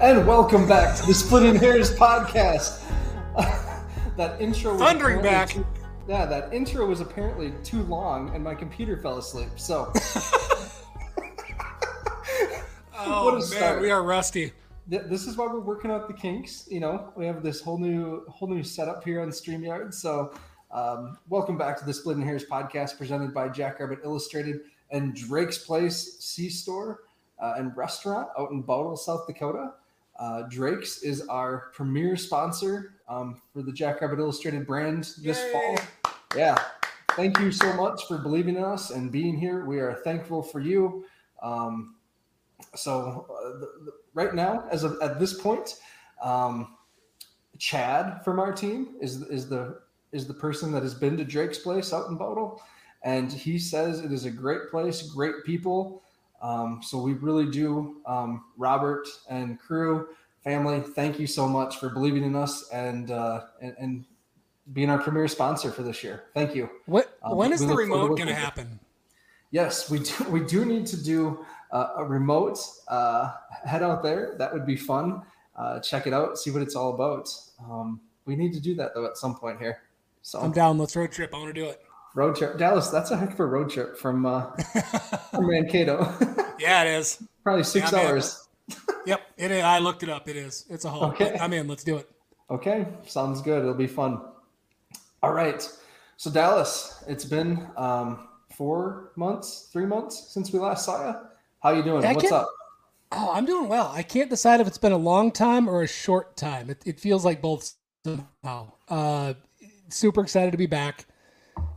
and 0.00 0.26
welcome 0.26 0.66
back 0.66 0.96
to 0.98 1.06
the 1.06 1.14
Splitting 1.14 1.54
Hairs 1.56 1.94
podcast. 1.96 2.82
that 4.16 4.40
intro 4.40 4.72
was 4.72 4.80
Thundering 4.80 5.18
apparently 5.18 5.30
back. 5.30 5.48
too- 5.50 5.66
yeah, 6.08 6.26
that 6.26 6.52
intro 6.52 6.86
was 6.86 7.00
apparently 7.00 7.52
too 7.62 7.82
long, 7.84 8.34
and 8.34 8.42
my 8.42 8.54
computer 8.54 8.96
fell 8.96 9.18
asleep. 9.18 9.48
So 9.56 9.92
Oh 13.02 13.32
man, 13.32 13.42
start. 13.42 13.80
we 13.80 13.90
are 13.90 14.02
rusty. 14.02 14.52
this 14.88 15.26
is 15.26 15.36
why 15.36 15.46
we're 15.46 15.60
working 15.60 15.90
out 15.90 16.06
the 16.08 16.14
kinks. 16.14 16.66
You 16.70 16.80
know, 16.80 17.12
we 17.16 17.24
have 17.26 17.42
this 17.42 17.60
whole 17.60 17.78
new 17.78 18.24
whole 18.28 18.48
new 18.48 18.62
setup 18.62 19.04
here 19.04 19.20
on 19.20 19.28
Streamyard. 19.30 19.94
So 19.94 20.32
um, 20.70 21.16
welcome 21.28 21.56
back 21.56 21.78
to 21.78 21.84
the 21.84 21.92
Splitting 21.94 22.22
Hairs 22.24 22.44
podcast, 22.44 22.98
presented 22.98 23.32
by 23.32 23.48
Jackrabbit 23.48 24.00
Illustrated 24.04 24.60
and 24.90 25.14
Drake's 25.14 25.58
Place 25.58 26.16
C 26.20 26.50
Store 26.50 27.00
uh, 27.40 27.54
and 27.56 27.74
Restaurant 27.76 28.28
out 28.38 28.50
in 28.50 28.62
Bowdle, 28.62 28.96
South 28.98 29.26
Dakota. 29.26 29.74
Uh, 30.20 30.42
Drake's 30.50 31.02
is 31.02 31.26
our 31.28 31.70
premier 31.72 32.14
sponsor 32.14 32.96
um, 33.08 33.40
for 33.54 33.62
the 33.62 33.72
Jackrabbit 33.72 34.18
Illustrated 34.18 34.66
brand 34.66 35.14
this 35.22 35.38
Yay. 35.38 35.52
fall. 35.52 36.14
Yeah. 36.36 36.62
Thank 37.12 37.40
you 37.40 37.50
so 37.50 37.72
much 37.72 38.06
for 38.06 38.18
believing 38.18 38.56
in 38.56 38.62
us 38.62 38.90
and 38.90 39.10
being 39.10 39.36
here. 39.36 39.64
We 39.64 39.80
are 39.80 39.94
thankful 40.04 40.42
for 40.42 40.60
you. 40.60 41.06
Um, 41.42 41.96
so, 42.74 43.26
uh, 43.30 43.58
the, 43.58 43.66
the, 43.86 43.92
right 44.12 44.34
now, 44.34 44.68
as 44.70 44.84
of, 44.84 44.98
at 45.02 45.18
this 45.18 45.40
point, 45.40 45.76
um, 46.22 46.76
Chad 47.58 48.22
from 48.24 48.38
our 48.38 48.52
team 48.52 48.96
is 49.00 49.22
is 49.22 49.48
the 49.48 49.80
is 50.12 50.26
the 50.26 50.34
person 50.34 50.72
that 50.72 50.82
has 50.82 50.94
been 50.94 51.16
to 51.16 51.24
Drake's 51.24 51.58
place 51.58 51.92
out 51.92 52.08
in 52.08 52.16
Bowdle, 52.16 52.60
and 53.02 53.32
he 53.32 53.58
says 53.58 54.00
it 54.00 54.12
is 54.12 54.24
a 54.24 54.30
great 54.30 54.70
place, 54.70 55.02
great 55.02 55.44
people. 55.44 56.02
Um, 56.42 56.80
so 56.82 56.98
we 56.98 57.14
really 57.14 57.50
do, 57.50 58.00
um, 58.06 58.44
Robert 58.56 59.06
and 59.28 59.58
crew, 59.58 60.08
family. 60.42 60.80
Thank 60.80 61.18
you 61.18 61.26
so 61.26 61.46
much 61.46 61.78
for 61.78 61.90
believing 61.90 62.24
in 62.24 62.34
us 62.34 62.68
and 62.72 63.10
uh, 63.10 63.42
and, 63.60 63.74
and 63.78 64.04
being 64.72 64.90
our 64.90 64.98
premier 64.98 65.28
sponsor 65.28 65.70
for 65.70 65.82
this 65.82 66.02
year. 66.02 66.24
Thank 66.34 66.54
you. 66.54 66.70
What? 66.86 67.18
Um, 67.22 67.36
when 67.36 67.52
is 67.52 67.60
the 67.60 67.66
look 67.66 67.76
forward 67.76 67.86
to 67.86 67.92
remote 67.92 68.16
going 68.16 68.28
to 68.28 68.34
happen? 68.34 68.80
Yes, 69.50 69.90
we 69.90 70.00
do. 70.00 70.24
We 70.30 70.40
do 70.40 70.64
need 70.64 70.86
to 70.86 71.02
do 71.02 71.44
uh, 71.72 71.88
a 71.96 72.04
remote. 72.04 72.58
Uh, 72.88 73.32
head 73.64 73.82
out 73.82 74.02
there. 74.02 74.34
That 74.38 74.52
would 74.52 74.66
be 74.66 74.76
fun. 74.76 75.22
Uh, 75.56 75.80
check 75.80 76.06
it 76.06 76.14
out. 76.14 76.38
See 76.38 76.50
what 76.50 76.62
it's 76.62 76.74
all 76.74 76.94
about. 76.94 77.28
Um, 77.62 78.00
we 78.24 78.36
need 78.36 78.52
to 78.54 78.60
do 78.60 78.74
that 78.76 78.94
though 78.94 79.06
at 79.06 79.16
some 79.16 79.34
point 79.34 79.58
here. 79.58 79.82
So 80.22 80.40
I'm 80.40 80.52
down. 80.52 80.78
Let's 80.78 80.96
road 80.96 81.12
trip. 81.12 81.34
I 81.34 81.38
want 81.38 81.54
to 81.54 81.60
do 81.60 81.68
it. 81.68 81.80
road 82.14 82.36
trip, 82.36 82.58
Dallas. 82.58 82.88
That's 82.88 83.10
a 83.10 83.16
heck 83.16 83.32
of 83.32 83.40
a 83.40 83.46
road 83.46 83.70
trip 83.70 83.96
from 83.96 84.24
uh, 84.26 84.50
from 85.30 85.48
Mankato. 85.48 86.04
yeah, 86.60 86.82
it 86.84 86.98
is. 86.98 87.22
Probably 87.42 87.64
six 87.64 87.92
Yeah, 87.92 88.00
hours. 88.00 88.46
Yep, 89.06 89.20
it 89.38 89.50
is. 89.50 89.64
I 89.64 89.78
looked 89.78 90.02
it 90.02 90.08
up. 90.08 90.28
It 90.28 90.36
is. 90.36 90.66
It's 90.68 90.84
a 90.84 90.90
haul. 90.90 91.06
Okay. 91.06 91.36
I'm 91.40 91.52
in. 91.52 91.66
Let's 91.66 91.82
do 91.82 91.96
it. 91.96 92.08
Okay, 92.50 92.86
sounds 93.06 93.40
good. 93.40 93.62
It'll 93.62 93.74
be 93.74 93.86
fun. 93.86 94.20
All 95.22 95.32
right. 95.32 95.66
So 96.16 96.30
Dallas, 96.30 97.02
it's 97.08 97.24
been 97.24 97.66
um, 97.76 98.28
four 98.54 99.12
months, 99.16 99.70
three 99.72 99.86
months 99.86 100.32
since 100.32 100.52
we 100.52 100.58
last 100.58 100.84
saw 100.84 101.08
you. 101.08 101.14
How 101.62 101.70
you 101.70 101.82
doing? 101.82 102.04
I 102.04 102.12
What's 102.12 102.30
up? 102.30 102.48
Oh, 103.12 103.32
I'm 103.32 103.46
doing 103.46 103.68
well. 103.68 103.90
I 103.92 104.02
can't 104.02 104.30
decide 104.30 104.60
if 104.60 104.66
it's 104.66 104.78
been 104.78 104.92
a 104.92 104.98
long 104.98 105.32
time 105.32 105.68
or 105.68 105.82
a 105.82 105.88
short 105.88 106.36
time. 106.36 106.70
It, 106.70 106.82
it 106.86 107.00
feels 107.00 107.24
like 107.24 107.40
both 107.40 107.72
somehow. 108.04 108.72
Uh, 108.88 109.34
super 109.88 110.20
excited 110.20 110.52
to 110.52 110.58
be 110.58 110.66
back. 110.66 111.06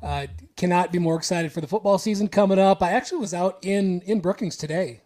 Uh, 0.03 0.27
cannot 0.57 0.91
be 0.91 0.99
more 0.99 1.15
excited 1.15 1.51
for 1.53 1.61
the 1.61 1.67
football 1.67 1.97
season 1.97 2.27
coming 2.27 2.59
up. 2.59 2.83
I 2.83 2.91
actually 2.91 3.19
was 3.19 3.33
out 3.33 3.57
in 3.61 4.01
in 4.01 4.19
Brookings 4.19 4.57
today. 4.57 5.01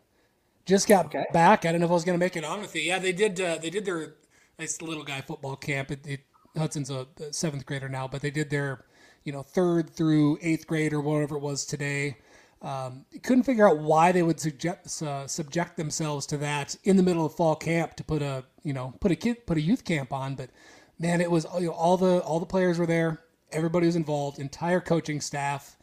Just 0.65 0.87
got 0.87 1.05
Okay. 1.05 1.25
back. 1.31 1.65
I 1.65 1.71
don't 1.71 1.79
know 1.81 1.85
if 1.85 1.91
I 1.91 1.93
was 1.93 2.03
going 2.03 2.19
to 2.19 2.25
make 2.25 2.35
it 2.35 2.43
on 2.43 2.61
with 2.61 2.75
you. 2.75 2.81
Yeah, 2.81 2.99
they 2.99 3.13
did. 3.13 3.39
Uh, 3.39 3.57
they 3.57 3.69
did 3.69 3.85
their 3.85 4.15
nice 4.59 4.81
little 4.81 5.03
guy 5.03 5.21
football 5.21 5.55
camp. 5.55 5.91
It, 5.91 6.05
it, 6.07 6.21
Hudson's 6.57 6.89
a, 6.89 7.05
a 7.21 7.31
seventh 7.31 7.65
grader 7.65 7.87
now, 7.87 8.07
but 8.07 8.21
they 8.21 8.31
did 8.31 8.49
their 8.49 8.85
you 9.23 9.31
know 9.31 9.43
third 9.43 9.89
through 9.91 10.39
eighth 10.41 10.65
grade 10.65 10.93
or 10.93 10.99
whatever 11.01 11.35
it 11.35 11.41
was 11.41 11.63
today. 11.65 12.17
Um, 12.63 13.05
couldn't 13.21 13.43
figure 13.43 13.69
out 13.69 13.77
why 13.77 14.11
they 14.11 14.23
would 14.23 14.39
subject 14.39 14.87
uh, 15.03 15.27
subject 15.27 15.77
themselves 15.77 16.25
to 16.25 16.37
that 16.37 16.75
in 16.85 16.97
the 16.97 17.03
middle 17.03 17.23
of 17.23 17.35
fall 17.35 17.55
camp 17.55 17.95
to 17.97 18.03
put 18.03 18.23
a 18.23 18.45
you 18.63 18.73
know 18.73 18.95
put 18.99 19.11
a 19.11 19.15
kid 19.15 19.45
put 19.45 19.57
a 19.57 19.61
youth 19.61 19.85
camp 19.85 20.11
on. 20.11 20.33
But 20.33 20.49
man, 20.97 21.21
it 21.21 21.29
was 21.29 21.45
you 21.59 21.67
know, 21.67 21.71
all 21.73 21.97
the 21.97 22.17
all 22.21 22.39
the 22.39 22.47
players 22.47 22.79
were 22.79 22.87
there. 22.87 23.21
Everybody 23.51 23.85
was 23.85 23.95
involved. 23.95 24.39
Entire 24.39 24.81
coaching 24.81 25.21
staff. 25.21 25.77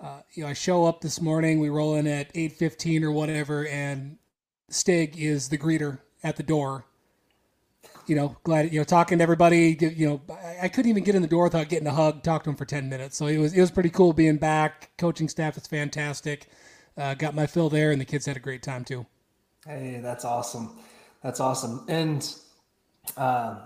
Uh, 0.00 0.20
you 0.32 0.42
know, 0.42 0.50
I 0.50 0.52
show 0.52 0.84
up 0.84 1.00
this 1.00 1.20
morning. 1.20 1.60
We 1.60 1.68
roll 1.68 1.94
in 1.94 2.06
at 2.06 2.30
eight 2.34 2.52
fifteen 2.52 3.04
or 3.04 3.12
whatever, 3.12 3.66
and 3.66 4.18
Stig 4.68 5.16
is 5.16 5.48
the 5.48 5.58
greeter 5.58 6.00
at 6.22 6.36
the 6.36 6.42
door. 6.42 6.84
You 8.06 8.16
know, 8.16 8.36
glad 8.44 8.72
you 8.72 8.80
know 8.80 8.84
talking 8.84 9.18
to 9.18 9.22
everybody. 9.22 9.78
You 9.80 10.08
know, 10.08 10.22
I, 10.30 10.64
I 10.64 10.68
couldn't 10.68 10.90
even 10.90 11.04
get 11.04 11.14
in 11.14 11.22
the 11.22 11.28
door 11.28 11.44
without 11.44 11.68
getting 11.68 11.86
a 11.86 11.92
hug. 11.92 12.22
Talk 12.22 12.44
to 12.44 12.50
him 12.50 12.56
for 12.56 12.64
ten 12.64 12.88
minutes. 12.88 13.16
So 13.16 13.26
it 13.28 13.38
was 13.38 13.54
it 13.54 13.60
was 13.60 13.70
pretty 13.70 13.90
cool 13.90 14.12
being 14.12 14.36
back. 14.36 14.90
Coaching 14.98 15.28
staff 15.28 15.56
is 15.56 15.66
fantastic. 15.66 16.48
Uh, 16.98 17.14
got 17.14 17.34
my 17.34 17.46
fill 17.46 17.70
there, 17.70 17.92
and 17.92 18.00
the 18.00 18.04
kids 18.04 18.26
had 18.26 18.36
a 18.36 18.40
great 18.40 18.62
time 18.62 18.84
too. 18.84 19.06
Hey, 19.66 20.00
that's 20.02 20.24
awesome. 20.24 20.78
That's 21.22 21.40
awesome. 21.40 21.86
And 21.88 22.30
uh, 23.16 23.60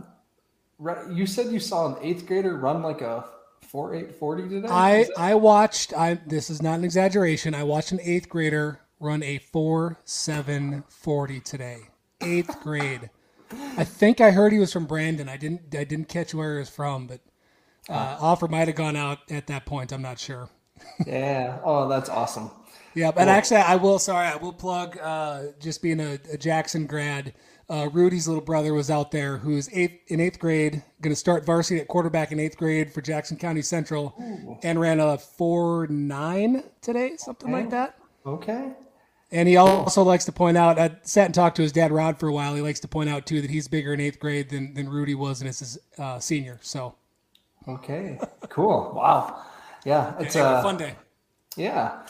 you 1.11 1.27
said 1.27 1.53
you 1.53 1.59
saw 1.59 1.97
an 1.97 2.05
eighth 2.05 2.27
grader 2.27 2.57
run 2.57 2.83
like 2.83 3.01
a 3.01 3.25
four 3.69 3.95
eight 3.95 4.15
forty 4.15 4.49
today. 4.49 4.69
I 4.69 5.05
that- 5.05 5.19
I 5.19 5.35
watched. 5.35 5.93
I 5.93 6.15
this 6.27 6.51
is 6.51 6.63
not 6.63 6.79
an 6.79 6.85
exaggeration. 6.85 7.55
I 7.55 7.65
watched 7.65 7.93
an 7.93 8.01
eighth 8.03 8.29
grader 8.29 8.81
run 9.01 9.23
a 9.23 9.39
four 9.39 9.99
seven 10.05 10.85
forty 10.89 11.41
today. 11.41 11.83
Eighth 12.21 12.61
grade. 12.63 13.11
I 13.77 13.85
think 13.85 14.21
I 14.21 14.31
heard 14.33 14.53
he 14.53 14.59
was 14.59 14.73
from 14.73 14.87
Brandon. 14.87 15.29
I 15.29 15.37
didn't. 15.37 15.75
I 15.75 15.85
didn't 15.85 16.09
catch 16.09 16.35
where 16.35 16.55
he 16.55 16.59
was 16.59 16.69
from, 16.69 17.07
but 17.07 17.21
uh, 17.89 18.17
offer 18.21 18.49
might 18.49 18.69
have 18.69 18.77
gone 18.77 18.97
out 18.97 19.19
at 19.31 19.47
that 19.47 19.65
point. 19.67 19.93
I'm 19.93 20.03
not 20.03 20.19
sure. 20.19 20.51
yeah. 21.07 21.59
Oh, 21.65 21.89
that's 21.89 22.09
awesome. 22.11 22.51
Yeah, 22.95 23.13
but 23.13 23.29
actually, 23.29 23.59
I 23.59 23.77
will. 23.77 23.99
Sorry, 23.99 24.27
I 24.27 24.37
will 24.37 24.53
plug. 24.53 24.99
Uh, 24.99 25.45
just 25.61 25.83
being 25.83 26.01
a, 26.01 26.19
a 26.33 26.37
Jackson 26.37 26.87
grad, 26.87 27.33
uh, 27.71 27.89
Rudy's 27.93 28.27
little 28.27 28.43
brother 28.43 28.73
was 28.73 28.91
out 28.91 29.11
there, 29.11 29.37
who's 29.37 29.69
eighth 29.73 30.01
in 30.09 30.21
eighth 30.21 30.39
grade, 30.39 30.83
going 31.01 31.13
to 31.13 31.19
start 31.19 31.45
varsity 31.45 31.81
at 31.81 31.89
quarterback 31.89 32.33
in 32.33 32.41
eighth 32.41 32.57
grade 32.57 32.93
for 32.93 33.01
Jackson 33.01 33.37
County 33.37 33.63
Central, 33.63 34.15
and 34.63 34.81
ran 34.81 35.01
a 35.01 35.19
four 35.19 35.87
nine 35.89 36.65
today, 36.81 37.17
something 37.17 37.53
like 37.53 37.71
that. 37.71 37.99
Okay. 38.27 38.73
And 39.31 39.47
he 39.47 39.57
also 39.57 40.03
likes 40.03 40.25
to 40.25 40.33
point 40.33 40.57
out. 40.57 40.79
I 40.79 40.97
sat 41.03 41.27
and 41.27 41.35
talked 41.35 41.57
to 41.57 41.63
his 41.63 41.73
dad 41.73 41.93
Rod 41.93 42.19
for 42.19 42.29
a 42.29 42.33
while. 42.33 42.55
He 42.55 42.63
likes 42.63 42.81
to 42.81 42.89
point 42.89 43.11
out 43.11 43.27
too 43.27 43.43
that 43.43 43.51
he's 43.51 43.69
bigger 43.69 43.93
in 43.93 44.01
eighth 44.01 44.19
grade 44.19 44.49
than 44.49 44.73
than 44.73 44.89
Rudy 44.89 45.15
was 45.15 45.43
in 45.43 45.47
his 45.47 45.79
uh, 45.99 46.19
senior. 46.19 46.59
So 46.63 46.95
Okay. 47.69 48.19
Cool. 48.49 48.93
Wow. 48.95 49.43
Yeah. 49.85 50.15
It's 50.19 50.35
hey, 50.35 50.41
uh, 50.41 50.63
fun 50.63 50.79
day. 50.79 50.97
Yeah. 51.57 52.03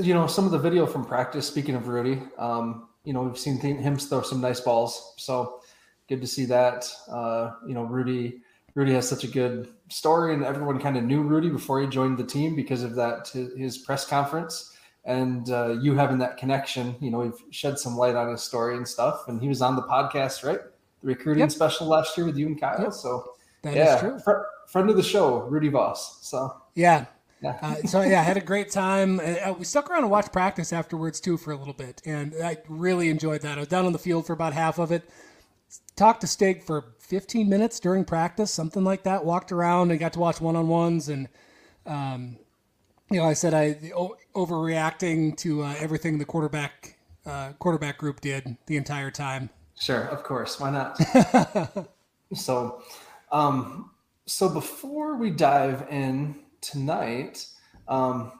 You 0.00 0.12
know, 0.12 0.26
some 0.26 0.44
of 0.44 0.50
the 0.50 0.58
video 0.58 0.86
from 0.86 1.04
practice, 1.04 1.46
speaking 1.46 1.74
of 1.74 1.88
Rudy, 1.88 2.20
um, 2.36 2.88
you 3.06 3.12
know, 3.12 3.22
we've 3.22 3.38
seen 3.38 3.56
him 3.58 3.96
throw 3.96 4.20
some 4.22 4.40
nice 4.40 4.60
balls. 4.60 5.14
So 5.16 5.60
good 6.08 6.20
to 6.20 6.26
see 6.26 6.44
that. 6.46 6.84
Uh, 7.08 7.52
you 7.66 7.72
know, 7.72 7.84
Rudy, 7.84 8.42
Rudy 8.74 8.92
has 8.94 9.08
such 9.08 9.24
a 9.24 9.28
good 9.28 9.68
story 9.88 10.34
and 10.34 10.44
everyone 10.44 10.80
kind 10.80 10.96
of 10.96 11.04
knew 11.04 11.22
Rudy 11.22 11.48
before 11.48 11.80
he 11.80 11.86
joined 11.86 12.18
the 12.18 12.24
team 12.26 12.56
because 12.56 12.82
of 12.82 12.96
that, 12.96 13.28
his, 13.28 13.78
press 13.78 14.04
conference 14.06 14.76
and 15.04 15.48
uh, 15.50 15.78
you 15.80 15.94
having 15.94 16.18
that 16.18 16.36
connection, 16.36 16.96
you 17.00 17.10
know, 17.12 17.18
we've 17.20 17.40
shed 17.52 17.78
some 17.78 17.96
light 17.96 18.16
on 18.16 18.28
his 18.28 18.42
story 18.42 18.76
and 18.76 18.86
stuff. 18.86 19.28
And 19.28 19.40
he 19.40 19.48
was 19.48 19.62
on 19.62 19.76
the 19.76 19.82
podcast, 19.82 20.44
right? 20.44 20.58
The 21.02 21.06
recruiting 21.06 21.42
Yep. 21.42 21.52
special 21.52 21.86
last 21.86 22.16
year 22.18 22.26
with 22.26 22.36
you 22.36 22.46
and 22.46 22.60
Kyle. 22.60 22.82
Yep. 22.82 22.92
So 22.92 23.32
That 23.62 23.70
is 23.70 23.76
yeah, 23.76 24.00
true. 24.00 24.18
fr- 24.18 24.42
friend 24.66 24.90
of 24.90 24.96
the 24.96 25.02
show, 25.04 25.42
Rudy 25.42 25.68
Voss. 25.68 26.26
So 26.28 26.52
Yeah. 26.74 27.06
Yeah. 27.40 27.58
Uh, 27.60 27.74
so 27.86 28.02
yeah, 28.02 28.20
I 28.20 28.22
had 28.22 28.36
a 28.36 28.42
great 28.42 28.70
time. 28.70 29.20
Uh, 29.20 29.52
we 29.58 29.64
stuck 29.64 29.90
around 29.90 30.02
and 30.02 30.10
watched 30.10 30.32
practice 30.32 30.72
afterwards 30.72 31.20
too 31.20 31.36
for 31.36 31.52
a 31.52 31.56
little 31.56 31.74
bit, 31.74 32.00
and 32.04 32.34
I 32.42 32.58
really 32.68 33.08
enjoyed 33.08 33.42
that. 33.42 33.58
I 33.58 33.60
was 33.60 33.68
down 33.68 33.86
on 33.86 33.92
the 33.92 33.98
field 33.98 34.26
for 34.26 34.32
about 34.32 34.52
half 34.52 34.78
of 34.78 34.90
it. 34.92 35.08
Talked 35.96 36.20
to 36.22 36.26
Stig 36.26 36.62
for 36.62 36.94
15 37.00 37.48
minutes 37.48 37.80
during 37.80 38.04
practice, 38.04 38.50
something 38.50 38.84
like 38.84 39.02
that. 39.04 39.24
Walked 39.24 39.52
around 39.52 39.90
and 39.90 40.00
got 40.00 40.12
to 40.14 40.18
watch 40.18 40.40
one-on-ones, 40.40 41.08
and 41.08 41.28
um, 41.86 42.38
you 43.10 43.18
know, 43.18 43.24
I 43.24 43.34
said 43.34 43.54
I 43.54 43.92
o- 43.94 44.16
overreacting 44.34 45.36
to 45.38 45.62
uh, 45.62 45.74
everything 45.78 46.18
the 46.18 46.24
quarterback 46.24 46.96
uh, 47.26 47.52
quarterback 47.58 47.98
group 47.98 48.20
did 48.20 48.56
the 48.66 48.76
entire 48.76 49.10
time. 49.10 49.50
Sure, 49.78 50.04
of 50.04 50.22
course. 50.22 50.58
Why 50.58 50.70
not? 50.70 51.88
so, 52.34 52.82
um, 53.30 53.90
so 54.24 54.48
before 54.48 55.16
we 55.16 55.30
dive 55.30 55.86
in 55.90 56.36
tonight, 56.70 57.46
um, 57.88 58.32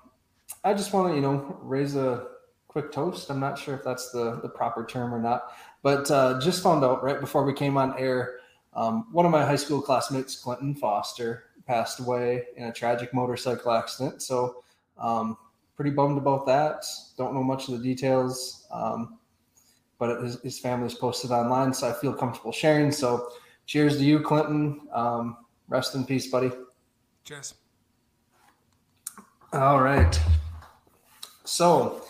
I 0.64 0.74
just 0.74 0.92
want 0.92 1.08
to, 1.08 1.14
you 1.14 1.20
know, 1.20 1.58
raise 1.62 1.96
a 1.96 2.28
quick 2.68 2.92
toast. 2.92 3.30
I'm 3.30 3.40
not 3.40 3.58
sure 3.58 3.74
if 3.74 3.84
that's 3.84 4.10
the 4.10 4.40
the 4.42 4.48
proper 4.48 4.84
term 4.84 5.14
or 5.14 5.18
not, 5.18 5.52
but 5.82 6.10
uh, 6.10 6.40
just 6.40 6.62
found 6.62 6.84
out 6.84 7.02
right 7.02 7.20
before 7.20 7.44
we 7.44 7.52
came 7.52 7.76
on 7.76 7.98
air, 7.98 8.40
um, 8.74 9.06
one 9.12 9.24
of 9.24 9.32
my 9.32 9.44
high 9.44 9.56
school 9.56 9.80
classmates, 9.80 10.36
Clinton 10.36 10.74
Foster, 10.74 11.44
passed 11.66 12.00
away 12.00 12.44
in 12.56 12.64
a 12.64 12.72
tragic 12.72 13.12
motorcycle 13.14 13.72
accident. 13.72 14.22
So, 14.22 14.62
um, 14.98 15.36
pretty 15.74 15.90
bummed 15.90 16.18
about 16.18 16.46
that. 16.46 16.84
Don't 17.16 17.34
know 17.34 17.42
much 17.42 17.68
of 17.68 17.78
the 17.78 17.82
details. 17.82 18.66
Um, 18.70 19.18
but 19.98 20.22
his, 20.22 20.40
his 20.42 20.58
family's 20.58 20.94
posted 20.94 21.30
online, 21.30 21.72
so 21.72 21.88
I 21.88 21.92
feel 21.92 22.12
comfortable 22.12 22.52
sharing. 22.52 22.92
So, 22.92 23.30
cheers 23.64 23.96
to 23.96 24.04
you, 24.04 24.20
Clinton. 24.20 24.82
Um, 24.92 25.38
rest 25.68 25.94
in 25.94 26.04
peace, 26.04 26.26
buddy. 26.26 26.50
Cheers. 27.24 27.54
All 29.56 29.80
right. 29.80 30.20
So, 31.44 32.04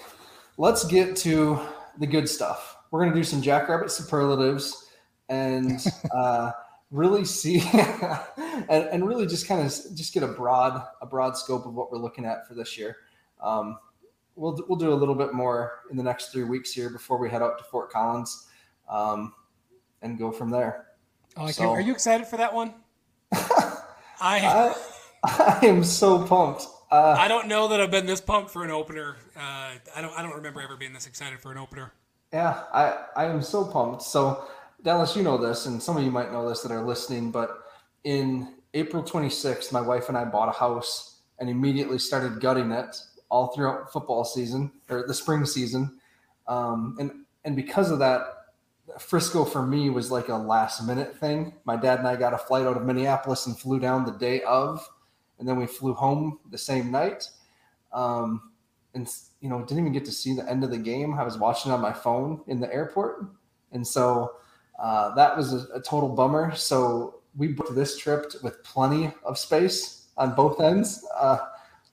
let's 0.56 0.84
get 0.84 1.14
to 1.18 1.60
the 1.96 2.06
good 2.06 2.28
stuff. 2.28 2.76
We're 2.90 3.00
going 3.02 3.12
to 3.12 3.16
do 3.16 3.22
some 3.22 3.40
Jackrabbit 3.40 3.92
superlatives 3.92 4.90
and 5.28 5.80
uh, 6.12 6.50
really 6.90 7.24
see 7.24 7.62
and, 8.68 8.88
and 8.88 9.06
really 9.06 9.28
just 9.28 9.46
kind 9.46 9.60
of 9.60 9.66
just 9.94 10.12
get 10.12 10.24
a 10.24 10.28
broad 10.28 10.82
a 11.00 11.06
broad 11.06 11.36
scope 11.36 11.66
of 11.66 11.74
what 11.74 11.92
we're 11.92 11.98
looking 11.98 12.24
at 12.24 12.48
for 12.48 12.54
this 12.54 12.76
year. 12.76 12.96
Um, 13.40 13.78
we'll 14.34 14.60
we'll 14.68 14.78
do 14.78 14.92
a 14.92 14.94
little 14.94 15.14
bit 15.14 15.32
more 15.32 15.84
in 15.88 15.96
the 15.96 16.02
next 16.02 16.32
three 16.32 16.44
weeks 16.44 16.72
here 16.72 16.90
before 16.90 17.16
we 17.16 17.30
head 17.30 17.42
out 17.42 17.58
to 17.58 17.64
Fort 17.64 17.90
Collins, 17.90 18.48
um, 18.88 19.32
and 20.02 20.18
go 20.18 20.32
from 20.32 20.50
there. 20.50 20.86
Oh, 21.36 21.46
so, 21.46 21.70
Are 21.70 21.80
you 21.80 21.92
excited 21.92 22.26
for 22.26 22.38
that 22.38 22.52
one? 22.52 22.74
I, 23.32 23.70
I, 24.20 24.74
I 25.22 25.58
am 25.62 25.84
so 25.84 26.26
pumped. 26.26 26.66
Uh, 26.90 27.16
I 27.18 27.28
don't 27.28 27.48
know 27.48 27.68
that 27.68 27.80
I've 27.80 27.90
been 27.90 28.06
this 28.06 28.20
pumped 28.20 28.50
for 28.50 28.64
an 28.64 28.70
opener. 28.70 29.16
Uh, 29.36 29.74
I 29.94 30.00
don't 30.00 30.16
I 30.16 30.22
don't 30.22 30.34
remember 30.34 30.60
ever 30.60 30.76
being 30.76 30.92
this 30.92 31.06
excited 31.06 31.40
for 31.40 31.50
an 31.50 31.58
opener. 31.58 31.92
Yeah, 32.32 32.62
I 32.72 33.04
I 33.16 33.24
am 33.26 33.42
so 33.42 33.64
pumped. 33.64 34.02
So 34.02 34.44
Dallas, 34.82 35.16
you 35.16 35.22
know 35.22 35.36
this, 35.36 35.66
and 35.66 35.82
some 35.82 35.96
of 35.96 36.04
you 36.04 36.10
might 36.10 36.32
know 36.32 36.48
this 36.48 36.60
that 36.62 36.70
are 36.70 36.82
listening, 36.82 37.30
but 37.30 37.58
in 38.04 38.54
April 38.74 39.02
26th, 39.02 39.72
my 39.72 39.80
wife 39.80 40.08
and 40.08 40.16
I 40.16 40.24
bought 40.24 40.48
a 40.48 40.52
house 40.52 41.22
and 41.38 41.50
immediately 41.50 41.98
started 41.98 42.40
gutting 42.40 42.70
it 42.70 42.96
all 43.28 43.48
throughout 43.48 43.92
football 43.92 44.24
season 44.24 44.70
or 44.88 45.06
the 45.06 45.14
spring 45.14 45.44
season. 45.44 45.98
Um, 46.46 46.96
and 47.00 47.10
and 47.44 47.56
because 47.56 47.90
of 47.90 47.98
that, 47.98 48.22
Frisco 48.98 49.44
for 49.44 49.66
me 49.66 49.90
was 49.90 50.10
like 50.10 50.28
a 50.28 50.36
last 50.36 50.86
minute 50.86 51.18
thing. 51.18 51.54
My 51.64 51.76
dad 51.76 51.98
and 51.98 52.08
I 52.08 52.16
got 52.16 52.34
a 52.34 52.38
flight 52.38 52.66
out 52.66 52.76
of 52.76 52.84
Minneapolis 52.84 53.46
and 53.46 53.58
flew 53.58 53.80
down 53.80 54.04
the 54.04 54.12
day 54.12 54.42
of, 54.42 54.88
and 55.38 55.48
then 55.48 55.56
we 55.56 55.66
flew 55.66 55.94
home 55.94 56.38
the 56.50 56.58
same 56.58 56.90
night. 56.90 57.28
Um, 57.92 58.52
and 58.94 59.08
you 59.40 59.48
know, 59.48 59.60
didn't 59.60 59.80
even 59.80 59.92
get 59.92 60.04
to 60.06 60.12
see 60.12 60.34
the 60.34 60.48
end 60.48 60.64
of 60.64 60.70
the 60.70 60.78
game. 60.78 61.14
I 61.14 61.24
was 61.24 61.38
watching 61.38 61.70
on 61.70 61.80
my 61.80 61.92
phone 61.92 62.40
in 62.46 62.60
the 62.60 62.72
airport, 62.72 63.26
and 63.72 63.86
so 63.86 64.36
uh, 64.78 65.14
that 65.14 65.36
was 65.36 65.52
a, 65.52 65.66
a 65.74 65.80
total 65.80 66.08
bummer. 66.08 66.54
So 66.54 67.20
we 67.36 67.48
booked 67.48 67.74
this 67.74 67.98
trip 67.98 68.32
with 68.42 68.62
plenty 68.64 69.12
of 69.24 69.38
space 69.38 70.08
on 70.16 70.34
both 70.34 70.60
ends 70.60 71.06
uh, 71.14 71.38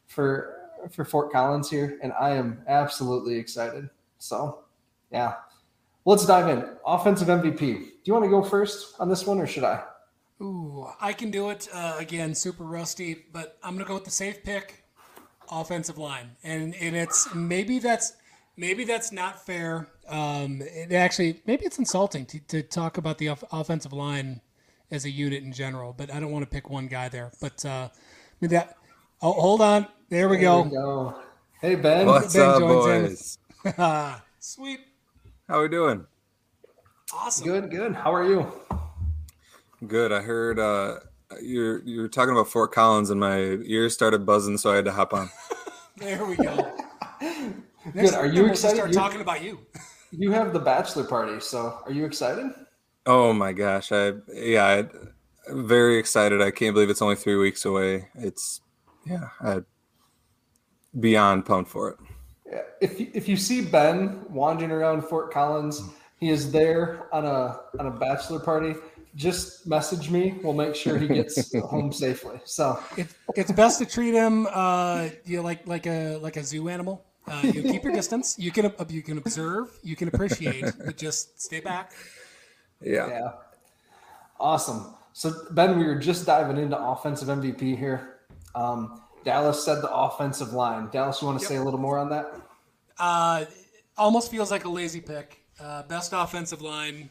for 0.08 0.64
for 0.92 1.06
Fort 1.06 1.32
Collins 1.32 1.70
here, 1.70 1.98
and 2.02 2.12
I 2.14 2.32
am 2.32 2.62
absolutely 2.68 3.36
excited. 3.38 3.90
So, 4.18 4.64
yeah, 5.12 5.36
let's 6.06 6.26
dive 6.26 6.50
in. 6.50 6.66
Offensive 6.86 7.28
MVP. 7.28 7.58
Do 7.58 8.02
you 8.06 8.14
want 8.14 8.26
to 8.26 8.30
go 8.30 8.44
first 8.44 8.96
on 9.00 9.10
this 9.10 9.26
one, 9.26 9.40
or 9.40 9.48
should 9.48 9.64
I? 9.64 9.84
Ooh, 10.44 10.88
I 11.00 11.14
can 11.14 11.32
do 11.32 11.50
it. 11.52 11.70
Uh, 11.72 11.96
again, 11.98 12.36
super 12.36 12.66
rusty, 12.66 13.26
but 13.32 13.58
I'm 13.64 13.76
gonna 13.76 13.88
go 13.88 13.94
with 13.94 14.04
the 14.04 14.12
safe 14.12 14.44
pick, 14.44 14.84
offensive 15.50 15.98
line, 15.98 16.32
and 16.44 16.76
and 16.76 16.96
it's 16.98 17.34
maybe 17.34 17.80
that's 17.80 18.14
maybe 18.58 18.84
that's 18.84 19.14
not 19.14 19.46
fair. 19.46 19.88
Um, 20.08 20.62
it 20.62 20.92
actually 20.92 21.42
maybe 21.46 21.66
it's 21.66 21.80
insulting 21.80 22.26
to, 22.26 22.40
to 22.40 22.62
talk 22.62 22.98
about 22.98 23.20
the 23.20 23.30
off- 23.30 23.44
offensive 23.54 23.94
line 23.94 24.42
as 24.92 25.06
a 25.06 25.10
unit 25.10 25.44
in 25.44 25.54
general, 25.54 25.94
but 25.94 26.14
I 26.14 26.20
don't 26.20 26.32
want 26.32 26.44
to 26.44 26.50
pick 26.50 26.70
one 26.70 26.88
guy 26.88 27.08
there. 27.08 27.32
But 27.40 27.66
uh, 27.66 27.88
maybe 28.42 28.56
that. 28.56 28.76
Oh, 29.22 29.32
hold 29.32 29.62
on. 29.62 29.88
There 30.10 30.28
we, 30.28 30.36
there 30.36 30.44
go. 30.44 30.62
we 30.64 30.70
go. 30.72 31.22
Hey 31.62 31.76
Ben. 31.76 32.06
What's 32.06 32.34
ben 32.34 32.50
up, 32.50 32.60
boys? 32.60 33.38
Sweet. 34.40 34.82
How 35.48 35.60
are 35.60 35.62
we 35.64 35.70
doing? 35.70 36.06
Awesome. 37.14 37.48
Good, 37.48 37.72
good. 37.72 37.96
How 37.96 38.14
are 38.14 38.26
you? 38.26 38.52
Good. 39.88 40.12
I 40.12 40.22
heard 40.22 40.60
uh, 40.60 41.00
you're 41.42 41.84
you're 41.84 42.08
talking 42.08 42.34
about 42.34 42.48
Fort 42.48 42.72
Collins, 42.72 43.10
and 43.10 43.20
my 43.20 43.38
ears 43.38 43.94
started 43.94 44.26
buzzing, 44.26 44.58
so 44.58 44.72
I 44.72 44.76
had 44.76 44.86
to 44.86 44.92
hop 44.92 45.14
on. 45.14 45.30
there 45.98 46.26
we 46.26 46.36
go. 46.36 46.72
good. 47.94 48.14
Are 48.14 48.28
you 48.28 48.46
excited? 48.46 48.78
Start 48.78 48.94
talking 48.94 49.22
about 49.22 49.44
you. 49.44 49.60
You 50.12 50.32
have 50.32 50.54
the 50.54 50.60
bachelor 50.60 51.04
party, 51.04 51.40
so 51.40 51.80
are 51.86 51.92
you 51.92 52.06
excited? 52.06 52.52
Oh 53.06 53.34
my 53.34 53.52
gosh! 53.52 53.92
I 53.92 54.14
yeah, 54.34 54.66
I, 54.66 55.50
I'm 55.50 55.68
very 55.68 55.98
excited. 55.98 56.42
I 56.42 56.52
can't 56.52 56.74
believe 56.74 56.90
it's 56.90 57.02
only 57.02 57.16
three 57.16 57.36
weeks 57.36 57.66
away. 57.66 58.10
It's 58.16 58.62
yeah, 59.06 59.30
I 59.42 59.62
beyond 61.00 61.46
pumped 61.46 61.72
for 61.72 61.90
it. 61.90 61.98
Yeah. 62.50 62.62
If 62.80 63.00
you, 63.00 63.12
if 63.14 63.28
you 63.28 63.36
see 63.36 63.62
Ben 63.62 64.24
wandering 64.30 64.72
around 64.72 65.02
Fort 65.04 65.32
Collins, 65.32 65.82
he 66.20 66.30
is 66.30 66.52
there 66.52 67.14
on 67.14 67.26
a 67.26 67.60
on 67.80 67.88
a 67.88 67.92
bachelor 67.92 68.40
party. 68.40 68.76
Just 69.16 69.68
message 69.68 70.10
me. 70.10 70.40
We'll 70.44 70.54
make 70.54 70.76
sure 70.76 70.98
he 70.98 71.08
gets 71.08 71.54
home 71.70 71.94
safely. 71.94 72.40
So 72.46 72.82
it's 72.98 73.14
it's 73.36 73.52
best 73.52 73.80
to 73.80 73.86
treat 73.86 74.14
him 74.14 74.48
uh 74.52 75.10
you 75.26 75.38
know, 75.38 75.44
like 75.44 75.68
like 75.68 75.86
a 75.86 76.18
like 76.18 76.38
a 76.38 76.44
zoo 76.44 76.70
animal. 76.70 77.06
Uh, 77.28 77.42
you 77.44 77.64
keep 77.64 77.84
your 77.84 77.94
distance. 77.94 78.38
You 78.38 78.52
can 78.52 78.74
you 78.90 79.02
can 79.02 79.18
observe. 79.18 79.70
You 79.84 79.96
can 79.96 80.08
appreciate, 80.08 80.66
but 80.86 80.98
just 80.98 81.42
stay 81.42 81.60
back. 81.60 81.94
Yeah. 82.82 83.08
Yeah. 83.08 83.32
Awesome. 84.40 84.96
So 85.14 85.32
Ben, 85.52 85.78
we 85.78 85.86
were 85.86 86.00
just 86.00 86.26
diving 86.26 86.58
into 86.58 86.78
offensive 86.78 87.28
MVP 87.28 87.78
here. 87.78 88.20
Um, 88.56 89.02
Dallas 89.24 89.64
said 89.64 89.82
the 89.82 89.94
offensive 89.94 90.54
line. 90.54 90.90
Dallas, 90.92 91.22
you 91.22 91.28
want 91.28 91.40
to 91.40 91.44
yep. 91.44 91.50
say 91.50 91.56
a 91.58 91.64
little 91.64 91.80
more 91.80 91.98
on 91.98 92.10
that? 92.10 92.42
Uh, 92.98 93.46
almost 93.98 94.30
feels 94.30 94.52
like 94.52 94.66
a 94.66 94.70
lazy 94.70 95.00
pick. 95.00 95.40
Uh, 95.60 95.84
best 95.84 96.14
offensive 96.14 96.62
line 96.62 97.10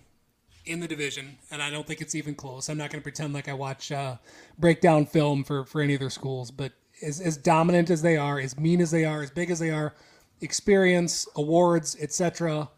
in 0.64 0.80
the 0.80 0.88
division, 0.88 1.38
and 1.50 1.62
I 1.62 1.70
don't 1.70 1.86
think 1.86 2.00
it's 2.00 2.14
even 2.14 2.34
close. 2.34 2.68
I'm 2.68 2.78
not 2.78 2.90
going 2.90 3.00
to 3.00 3.02
pretend 3.02 3.32
like 3.32 3.48
I 3.48 3.52
watch 3.52 3.90
uh, 3.90 4.16
breakdown 4.58 5.06
film 5.06 5.44
for 5.44 5.64
for 5.64 5.80
any 5.80 5.94
of 5.94 6.00
their 6.00 6.10
schools, 6.10 6.50
but 6.50 6.72
as, 7.02 7.20
as 7.20 7.36
dominant 7.36 7.90
as 7.90 8.02
they 8.02 8.16
are, 8.16 8.38
as 8.38 8.58
mean 8.58 8.80
as 8.80 8.90
they 8.90 9.04
are, 9.04 9.22
as 9.22 9.30
big 9.30 9.50
as 9.50 9.58
they 9.58 9.70
are, 9.70 9.94
experience, 10.40 11.26
awards, 11.36 11.96
etc. 12.00 12.68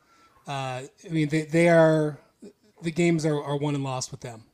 Uh, 0.47 0.51
I 0.51 0.89
mean, 1.11 1.29
they, 1.29 1.43
they 1.43 1.69
are 1.69 2.19
the 2.83 2.91
games 2.91 3.27
are, 3.27 3.43
are 3.43 3.57
won 3.57 3.75
and 3.75 3.85
lost 3.85 4.11
with 4.11 4.21
them, 4.21 4.45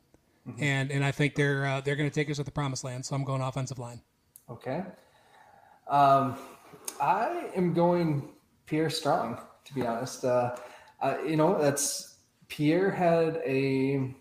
mm-hmm. 0.47 0.61
and 0.61 0.91
and 0.91 1.03
I 1.03 1.11
think 1.11 1.35
they're 1.35 1.65
uh, 1.65 1.81
they're 1.81 1.95
going 1.95 2.09
to 2.09 2.13
take 2.13 2.29
us 2.29 2.37
to 2.37 2.43
the 2.43 2.51
promised 2.51 2.83
land. 2.83 3.05
So 3.05 3.15
I'm 3.15 3.23
going 3.23 3.41
offensive 3.41 3.79
line. 3.79 4.01
Okay. 4.49 4.83
Um, 5.87 6.37
I 7.01 7.49
am 7.55 7.73
going 7.73 8.29
Pierre 8.65 8.89
Strong, 8.89 9.39
to 9.65 9.73
be 9.73 9.85
honest. 9.85 10.23
Uh, 10.23 10.55
you 11.25 11.35
know, 11.35 11.61
that's 11.61 12.10
Pierre 12.51 12.91
had 12.91 13.37
a, 13.45 14.13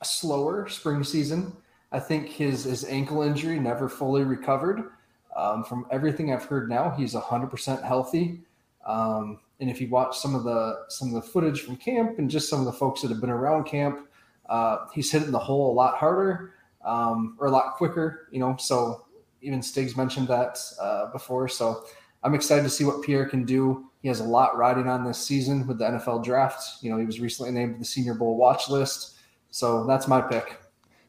a, 0.00 0.04
slower 0.04 0.66
spring 0.66 1.04
season. 1.04 1.54
I 1.92 2.00
think 2.00 2.26
his 2.30 2.64
his 2.64 2.86
ankle 2.86 3.20
injury 3.20 3.60
never 3.60 3.86
fully 3.88 4.24
recovered. 4.24 4.92
Um, 5.36 5.62
from 5.62 5.86
everything 5.90 6.32
I've 6.32 6.46
heard 6.46 6.70
now, 6.70 6.90
he's 6.90 7.14
100% 7.14 7.84
healthy. 7.84 8.40
Um, 8.86 9.40
and 9.60 9.68
if 9.68 9.78
you 9.78 9.88
watch 9.88 10.18
some 10.18 10.34
of 10.34 10.44
the 10.44 10.86
some 10.88 11.08
of 11.08 11.14
the 11.14 11.30
footage 11.30 11.60
from 11.60 11.76
camp 11.76 12.18
and 12.18 12.30
just 12.30 12.48
some 12.48 12.60
of 12.60 12.64
the 12.64 12.72
folks 12.72 13.02
that 13.02 13.10
have 13.10 13.20
been 13.20 13.28
around 13.28 13.64
camp, 13.64 14.08
uh, 14.48 14.86
he's 14.94 15.12
hitting 15.12 15.30
the 15.30 15.38
hole 15.38 15.70
a 15.70 15.74
lot 15.74 15.98
harder 15.98 16.54
um, 16.82 17.36
or 17.38 17.48
a 17.48 17.50
lot 17.50 17.74
quicker. 17.74 18.28
You 18.32 18.40
know, 18.40 18.56
so 18.58 19.04
even 19.42 19.60
Stiggs 19.60 19.98
mentioned 19.98 20.28
that 20.28 20.58
uh, 20.80 21.12
before. 21.12 21.46
So 21.48 21.84
I'm 22.22 22.34
excited 22.34 22.62
to 22.62 22.70
see 22.70 22.84
what 22.84 23.02
Pierre 23.02 23.26
can 23.26 23.44
do. 23.44 23.87
He 24.02 24.08
has 24.08 24.20
a 24.20 24.24
lot 24.24 24.56
riding 24.56 24.88
on 24.88 25.04
this 25.04 25.18
season 25.18 25.66
with 25.66 25.78
the 25.78 25.84
NFL 25.84 26.24
draft. 26.24 26.82
You 26.82 26.90
know, 26.90 26.98
he 26.98 27.04
was 27.04 27.20
recently 27.20 27.52
named 27.52 27.74
to 27.74 27.78
the 27.80 27.84
Senior 27.84 28.14
Bowl 28.14 28.36
watch 28.36 28.68
list. 28.68 29.16
So 29.50 29.86
that's 29.86 30.06
my 30.06 30.20
pick. 30.20 30.60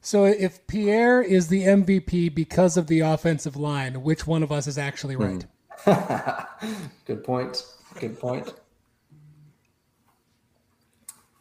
So 0.02 0.26
if 0.26 0.66
Pierre 0.68 1.22
is 1.22 1.50
the 1.50 1.64
MVP 1.64 2.34
because 2.34 2.78
of 2.78 2.88
the 2.88 3.02
offensive 3.02 3.56
line, 3.56 4.02
which 4.02 4.26
one 4.26 4.44
of 4.44 4.52
us 4.52 4.66
is 4.66 4.78
actually 4.78 5.16
hmm. 5.16 5.40
right? 5.86 6.46
Good 7.06 7.24
point. 7.24 7.64
Good 8.00 8.20
point. 8.20 8.54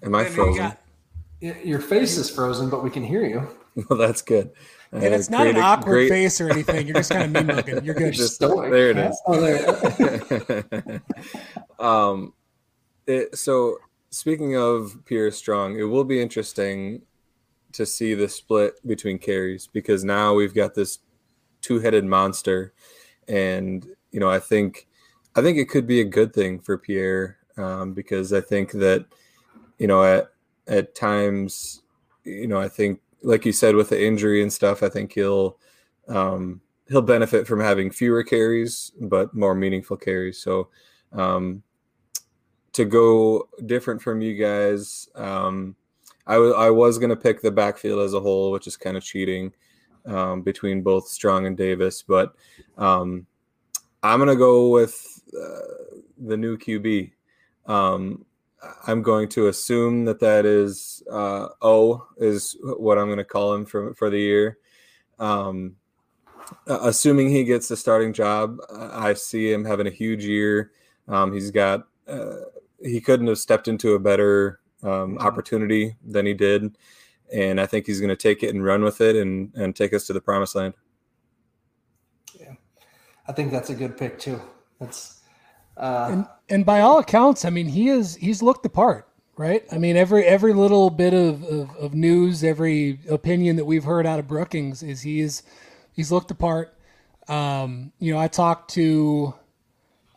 Am 0.02 0.14
I 0.14 0.24
frozen? 0.24 0.72
Your 1.40 1.80
face 1.80 2.16
is 2.16 2.30
frozen, 2.30 2.68
but 2.68 2.82
we 2.82 2.90
can 2.90 3.04
hear 3.04 3.24
you. 3.24 3.48
Well, 3.88 3.98
that's 3.98 4.22
good. 4.22 4.50
And 4.90 5.04
uh, 5.04 5.16
it's 5.16 5.30
not 5.30 5.46
an 5.46 5.56
awkward 5.56 5.92
great... 5.92 6.08
face 6.08 6.40
or 6.40 6.50
anything. 6.50 6.86
You're 6.86 6.96
just 6.96 7.10
kind 7.10 7.36
of 7.36 7.46
mean 7.46 7.56
looking. 7.56 7.84
You're 7.84 7.94
good. 7.94 8.14
just, 8.14 8.40
there 8.40 8.90
it 8.90 8.96
is. 8.96 9.22
Oh, 9.26 9.40
there. 9.40 11.02
um, 11.78 12.32
it, 13.06 13.36
so 13.36 13.78
speaking 14.10 14.56
of 14.56 14.96
Pierre 15.04 15.30
Strong, 15.30 15.78
it 15.78 15.84
will 15.84 16.04
be 16.04 16.20
interesting 16.20 17.02
to 17.72 17.84
see 17.86 18.14
the 18.14 18.28
split 18.28 18.74
between 18.86 19.18
carries 19.18 19.66
because 19.66 20.04
now 20.04 20.34
we've 20.34 20.54
got 20.54 20.74
this 20.74 20.98
two-headed 21.60 22.04
monster, 22.04 22.72
and 23.28 23.86
you 24.10 24.20
know 24.20 24.30
I 24.30 24.38
think 24.38 24.88
I 25.36 25.42
think 25.42 25.58
it 25.58 25.68
could 25.68 25.86
be 25.86 26.00
a 26.00 26.04
good 26.04 26.32
thing 26.32 26.58
for 26.58 26.78
Pierre 26.78 27.36
um, 27.56 27.92
because 27.92 28.32
I 28.32 28.40
think 28.40 28.72
that 28.72 29.06
you 29.78 29.86
know 29.86 30.02
at 30.02 30.30
at 30.66 30.94
times 30.94 31.82
you 32.24 32.46
know 32.46 32.58
I 32.58 32.68
think 32.68 33.00
like 33.22 33.44
you 33.44 33.52
said 33.52 33.74
with 33.74 33.88
the 33.88 34.02
injury 34.02 34.42
and 34.42 34.52
stuff, 34.52 34.82
I 34.82 34.88
think 34.88 35.12
he'll 35.12 35.58
um, 36.08 36.60
he'll 36.88 37.02
benefit 37.02 37.46
from 37.46 37.60
having 37.60 37.90
fewer 37.90 38.22
carries 38.22 38.92
but 39.00 39.34
more 39.34 39.54
meaningful 39.54 39.96
carries. 39.96 40.42
So 40.42 40.68
um, 41.12 41.62
to 42.72 42.84
go 42.84 43.48
different 43.66 44.00
from 44.00 44.20
you 44.20 44.34
guys, 44.34 45.08
um, 45.14 45.76
I, 46.26 46.34
w- 46.34 46.54
I 46.54 46.70
was 46.70 46.98
going 46.98 47.10
to 47.10 47.16
pick 47.16 47.40
the 47.40 47.50
backfield 47.50 48.00
as 48.00 48.14
a 48.14 48.20
whole, 48.20 48.50
which 48.50 48.66
is 48.66 48.76
kind 48.76 48.96
of 48.96 49.02
cheating 49.02 49.52
um, 50.06 50.42
between 50.42 50.82
both 50.82 51.08
Strong 51.08 51.46
and 51.46 51.56
Davis, 51.56 52.02
but 52.02 52.34
um, 52.76 53.26
I'm 54.02 54.18
going 54.18 54.28
to 54.28 54.36
go 54.36 54.68
with 54.68 55.22
uh, 55.34 55.94
the 56.18 56.36
new 56.36 56.56
QB. 56.56 57.12
Um, 57.66 58.24
I'm 58.86 59.02
going 59.02 59.28
to 59.30 59.48
assume 59.48 60.04
that 60.06 60.20
that 60.20 60.44
is 60.44 61.02
uh, 61.10 61.48
O 61.62 62.06
is 62.16 62.56
what 62.62 62.98
I'm 62.98 63.06
going 63.06 63.18
to 63.18 63.24
call 63.24 63.54
him 63.54 63.64
for 63.64 63.94
for 63.94 64.10
the 64.10 64.18
year. 64.18 64.58
Um, 65.18 65.76
assuming 66.66 67.28
he 67.28 67.44
gets 67.44 67.68
the 67.68 67.76
starting 67.76 68.12
job, 68.12 68.58
I 68.72 69.14
see 69.14 69.52
him 69.52 69.64
having 69.64 69.86
a 69.86 69.90
huge 69.90 70.24
year. 70.24 70.72
Um, 71.06 71.32
he's 71.32 71.50
got 71.50 71.86
uh, 72.08 72.36
he 72.82 73.00
couldn't 73.00 73.26
have 73.26 73.38
stepped 73.38 73.68
into 73.68 73.94
a 73.94 73.98
better 73.98 74.60
um, 74.82 74.90
mm-hmm. 74.90 75.18
opportunity 75.18 75.96
than 76.04 76.26
he 76.26 76.34
did, 76.34 76.76
and 77.32 77.60
I 77.60 77.66
think 77.66 77.86
he's 77.86 78.00
going 78.00 78.10
to 78.10 78.16
take 78.16 78.42
it 78.42 78.54
and 78.54 78.64
run 78.64 78.82
with 78.82 79.00
it 79.00 79.16
and 79.16 79.54
and 79.54 79.74
take 79.74 79.92
us 79.92 80.06
to 80.08 80.12
the 80.12 80.20
promised 80.20 80.54
land. 80.54 80.74
Yeah, 82.38 82.54
I 83.26 83.32
think 83.32 83.52
that's 83.52 83.70
a 83.70 83.74
good 83.74 83.96
pick 83.96 84.18
too. 84.18 84.40
That's 84.80 85.17
uh, 85.78 86.08
and 86.10 86.26
and 86.48 86.66
by 86.66 86.80
all 86.80 86.98
accounts, 86.98 87.44
I 87.44 87.50
mean 87.50 87.68
he 87.68 87.88
is 87.88 88.16
he's 88.16 88.42
looked 88.42 88.62
the 88.62 88.68
part, 88.68 89.08
right? 89.36 89.64
I 89.70 89.78
mean 89.78 89.96
every 89.96 90.24
every 90.24 90.52
little 90.52 90.90
bit 90.90 91.14
of, 91.14 91.42
of, 91.44 91.76
of 91.76 91.94
news, 91.94 92.42
every 92.42 93.00
opinion 93.08 93.56
that 93.56 93.64
we've 93.64 93.84
heard 93.84 94.06
out 94.06 94.18
of 94.18 94.26
Brookings 94.26 94.82
is 94.82 95.02
he's 95.02 95.42
he's 95.92 96.10
looked 96.12 96.28
the 96.28 96.34
part. 96.34 96.74
Um, 97.28 97.92
you 97.98 98.12
know, 98.12 98.18
I 98.18 98.28
talked 98.28 98.70
to 98.72 99.34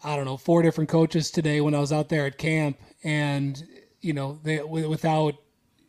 I 0.04 0.16
don't 0.16 0.26
know 0.26 0.38
four 0.38 0.62
different 0.62 0.90
coaches 0.90 1.30
today 1.30 1.62
when 1.62 1.76
I 1.76 1.80
was 1.80 1.94
out 1.94 2.10
there 2.10 2.26
at 2.26 2.38
camp, 2.38 2.80
and 3.04 3.62
you 4.02 4.14
know 4.14 4.40
they 4.44 4.62
without 4.62 5.36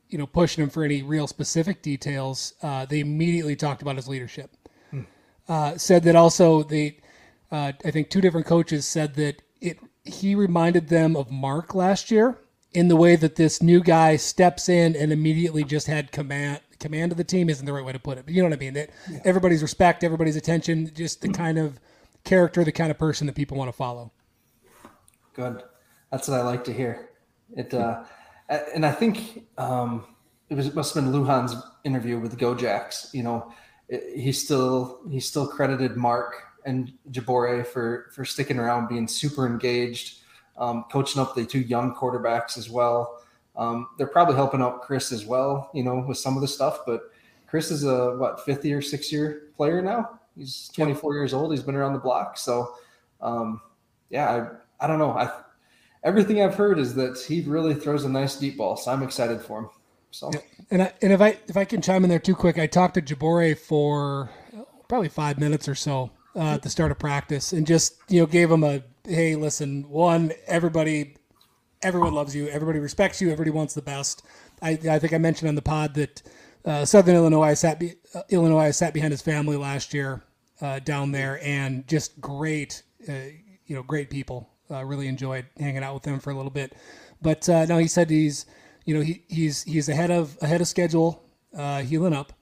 you 0.08 0.18
know 0.18 0.26
pushing 0.26 0.62
him 0.62 0.70
for 0.70 0.84
any 0.84 1.02
real 1.02 1.26
specific 1.26 1.80
details, 1.82 2.54
uh, 2.62 2.84
they 2.84 3.00
immediately 3.00 3.56
talked 3.56 3.80
about 3.80 3.96
his 3.96 4.08
leadership. 4.08 4.50
Hmm. 4.90 5.02
Uh, 5.48 5.78
said 5.78 6.02
that 6.02 6.14
also 6.14 6.62
they, 6.62 6.98
uh, 7.50 7.72
I 7.84 7.90
think 7.90 8.10
two 8.10 8.20
different 8.20 8.46
coaches 8.46 8.86
said 8.86 9.14
that 9.14 9.40
he 10.04 10.34
reminded 10.34 10.88
them 10.88 11.16
of 11.16 11.30
Mark 11.30 11.74
last 11.74 12.10
year 12.10 12.38
in 12.72 12.88
the 12.88 12.96
way 12.96 13.16
that 13.16 13.36
this 13.36 13.62
new 13.62 13.80
guy 13.80 14.16
steps 14.16 14.68
in 14.68 14.96
and 14.96 15.12
immediately 15.12 15.64
just 15.64 15.86
had 15.86 16.12
command 16.12 16.60
command 16.80 17.12
of 17.12 17.18
the 17.18 17.24
team 17.24 17.48
isn't 17.48 17.64
the 17.64 17.72
right 17.72 17.84
way 17.84 17.92
to 17.92 17.98
put 17.98 18.18
it, 18.18 18.24
but 18.24 18.34
you 18.34 18.42
know 18.42 18.48
what 18.48 18.56
I 18.56 18.60
mean. 18.60 18.74
That 18.74 18.90
yeah. 19.08 19.20
everybody's 19.24 19.62
respect, 19.62 20.02
everybody's 20.02 20.34
attention, 20.34 20.90
just 20.94 21.20
the 21.20 21.28
kind 21.28 21.56
of 21.56 21.78
character, 22.24 22.64
the 22.64 22.72
kind 22.72 22.90
of 22.90 22.98
person 22.98 23.26
that 23.28 23.36
people 23.36 23.56
want 23.56 23.68
to 23.68 23.72
follow. 23.72 24.10
Good, 25.34 25.62
that's 26.10 26.26
what 26.28 26.40
I 26.40 26.42
like 26.42 26.64
to 26.64 26.72
hear. 26.72 27.10
It, 27.56 27.72
uh, 27.72 28.02
and 28.74 28.84
I 28.84 28.90
think 28.90 29.44
um, 29.58 30.04
it 30.50 30.54
was 30.54 30.66
it 30.66 30.74
must 30.74 30.94
have 30.94 31.04
been 31.04 31.12
Lujan's 31.12 31.54
interview 31.84 32.18
with 32.18 32.36
Gojacks. 32.36 33.14
You 33.14 33.22
know, 33.22 33.52
he 33.88 34.32
still 34.32 35.00
he 35.10 35.20
still 35.20 35.46
credited 35.46 35.96
Mark 35.96 36.34
and 36.64 36.92
Jabore 37.10 37.66
for 37.66 38.10
for 38.14 38.24
sticking 38.24 38.58
around, 38.58 38.88
being 38.88 39.08
super 39.08 39.46
engaged, 39.46 40.20
um, 40.56 40.84
coaching 40.90 41.20
up 41.20 41.34
the 41.34 41.44
two 41.44 41.60
young 41.60 41.94
quarterbacks 41.94 42.56
as 42.56 42.70
well. 42.70 43.22
Um, 43.56 43.88
they're 43.98 44.06
probably 44.06 44.34
helping 44.34 44.62
out 44.62 44.82
Chris 44.82 45.12
as 45.12 45.26
well, 45.26 45.70
you 45.74 45.82
know, 45.82 46.04
with 46.06 46.18
some 46.18 46.36
of 46.36 46.40
the 46.40 46.48
stuff. 46.48 46.80
But 46.86 47.02
Chris 47.46 47.70
is 47.70 47.84
a 47.84 48.16
what 48.16 48.44
fifth 48.44 48.64
year, 48.64 48.80
six 48.80 49.12
year 49.12 49.48
player 49.56 49.82
now. 49.82 50.18
He's 50.36 50.70
24 50.74 51.14
years 51.14 51.34
old. 51.34 51.52
He's 51.52 51.62
been 51.62 51.74
around 51.74 51.92
the 51.92 51.98
block. 51.98 52.38
So, 52.38 52.74
um, 53.20 53.60
yeah, 54.08 54.48
I, 54.80 54.84
I 54.84 54.86
don't 54.86 54.98
know. 54.98 55.10
I 55.10 55.30
everything 56.04 56.42
I've 56.42 56.54
heard 56.54 56.78
is 56.78 56.94
that 56.94 57.18
he 57.20 57.42
really 57.42 57.74
throws 57.74 58.04
a 58.04 58.08
nice 58.08 58.36
deep 58.36 58.56
ball. 58.56 58.76
So 58.76 58.90
I'm 58.90 59.02
excited 59.02 59.40
for 59.42 59.60
him. 59.60 59.70
So, 60.10 60.30
yeah. 60.32 60.40
and 60.70 60.82
I, 60.82 60.92
and 61.02 61.12
if 61.12 61.20
I 61.20 61.38
if 61.48 61.56
I 61.56 61.64
can 61.64 61.82
chime 61.82 62.04
in 62.04 62.10
there 62.10 62.18
too 62.18 62.34
quick, 62.34 62.58
I 62.58 62.66
talked 62.66 62.94
to 62.94 63.02
Jabore 63.02 63.56
for 63.56 64.30
probably 64.88 65.08
five 65.08 65.38
minutes 65.38 65.68
or 65.68 65.74
so 65.74 66.10
uh, 66.36 66.54
at 66.54 66.62
the 66.62 66.70
start 66.70 66.90
of 66.90 66.98
practice, 66.98 67.52
and 67.52 67.66
just 67.66 67.96
you 68.08 68.20
know 68.20 68.26
gave 68.26 68.50
him 68.50 68.64
a 68.64 68.82
hey, 69.04 69.34
listen, 69.34 69.88
one, 69.88 70.32
everybody, 70.46 71.16
everyone 71.82 72.14
loves 72.14 72.34
you, 72.34 72.48
everybody 72.48 72.78
respects 72.78 73.20
you, 73.20 73.30
everybody 73.30 73.50
wants 73.50 73.74
the 73.74 73.82
best. 73.82 74.22
I, 74.60 74.78
I 74.88 74.98
think 74.98 75.12
I 75.12 75.18
mentioned 75.18 75.48
on 75.48 75.54
the 75.54 75.62
pod 75.62 75.94
that 75.94 76.22
uh, 76.64 76.84
Southern 76.84 77.16
Illinois 77.16 77.54
sat 77.54 77.80
be, 77.80 77.94
uh, 78.14 78.22
Illinois 78.28 78.70
sat 78.70 78.94
behind 78.94 79.10
his 79.10 79.22
family 79.22 79.56
last 79.56 79.92
year 79.92 80.22
uh, 80.60 80.78
down 80.78 81.12
there, 81.12 81.40
and 81.42 81.86
just 81.88 82.20
great, 82.20 82.82
uh, 83.08 83.12
you 83.66 83.74
know, 83.74 83.82
great 83.82 84.10
people. 84.10 84.48
Uh, 84.70 84.82
really 84.84 85.06
enjoyed 85.06 85.44
hanging 85.58 85.82
out 85.82 85.92
with 85.92 86.02
them 86.02 86.18
for 86.18 86.30
a 86.30 86.34
little 86.34 86.50
bit, 86.50 86.74
but 87.20 87.46
uh, 87.46 87.66
no, 87.66 87.76
he 87.76 87.86
said 87.86 88.08
he's, 88.08 88.46
you 88.86 88.94
know, 88.94 89.02
he, 89.02 89.22
he's 89.28 89.64
he's 89.64 89.86
ahead 89.86 90.10
of 90.10 90.38
ahead 90.40 90.62
of 90.62 90.68
schedule, 90.68 91.22
healing 91.54 92.14
up. 92.14 92.32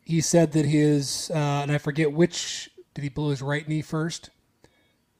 He 0.00 0.20
said 0.20 0.50
that 0.52 0.64
his, 0.64 1.30
and 1.32 1.70
I 1.70 1.78
forget 1.78 2.12
which 2.12 2.71
did 2.94 3.02
he 3.02 3.08
blow 3.08 3.30
his 3.30 3.42
right 3.42 3.66
knee 3.66 3.82
first? 3.82 4.30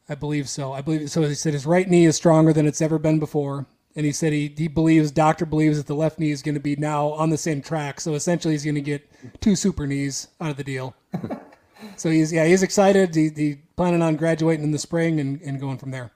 I 0.08 0.14
believe 0.14 0.48
so. 0.48 0.72
I 0.72 0.82
believe 0.82 1.10
so. 1.10 1.22
He 1.22 1.34
said 1.34 1.52
his 1.52 1.66
right 1.66 1.88
knee 1.88 2.04
is 2.04 2.16
stronger 2.16 2.52
than 2.52 2.66
it's 2.66 2.82
ever 2.82 2.98
been 2.98 3.18
before, 3.18 3.66
and 3.94 4.04
he 4.04 4.12
said 4.12 4.32
he 4.32 4.52
he 4.56 4.68
believes 4.68 5.10
doctor 5.10 5.46
believes 5.46 5.78
that 5.78 5.86
the 5.86 5.94
left 5.94 6.18
knee 6.18 6.30
is 6.30 6.42
going 6.42 6.54
to 6.54 6.60
be 6.60 6.76
now 6.76 7.08
on 7.12 7.30
the 7.30 7.38
same 7.38 7.62
track. 7.62 8.00
So 8.00 8.14
essentially, 8.14 8.54
he's 8.54 8.64
going 8.64 8.74
to 8.74 8.80
get 8.80 9.08
two 9.40 9.56
super 9.56 9.86
knees 9.86 10.28
out 10.40 10.50
of 10.50 10.56
the 10.56 10.64
deal. 10.64 10.94
so 11.96 12.10
he's 12.10 12.32
yeah 12.32 12.44
he's 12.44 12.62
excited. 12.62 13.14
He, 13.14 13.30
he 13.30 13.58
planning 13.76 14.02
on 14.02 14.16
graduating 14.16 14.64
in 14.64 14.72
the 14.72 14.78
spring 14.78 15.20
and, 15.20 15.40
and 15.40 15.60
going 15.60 15.78
from 15.78 15.92
there. 15.92 16.10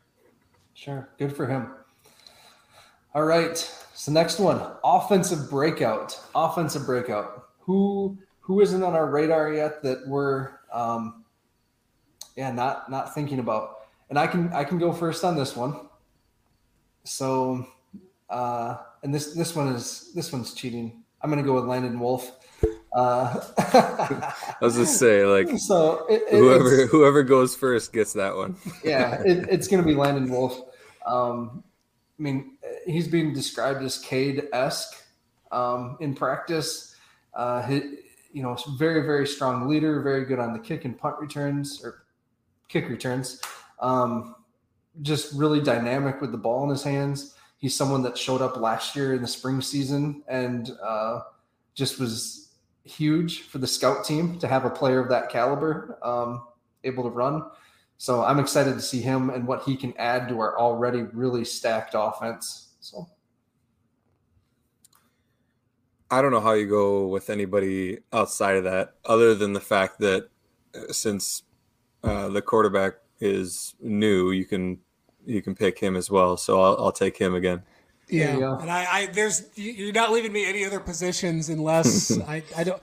Sure, 0.74 1.08
good 1.18 1.34
for 1.34 1.46
him. 1.46 1.70
All 3.14 3.24
right, 3.24 3.56
so 3.94 4.12
next 4.12 4.38
one, 4.38 4.60
offensive 4.84 5.48
breakout. 5.48 6.20
Offensive 6.34 6.84
breakout. 6.84 7.46
Who 7.60 8.18
who 8.40 8.60
isn't 8.60 8.82
on 8.82 8.94
our 8.94 9.10
radar 9.10 9.52
yet 9.52 9.82
that 9.84 10.06
we're 10.06 10.50
um, 10.72 11.24
yeah, 12.36 12.52
not 12.52 12.90
not 12.90 13.14
thinking 13.14 13.38
about. 13.38 13.78
And 14.10 14.18
I 14.18 14.26
can 14.26 14.52
I 14.52 14.62
can 14.64 14.78
go 14.78 14.92
first 14.92 15.24
on 15.24 15.36
this 15.36 15.56
one. 15.56 15.88
So, 17.04 17.66
uh, 18.28 18.76
and 19.02 19.12
this 19.14 19.32
this 19.34 19.56
one 19.56 19.68
is 19.68 20.12
this 20.14 20.32
one's 20.32 20.54
cheating. 20.54 21.02
I'm 21.22 21.30
gonna 21.30 21.42
go 21.42 21.54
with 21.54 21.64
Landon 21.64 21.98
Wolf. 21.98 22.30
Uh, 22.92 23.40
I 23.58 24.54
was 24.60 24.76
just 24.76 24.98
say 24.98 25.24
like 25.24 25.48
so 25.58 26.06
it, 26.08 26.22
it, 26.30 26.38
whoever 26.38 26.86
whoever 26.86 27.22
goes 27.22 27.56
first 27.56 27.92
gets 27.92 28.12
that 28.12 28.36
one. 28.36 28.56
yeah, 28.84 29.22
it, 29.22 29.48
it's 29.50 29.66
gonna 29.66 29.82
be 29.82 29.94
Landon 29.94 30.30
Wolf. 30.30 30.60
Um, 31.06 31.64
I 32.18 32.22
mean, 32.22 32.58
he's 32.86 33.08
being 33.08 33.32
described 33.32 33.82
as 33.82 33.98
Cade 33.98 34.48
esque 34.52 34.94
um, 35.52 35.96
in 36.00 36.14
practice. 36.14 36.96
Uh, 37.34 37.62
he, 37.62 37.74
you 38.32 38.42
know, 38.42 38.56
very 38.78 39.02
very 39.02 39.26
strong 39.26 39.68
leader, 39.68 40.02
very 40.02 40.24
good 40.24 40.38
on 40.38 40.52
the 40.52 40.58
kick 40.58 40.84
and 40.84 40.98
punt 40.98 41.16
returns 41.20 41.82
or 41.84 42.05
kick 42.68 42.88
returns. 42.88 43.40
Um, 43.80 44.34
just 45.02 45.34
really 45.34 45.60
dynamic 45.60 46.20
with 46.20 46.32
the 46.32 46.38
ball 46.38 46.64
in 46.64 46.70
his 46.70 46.82
hands. 46.82 47.34
He's 47.58 47.74
someone 47.74 48.02
that 48.02 48.16
showed 48.16 48.42
up 48.42 48.56
last 48.56 48.96
year 48.96 49.14
in 49.14 49.22
the 49.22 49.28
spring 49.28 49.60
season 49.60 50.22
and 50.28 50.70
uh, 50.82 51.20
just 51.74 51.98
was 51.98 52.50
huge 52.84 53.42
for 53.42 53.58
the 53.58 53.66
scout 53.66 54.04
team 54.04 54.38
to 54.38 54.48
have 54.48 54.64
a 54.64 54.70
player 54.70 55.00
of 55.00 55.08
that 55.08 55.28
caliber 55.28 55.98
um, 56.02 56.46
able 56.84 57.02
to 57.02 57.10
run. 57.10 57.42
So 57.98 58.22
I'm 58.22 58.38
excited 58.38 58.74
to 58.74 58.80
see 58.80 59.00
him 59.00 59.30
and 59.30 59.46
what 59.46 59.62
he 59.62 59.76
can 59.76 59.94
add 59.96 60.28
to 60.28 60.38
our 60.40 60.58
already 60.58 61.02
really 61.02 61.44
stacked 61.44 61.94
offense. 61.96 62.74
So 62.80 63.08
I 66.10 66.22
don't 66.22 66.30
know 66.30 66.40
how 66.40 66.52
you 66.52 66.68
go 66.68 67.06
with 67.06 67.30
anybody 67.30 67.98
outside 68.12 68.56
of 68.56 68.64
that, 68.64 68.94
other 69.04 69.34
than 69.34 69.54
the 69.54 69.60
fact 69.60 69.98
that 70.00 70.28
uh, 70.74 70.92
since 70.92 71.42
uh, 72.06 72.28
the 72.28 72.42
quarterback 72.42 72.94
is 73.20 73.74
new, 73.80 74.30
you 74.30 74.44
can 74.44 74.78
you 75.24 75.42
can 75.42 75.54
pick 75.54 75.78
him 75.78 75.96
as 75.96 76.10
well. 76.10 76.36
So 76.36 76.60
I'll, 76.60 76.76
I'll 76.78 76.92
take 76.92 77.16
him 77.18 77.34
again. 77.34 77.62
Yeah, 78.08 78.58
and 78.60 78.70
I, 78.70 78.86
I 78.90 79.06
there's 79.06 79.48
you're 79.56 79.92
not 79.92 80.12
leaving 80.12 80.32
me 80.32 80.46
any 80.46 80.64
other 80.64 80.78
positions 80.78 81.48
unless 81.48 82.16
I 82.28 82.42
I 82.56 82.64
don't 82.64 82.82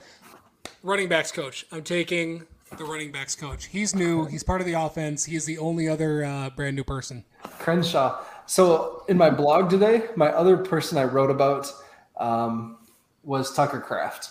running 0.82 1.08
backs 1.08 1.32
coach. 1.32 1.64
I'm 1.72 1.82
taking 1.82 2.46
the 2.76 2.84
running 2.84 3.10
backs 3.10 3.34
coach. 3.34 3.66
He's 3.66 3.94
new. 3.94 4.26
He's 4.26 4.42
part 4.42 4.60
of 4.60 4.66
the 4.66 4.74
offense. 4.74 5.24
He's 5.24 5.44
the 5.44 5.58
only 5.58 5.88
other 5.88 6.24
uh, 6.24 6.50
brand 6.50 6.76
new 6.76 6.84
person. 6.84 7.24
Crenshaw. 7.58 8.20
So 8.46 9.04
in 9.08 9.16
my 9.16 9.30
blog 9.30 9.70
today, 9.70 10.08
my 10.16 10.28
other 10.28 10.58
person 10.58 10.98
I 10.98 11.04
wrote 11.04 11.30
about 11.30 11.72
um, 12.18 12.78
was 13.22 13.54
Tucker 13.54 13.80
Kraft, 13.80 14.30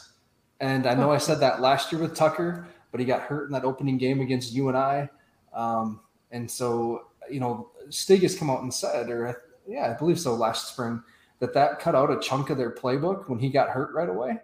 and 0.60 0.86
I 0.86 0.94
know 0.94 1.12
I 1.12 1.18
said 1.18 1.40
that 1.40 1.62
last 1.62 1.92
year 1.92 2.00
with 2.02 2.16
Tucker, 2.16 2.68
but 2.94 3.00
he 3.00 3.08
got 3.08 3.24
hurt 3.24 3.48
in 3.48 3.52
that 3.52 3.66
opening 3.66 3.98
game 3.98 4.22
against 4.22 4.54
you 4.54 4.68
UNI. 4.68 5.10
Um, 5.52 6.00
and 6.30 6.50
so, 6.50 7.08
you 7.30 7.40
know, 7.40 7.72
Stig 7.90 8.22
has 8.22 8.36
come 8.36 8.52
out 8.52 8.62
and 8.62 8.72
said, 8.72 9.10
or 9.10 9.44
yeah, 9.68 9.92
I 9.92 9.98
believe 9.98 10.20
so 10.20 10.36
last 10.36 10.72
spring, 10.72 11.02
that 11.40 11.56
that 11.56 11.80
cut 11.80 11.96
out 11.96 12.12
a 12.12 12.20
chunk 12.20 12.52
of 12.52 12.58
their 12.60 12.70
playbook 12.70 13.28
when 13.28 13.40
he 13.40 13.50
got 13.50 13.70
hurt 13.70 13.96
right 13.96 14.10
away. 14.10 14.38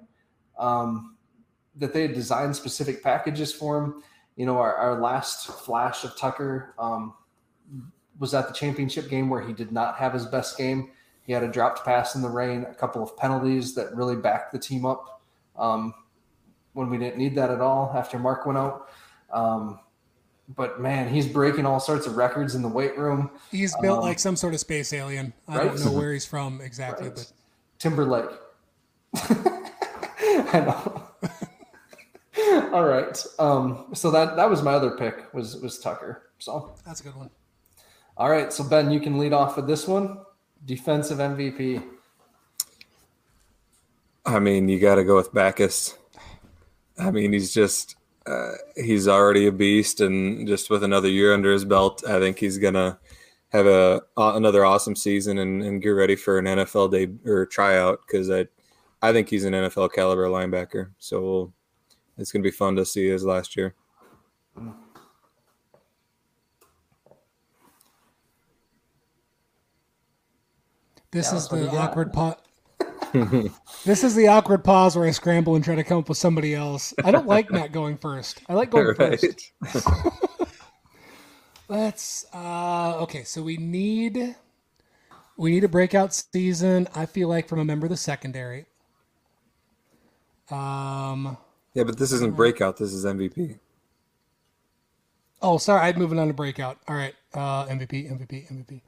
Um, 0.58 1.16
that 1.76 1.94
they 1.94 2.02
had 2.02 2.16
designed 2.16 2.56
specific 2.56 3.04
packages 3.04 3.54
for 3.54 3.78
him. 3.78 4.04
You 4.36 4.48
know, 4.48 4.58
our, 4.58 4.74
our 4.74 5.00
last 5.00 5.46
flash 5.46 6.04
of 6.04 6.18
Tucker 6.18 6.74
um, 6.80 7.14
was 8.18 8.34
at 8.34 8.48
the 8.48 8.54
championship 8.54 9.10
game 9.10 9.30
where 9.30 9.42
he 9.42 9.54
did 9.54 9.72
not 9.72 9.96
have 9.98 10.12
his 10.12 10.26
best 10.26 10.58
game. 10.58 10.90
He 11.22 11.34
had 11.34 11.44
a 11.44 11.48
dropped 11.48 11.86
pass 11.86 12.16
in 12.16 12.24
the 12.24 12.30
rain, 12.30 12.66
a 12.68 12.74
couple 12.74 13.04
of 13.04 13.16
penalties 13.16 13.76
that 13.76 13.96
really 13.96 14.16
backed 14.16 14.52
the 14.52 14.60
team 14.60 14.88
up 14.88 15.22
um, 15.56 15.94
when 16.74 16.90
we 16.90 16.98
didn't 16.98 17.18
need 17.18 17.36
that 17.36 17.50
at 17.50 17.62
all 17.62 17.92
after 17.96 18.20
Mark 18.20 18.46
went 18.46 18.58
out. 18.58 18.90
Um, 19.32 19.80
but 20.56 20.82
man, 20.82 21.08
he's 21.14 21.28
breaking 21.28 21.66
all 21.66 21.80
sorts 21.80 22.08
of 22.08 22.18
records 22.18 22.56
in 22.56 22.62
the 22.62 22.68
weight 22.68 22.98
room. 22.98 23.30
He's 23.52 23.76
built 23.82 24.00
um, 24.00 24.06
like 24.06 24.20
some 24.20 24.36
sort 24.36 24.54
of 24.54 24.60
space 24.60 24.94
alien. 24.94 25.34
I 25.48 25.58
right? 25.58 25.68
don't 25.68 25.86
know 25.86 25.92
where 25.92 26.14
he's 26.14 26.26
from 26.26 26.62
exactly, 26.62 27.08
right. 27.08 27.16
but 27.16 27.32
Timberlake. 27.78 28.30
I 29.16 30.60
know. 30.66 31.04
all 32.74 32.86
right. 32.86 33.24
Um, 33.38 33.86
so 33.94 34.10
that 34.12 34.36
that 34.36 34.50
was 34.50 34.62
my 34.64 34.74
other 34.74 34.92
pick 34.92 35.34
was 35.34 35.58
was 35.58 35.80
Tucker. 35.80 36.30
So 36.40 36.74
that's 36.86 37.02
a 37.02 37.04
good 37.04 37.16
one. 37.16 37.30
All 38.18 38.30
right. 38.30 38.52
So 38.52 38.64
Ben, 38.64 38.92
you 38.92 39.00
can 39.00 39.18
lead 39.18 39.34
off 39.34 39.56
with 39.56 39.68
this 39.68 39.88
one. 39.88 40.18
Defensive 40.66 41.20
MVP. 41.20 41.84
I 44.26 44.40
mean, 44.40 44.68
you 44.68 44.80
got 44.80 44.96
to 44.96 45.04
go 45.04 45.16
with 45.16 45.32
Backhaus. 45.32 45.96
I 47.00 47.12
mean, 47.12 47.34
he's 47.34 47.54
just 47.54 47.96
uh, 48.26 48.52
he's 48.76 49.08
already 49.08 49.48
a 49.48 49.52
beast, 49.52 50.02
and 50.02 50.48
just 50.48 50.70
with 50.70 50.84
another 50.84 51.08
year 51.08 51.34
under 51.34 51.52
his 51.52 51.66
belt, 51.66 52.04
I 52.08 52.20
think 52.20 52.38
he's 52.40 52.58
gonna 52.58 53.00
have 53.50 53.66
a 53.66 54.02
another 54.18 54.66
awesome 54.66 54.96
season 54.96 55.40
and, 55.40 55.64
and 55.64 55.82
get 55.82 55.90
ready 55.90 56.16
for 56.16 56.38
an 56.38 56.46
NFL 56.46 56.92
day 56.92 57.10
or 57.30 57.46
tryout 57.46 58.02
because 58.06 58.30
I 58.30 58.48
I 59.02 59.14
think 59.14 59.30
he's 59.30 59.46
an 59.46 59.54
NFL 59.54 59.94
caliber 59.94 60.28
linebacker. 60.28 60.92
So 61.00 61.22
we'll, 61.22 61.54
it's 62.18 62.32
gonna 62.32 62.44
be 62.44 62.52
fun 62.52 62.76
to 62.76 62.86
see 62.86 63.08
his 63.08 63.24
last 63.24 63.56
year. 63.56 63.74
This 71.12 71.34
is 71.34 71.48
the 71.48 71.68
awkward 71.76 72.14
part 72.14 72.40
this 73.86 74.04
is 74.04 74.16
the 74.16 74.28
awkward 74.28 74.64
pause 74.64 74.96
where 74.96 75.08
I 75.08 75.12
scramble 75.12 75.56
and 75.56 75.64
try 75.64 75.76
to 75.76 75.84
come 75.84 76.00
up 76.00 76.10
with 76.10 76.18
somebody 76.18 76.54
else. 76.54 76.94
I 77.04 77.12
don't 77.12 77.28
like 77.28 77.52
not 77.52 77.72
going 77.72 77.98
first. 77.98 78.42
I 78.48 78.54
like 78.54 78.70
going 78.70 78.96
right. 78.98 79.20
first. 79.20 79.52
Let's 81.68 82.26
uh 82.34 82.98
okay, 83.02 83.24
so 83.24 83.42
we 83.42 83.58
need 83.58 84.36
we 85.38 85.52
need 85.52 85.64
a 85.64 85.68
breakout 85.70 86.14
season, 86.14 86.88
I 86.96 87.06
feel 87.06 87.30
like 87.30 87.48
from 87.48 87.60
a 87.60 87.66
member 87.66 87.86
of 87.86 87.92
the 87.92 87.98
secondary. 87.98 88.66
Um 90.52 91.38
Yeah, 91.74 91.84
but 91.84 91.98
this 91.98 92.12
isn't 92.12 92.36
breakout, 92.36 92.78
this 92.78 92.94
is 92.94 93.06
MVP. 93.06 93.60
Oh, 95.42 95.58
sorry, 95.58 95.82
I'm 95.82 95.98
moving 95.98 96.20
on 96.20 96.28
to 96.28 96.34
breakout. 96.34 96.78
All 96.88 96.96
right. 96.96 97.16
Uh 97.34 97.66
MVP, 97.66 98.12
MVP, 98.12 98.52
MVP. 98.52 98.82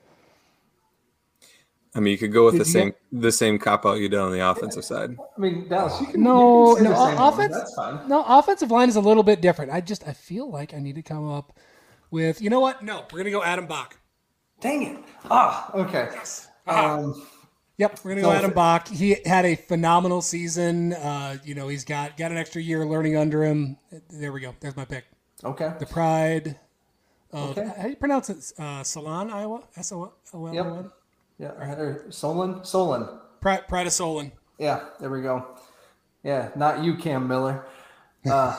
I 1.94 2.00
mean, 2.00 2.12
you 2.12 2.18
could 2.18 2.32
go 2.32 2.46
with 2.46 2.54
Did 2.54 2.62
the 2.62 2.66
same 2.66 2.90
get... 2.90 3.22
the 3.22 3.32
same 3.32 3.60
cop 3.60 3.86
out 3.86 4.00
you 4.00 4.08
did 4.08 4.20
on 4.20 4.32
the 4.32 4.40
offensive 4.40 4.86
side. 4.86 5.18
I 5.20 5.40
mean, 5.40 5.68
Dallas, 5.68 6.00
you 6.00 6.08
can 6.08 6.24
no 6.24 6.72
you 6.72 6.76
can 6.78 6.86
no 6.86 7.28
offense. 7.28 7.78
No 8.08 8.24
offensive 8.26 8.72
line 8.72 8.88
is 8.88 8.96
a 8.96 9.02
little 9.02 9.24
bit 9.24 9.42
different. 9.42 9.72
I 9.72 9.82
just 9.82 10.08
I 10.08 10.14
feel 10.14 10.50
like 10.50 10.74
I 10.74 10.80
need 10.80 10.96
to 10.96 11.02
come 11.02 11.30
up 11.30 11.60
with 12.10 12.42
you 12.42 12.50
know 12.50 12.62
what? 12.62 12.82
No, 12.82 13.06
we're 13.12 13.20
gonna 13.20 13.32
go 13.32 13.44
Adam 13.44 13.68
Bock. 13.68 13.98
Dang 14.62 14.84
it! 14.84 15.04
Ah, 15.30 15.74
okay. 15.74 16.08
Yes. 16.14 16.48
Um, 16.68 17.26
yep, 17.78 18.00
we're 18.04 18.12
gonna 18.12 18.22
go 18.22 18.32
Adam 18.32 18.54
Bock. 18.54 18.88
He 18.88 19.18
had 19.26 19.46
a 19.46 19.56
phenomenal 19.56 20.22
season. 20.22 20.94
Uh, 20.94 21.38
you 21.44 21.56
know, 21.56 21.68
he's 21.68 21.84
got 21.84 22.16
got 22.16 22.32
an 22.32 22.38
extra 22.38 22.62
year 22.62 22.86
learning 22.86 23.18
under 23.18 23.44
him. 23.44 23.78
There 24.10 24.32
we 24.32 24.40
go. 24.40 24.56
There's 24.62 24.78
my 24.78 24.86
pick. 24.86 25.06
Okay. 25.44 25.74
The 25.80 25.88
pride. 25.88 26.58
Of, 27.34 27.58
okay. 27.58 27.72
How 27.76 27.84
do 27.84 27.90
you 27.90 27.96
pronounce 27.96 28.30
it? 28.30 28.54
Uh, 28.58 28.84
Salon, 28.84 29.30
Iowa. 29.30 29.64
S 29.76 29.92
O 29.92 30.14
L. 30.34 30.54
Yep. 30.54 30.92
Yeah, 31.42 31.54
or 31.54 32.06
Solon. 32.12 32.64
Solon. 32.64 33.10
Pride, 33.42 33.68
Pride 33.68 33.88
of 33.88 33.94
Solon. 33.94 34.32
Yeah, 34.60 34.86
there 35.00 35.10
we 35.10 35.24
go. 35.24 35.58
Yeah, 36.22 36.52
not 36.56 36.84
you, 36.84 36.96
Cam 36.96 37.28
Miller. 37.28 37.66
Uh, 38.30 38.56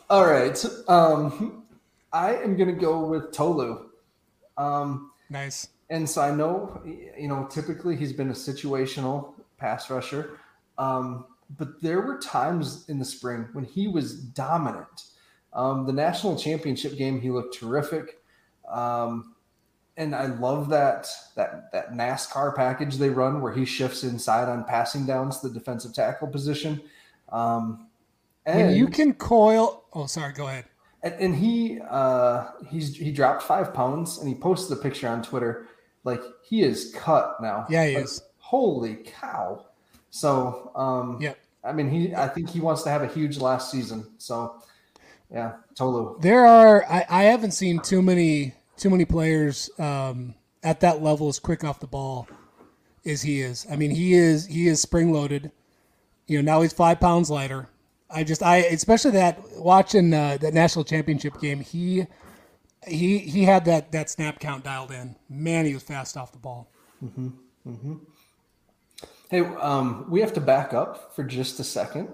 all 0.10 0.26
right. 0.26 0.64
Um, 0.88 1.62
I 2.12 2.34
am 2.38 2.56
going 2.56 2.74
to 2.74 2.80
go 2.80 3.06
with 3.06 3.30
Tolu. 3.30 3.90
Um, 4.58 5.12
nice. 5.30 5.68
And 5.90 6.10
so 6.10 6.22
I 6.22 6.34
know, 6.34 6.82
you 6.84 7.28
know, 7.28 7.46
typically 7.48 7.94
he's 7.94 8.12
been 8.12 8.30
a 8.30 8.34
situational 8.34 9.34
pass 9.58 9.88
rusher, 9.90 10.40
um, 10.76 11.26
but 11.56 11.80
there 11.80 12.00
were 12.00 12.18
times 12.18 12.88
in 12.88 12.98
the 12.98 13.04
spring 13.04 13.48
when 13.52 13.64
he 13.64 13.86
was 13.86 14.14
dominant. 14.14 15.04
Um, 15.52 15.86
the 15.86 15.92
national 15.92 16.36
championship 16.36 16.96
game, 16.96 17.20
he 17.20 17.30
looked 17.30 17.56
terrific. 17.56 18.19
Um, 18.70 19.34
and 19.96 20.14
I 20.14 20.26
love 20.26 20.70
that 20.70 21.08
that 21.36 21.70
that 21.72 21.92
NASCAR 21.92 22.56
package 22.56 22.96
they 22.96 23.10
run 23.10 23.40
where 23.40 23.52
he 23.52 23.64
shifts 23.64 24.02
inside 24.02 24.48
on 24.48 24.64
passing 24.64 25.04
downs 25.04 25.40
the 25.40 25.50
defensive 25.50 25.92
tackle 25.92 26.28
position. 26.28 26.80
Um, 27.30 27.88
and 28.46 28.68
when 28.68 28.76
you 28.76 28.88
can 28.88 29.12
coil. 29.14 29.84
Oh, 29.92 30.06
sorry. 30.06 30.32
Go 30.32 30.46
ahead. 30.46 30.64
And, 31.02 31.14
and 31.14 31.36
he 31.36 31.80
uh, 31.88 32.46
he's 32.68 32.96
he 32.96 33.12
dropped 33.12 33.42
five 33.42 33.74
pounds 33.74 34.18
and 34.18 34.28
he 34.28 34.34
posted 34.34 34.78
a 34.78 34.80
picture 34.80 35.08
on 35.08 35.22
Twitter. 35.22 35.66
Like 36.04 36.22
he 36.42 36.62
is 36.62 36.94
cut 36.96 37.36
now. 37.40 37.66
Yeah, 37.68 37.86
he 37.86 37.94
like, 37.96 38.04
is. 38.04 38.22
Holy 38.38 38.96
cow! 38.96 39.66
So 40.10 40.72
um, 40.74 41.18
yeah, 41.20 41.34
I 41.62 41.72
mean 41.72 41.88
he 41.90 42.14
I 42.14 42.26
think 42.26 42.50
he 42.50 42.60
wants 42.60 42.82
to 42.82 42.90
have 42.90 43.02
a 43.02 43.06
huge 43.06 43.38
last 43.38 43.70
season. 43.70 44.06
So 44.18 44.62
yeah, 45.32 45.52
Tolu. 45.74 46.18
There 46.20 46.46
are 46.46 46.84
I, 46.84 47.04
I 47.08 47.22
haven't 47.24 47.52
seen 47.52 47.80
too 47.80 48.02
many 48.02 48.54
too 48.80 48.90
many 48.90 49.04
players 49.04 49.70
um, 49.78 50.34
at 50.62 50.80
that 50.80 51.02
level 51.02 51.28
as 51.28 51.38
quick 51.38 51.62
off 51.64 51.80
the 51.80 51.86
ball 51.86 52.26
as 53.04 53.22
he 53.22 53.40
is. 53.40 53.66
I 53.70 53.76
mean, 53.76 53.90
he 53.90 54.14
is 54.14 54.46
he 54.46 54.66
is 54.66 54.80
spring 54.80 55.12
loaded. 55.12 55.52
You 56.26 56.42
know, 56.42 56.52
now 56.52 56.62
he's 56.62 56.72
five 56.72 57.00
pounds 57.00 57.30
lighter. 57.30 57.68
I 58.08 58.24
just 58.24 58.42
I 58.42 58.58
especially 58.58 59.12
that 59.12 59.38
watching 59.56 60.12
uh, 60.12 60.38
that 60.40 60.54
national 60.54 60.84
championship 60.84 61.40
game. 61.40 61.60
He 61.60 62.06
he 62.86 63.18
he 63.18 63.44
had 63.44 63.64
that 63.66 63.92
that 63.92 64.10
snap 64.10 64.40
count 64.40 64.64
dialed 64.64 64.90
in. 64.90 65.16
Man, 65.28 65.66
he 65.66 65.74
was 65.74 65.82
fast 65.82 66.16
off 66.16 66.32
the 66.32 66.38
ball. 66.38 66.70
Mm-hmm. 67.04 67.28
Mm-hmm. 67.68 67.94
Hey, 69.30 69.40
um, 69.40 70.06
we 70.08 70.20
have 70.20 70.32
to 70.34 70.40
back 70.40 70.74
up 70.74 71.14
for 71.14 71.22
just 71.22 71.60
a 71.60 71.64
second. 71.64 72.08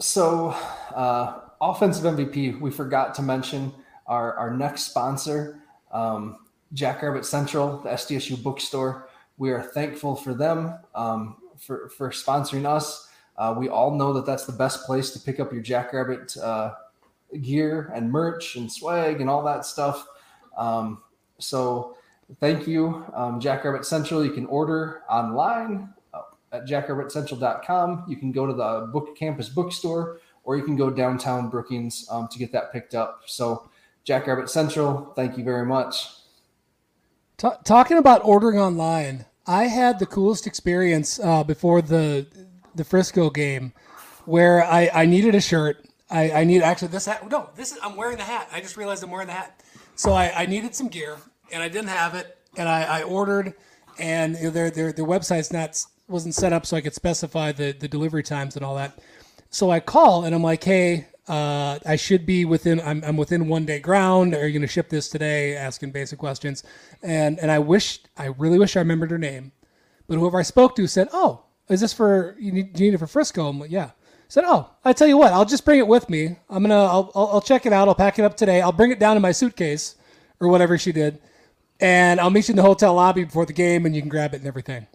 So, 0.00 0.48
uh, 0.92 1.38
offensive 1.60 2.02
MVP, 2.02 2.60
we 2.60 2.72
forgot 2.72 3.14
to 3.14 3.22
mention 3.22 3.72
our, 4.12 4.34
our 4.34 4.50
next 4.50 4.82
sponsor, 4.82 5.58
um, 5.90 6.36
Jackrabbit 6.74 7.24
Central, 7.24 7.78
the 7.78 7.88
SDSU 7.88 8.42
bookstore. 8.42 9.08
We 9.38 9.50
are 9.50 9.62
thankful 9.62 10.16
for 10.16 10.34
them 10.34 10.78
um, 10.94 11.36
for, 11.58 11.88
for 11.88 12.10
sponsoring 12.10 12.66
us. 12.66 13.08
Uh, 13.38 13.54
we 13.56 13.70
all 13.70 13.96
know 13.96 14.12
that 14.12 14.26
that's 14.26 14.44
the 14.44 14.52
best 14.52 14.84
place 14.84 15.10
to 15.12 15.18
pick 15.18 15.40
up 15.40 15.50
your 15.50 15.62
Jackrabbit 15.62 16.36
uh, 16.36 16.74
gear 17.40 17.90
and 17.94 18.12
merch 18.12 18.56
and 18.56 18.70
swag 18.70 19.22
and 19.22 19.30
all 19.30 19.42
that 19.44 19.64
stuff. 19.64 20.06
Um, 20.58 21.02
so 21.38 21.96
thank 22.38 22.66
you, 22.66 23.06
um, 23.14 23.40
Jackrabbit 23.40 23.86
Central. 23.86 24.22
You 24.22 24.32
can 24.32 24.44
order 24.46 25.00
online 25.08 25.88
uh, 26.12 26.20
at 26.52 26.66
jackrabbitcentral.com. 26.66 28.04
You 28.06 28.16
can 28.16 28.30
go 28.30 28.46
to 28.46 28.52
the 28.52 28.90
book 28.92 29.16
campus 29.16 29.48
bookstore 29.48 30.20
or 30.44 30.58
you 30.58 30.64
can 30.64 30.76
go 30.76 30.90
downtown 30.90 31.48
Brookings 31.48 32.06
um, 32.10 32.28
to 32.28 32.38
get 32.38 32.52
that 32.52 32.72
picked 32.72 32.94
up. 32.94 33.22
So 33.24 33.70
Jackrabbit 34.04 34.50
Central, 34.50 35.12
thank 35.14 35.38
you 35.38 35.44
very 35.44 35.64
much. 35.64 36.08
T- 37.36 37.48
talking 37.64 37.98
about 37.98 38.20
ordering 38.24 38.58
online, 38.58 39.26
I 39.46 39.64
had 39.64 39.98
the 39.98 40.06
coolest 40.06 40.46
experience 40.46 41.18
uh, 41.20 41.44
before 41.44 41.82
the 41.82 42.26
the 42.74 42.84
Frisco 42.84 43.28
game, 43.28 43.72
where 44.24 44.64
I, 44.64 44.90
I 44.94 45.06
needed 45.06 45.34
a 45.34 45.40
shirt. 45.40 45.86
I, 46.10 46.30
I 46.30 46.44
need 46.44 46.62
actually 46.62 46.88
this 46.88 47.06
hat. 47.06 47.28
No, 47.30 47.50
this 47.54 47.72
is 47.72 47.78
I'm 47.82 47.96
wearing 47.96 48.16
the 48.16 48.22
hat. 48.24 48.48
I 48.52 48.60
just 48.60 48.76
realized 48.76 49.02
I'm 49.02 49.10
wearing 49.10 49.26
the 49.26 49.34
hat. 49.34 49.62
So 49.94 50.12
I, 50.12 50.42
I 50.42 50.46
needed 50.46 50.74
some 50.74 50.88
gear 50.88 51.18
and 51.52 51.62
I 51.62 51.68
didn't 51.68 51.88
have 51.88 52.14
it, 52.14 52.38
and 52.56 52.68
I, 52.68 53.00
I 53.00 53.02
ordered, 53.02 53.54
and 53.98 54.34
their 54.36 54.70
their 54.70 54.92
their 54.92 55.04
website's 55.04 55.52
not 55.52 55.80
wasn't 56.08 56.34
set 56.34 56.52
up 56.52 56.66
so 56.66 56.76
I 56.76 56.80
could 56.80 56.94
specify 56.94 57.52
the 57.52 57.72
the 57.72 57.88
delivery 57.88 58.22
times 58.22 58.56
and 58.56 58.64
all 58.64 58.74
that. 58.76 58.98
So 59.50 59.70
I 59.70 59.80
call 59.80 60.24
and 60.24 60.34
I'm 60.34 60.42
like, 60.42 60.64
hey, 60.64 61.08
uh, 61.28 61.78
I 61.86 61.96
should 61.96 62.26
be 62.26 62.44
within. 62.44 62.80
I'm, 62.80 63.02
I'm 63.04 63.16
within 63.16 63.48
one 63.48 63.64
day 63.64 63.78
ground. 63.78 64.34
Are 64.34 64.46
you 64.46 64.52
going 64.52 64.62
to 64.62 64.66
ship 64.66 64.88
this 64.88 65.08
today? 65.08 65.56
Asking 65.56 65.92
basic 65.92 66.18
questions, 66.18 66.64
and 67.02 67.38
and 67.38 67.50
I 67.50 67.60
wish 67.60 68.00
I 68.16 68.26
really 68.26 68.58
wish 68.58 68.76
I 68.76 68.80
remembered 68.80 69.12
her 69.12 69.18
name, 69.18 69.52
but 70.08 70.18
whoever 70.18 70.38
I 70.38 70.42
spoke 70.42 70.74
to 70.76 70.86
said, 70.88 71.08
"Oh, 71.12 71.44
is 71.68 71.80
this 71.80 71.92
for 71.92 72.36
you 72.40 72.50
need, 72.50 72.78
you 72.78 72.86
need 72.86 72.94
it 72.94 72.98
for 72.98 73.06
Frisco?" 73.06 73.48
I'm 73.48 73.60
like, 73.60 73.70
"Yeah." 73.70 73.90
I 73.92 74.28
said, 74.28 74.44
"Oh, 74.46 74.70
I 74.84 74.92
tell 74.92 75.06
you 75.06 75.16
what, 75.16 75.32
I'll 75.32 75.44
just 75.44 75.64
bring 75.64 75.78
it 75.78 75.86
with 75.86 76.10
me. 76.10 76.38
I'm 76.50 76.62
gonna 76.62 76.74
I'll, 76.74 77.12
I'll 77.14 77.28
I'll 77.34 77.40
check 77.40 77.66
it 77.66 77.72
out. 77.72 77.86
I'll 77.86 77.94
pack 77.94 78.18
it 78.18 78.24
up 78.24 78.36
today. 78.36 78.60
I'll 78.60 78.72
bring 78.72 78.90
it 78.90 78.98
down 78.98 79.14
in 79.16 79.22
my 79.22 79.32
suitcase 79.32 79.94
or 80.40 80.48
whatever 80.48 80.76
she 80.76 80.90
did, 80.90 81.20
and 81.80 82.18
I'll 82.18 82.30
meet 82.30 82.48
you 82.48 82.52
in 82.52 82.56
the 82.56 82.62
hotel 82.62 82.94
lobby 82.94 83.24
before 83.24 83.46
the 83.46 83.52
game, 83.52 83.86
and 83.86 83.94
you 83.94 84.02
can 84.02 84.08
grab 84.08 84.34
it 84.34 84.38
and 84.38 84.46
everything." 84.48 84.88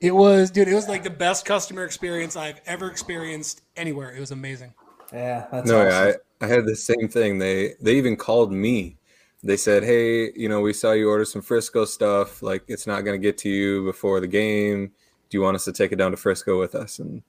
It 0.00 0.14
was, 0.14 0.50
dude. 0.50 0.66
It 0.66 0.74
was 0.74 0.88
like 0.88 1.02
the 1.02 1.10
best 1.10 1.44
customer 1.44 1.84
experience 1.84 2.34
I've 2.34 2.60
ever 2.64 2.90
experienced 2.90 3.60
anywhere. 3.76 4.10
It 4.10 4.20
was 4.20 4.30
amazing. 4.30 4.72
Yeah, 5.12 5.46
that's 5.50 5.68
no, 5.68 5.86
awesome. 5.86 6.20
I, 6.40 6.44
I 6.44 6.48
had 6.48 6.66
the 6.66 6.76
same 6.76 7.08
thing. 7.08 7.38
They 7.38 7.74
they 7.80 7.96
even 7.96 8.16
called 8.16 8.52
me. 8.52 8.96
They 9.42 9.56
said, 9.56 9.82
"Hey, 9.82 10.32
you 10.34 10.48
know, 10.48 10.60
we 10.60 10.72
saw 10.72 10.92
you 10.92 11.08
order 11.08 11.24
some 11.24 11.42
Frisco 11.42 11.84
stuff. 11.84 12.42
Like, 12.42 12.64
it's 12.68 12.86
not 12.86 13.02
going 13.02 13.20
to 13.20 13.22
get 13.22 13.38
to 13.38 13.48
you 13.48 13.84
before 13.84 14.20
the 14.20 14.26
game. 14.26 14.92
Do 15.28 15.38
you 15.38 15.42
want 15.42 15.54
us 15.54 15.64
to 15.64 15.72
take 15.72 15.92
it 15.92 15.96
down 15.96 16.10
to 16.10 16.16
Frisco 16.16 16.58
with 16.58 16.74
us?" 16.74 16.98
And 16.98 17.22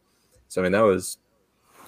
so, 0.50 0.62
I 0.62 0.64
mean, 0.64 0.74
that 0.74 0.82
was 0.82 1.18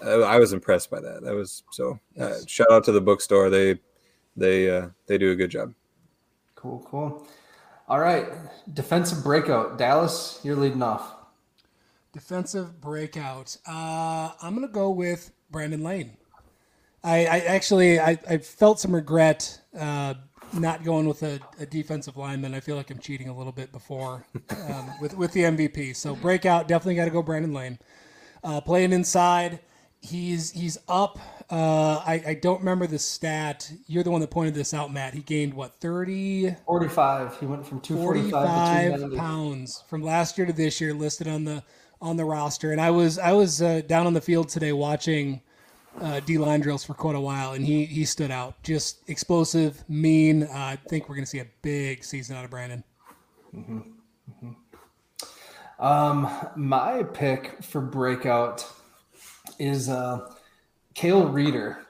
I, 0.04 0.12
I 0.12 0.40
was 0.40 0.54
impressed 0.54 0.90
by 0.90 1.00
that. 1.00 1.24
That 1.24 1.34
was 1.34 1.64
so. 1.72 2.00
Uh, 2.20 2.36
shout 2.48 2.72
out 2.72 2.84
to 2.86 2.92
the 2.92 3.02
bookstore. 3.02 3.50
They 3.50 3.80
they 4.36 4.70
uh, 4.70 4.90
they 5.08 5.18
do 5.18 5.32
a 5.32 5.36
good 5.36 5.52
job. 5.52 5.74
Cool, 6.56 6.86
cool. 6.90 7.28
All 7.88 8.00
right, 8.00 8.28
defensive 8.74 9.24
breakout. 9.24 9.78
Dallas, 9.78 10.40
you're 10.44 10.56
leading 10.56 10.82
off. 10.82 11.16
Defensive 12.14 12.80
breakout. 12.80 13.58
Uh, 13.68 14.32
I'm 14.42 14.56
gonna 14.56 14.68
go 14.68 14.90
with 14.90 15.32
Brandon 15.54 15.82
Lane. 15.82 16.18
I, 17.04 17.26
I 17.26 17.40
actually 17.40 18.00
I, 18.00 18.18
I 18.30 18.38
felt 18.40 18.82
some 18.82 18.94
regret 18.94 19.62
uh, 19.78 20.16
not 20.54 20.84
going 20.84 21.08
with 21.08 21.24
a, 21.24 21.40
a 21.60 21.66
defensive 21.66 22.18
lineman. 22.18 22.54
I 22.54 22.60
feel 22.60 22.76
like 22.76 22.90
I'm 22.92 23.00
cheating 23.00 23.30
a 23.30 23.38
little 23.38 23.54
bit 23.54 23.72
before 23.72 24.26
um, 24.70 24.92
with 25.02 25.16
with 25.16 25.32
the 25.32 25.44
MVP. 25.44 25.96
So 25.96 26.16
breakout 26.16 26.68
definitely 26.68 26.96
got 26.96 27.06
to 27.06 27.12
go 27.12 27.22
Brandon 27.22 27.54
Lane. 27.54 27.80
Uh, 28.44 28.60
playing 28.60 28.92
inside, 28.92 29.60
he's 30.02 30.52
he's 30.52 30.78
up. 30.88 31.20
Uh, 31.50 32.02
I, 32.06 32.24
I 32.28 32.34
don't 32.36 32.60
remember 32.60 32.88
the 32.88 33.00
stat. 33.00 33.72
You're 33.86 34.04
the 34.04 34.12
one 34.12 34.22
that 34.22 34.32
pointed 34.32 34.54
this 34.54 34.74
out, 34.74 34.92
Matt. 34.92 35.14
He 35.14 35.22
gained 35.22 35.54
what 35.54 35.80
30, 35.80 36.56
45. 36.66 37.40
He 37.40 37.46
went 37.46 37.66
from 37.68 37.80
245 37.80 38.32
to 38.32 38.32
45 38.32 38.84
290. 39.00 39.18
pounds 39.18 39.84
from 39.88 40.02
last 40.02 40.38
year 40.38 40.48
to 40.48 40.54
this 40.54 40.82
year 40.82 40.94
listed 40.94 41.28
on 41.28 41.44
the 41.44 41.64
on 42.04 42.18
the 42.18 42.26
roster 42.26 42.72
and 42.72 42.80
i 42.80 42.92
was 42.92 43.18
i 43.18 43.32
was 43.32 43.62
uh, 43.62 43.82
down 43.88 44.06
on 44.06 44.14
the 44.14 44.22
field 44.22 44.50
today 44.50 44.72
watching 44.72 45.42
uh, 46.02 46.20
d 46.22 46.38
line 46.38 46.60
drills 46.60 46.84
for 46.84 46.94
quite 46.94 47.16
a 47.16 47.20
while 47.20 47.54
and 47.54 47.66
he 47.66 47.86
he 47.86 48.06
stood 48.06 48.32
out 48.32 48.62
just 48.64 49.08
explosive 49.10 49.84
mean 49.90 50.44
uh, 50.44 50.50
i 50.54 50.80
think 50.90 51.10
we're 51.10 51.16
going 51.16 51.26
to 51.26 51.30
see 51.30 51.40
a 51.40 51.48
big 51.62 52.04
season 52.04 52.36
out 52.36 52.46
of 52.46 52.52
brandon 52.52 52.84
Um, 55.80 56.30
my 56.56 57.04
pick 57.04 57.62
for 57.62 57.82
breakout 57.82 58.66
is 59.60 59.90
uh, 59.90 60.32
Kale 60.94 61.28
Reader. 61.28 61.86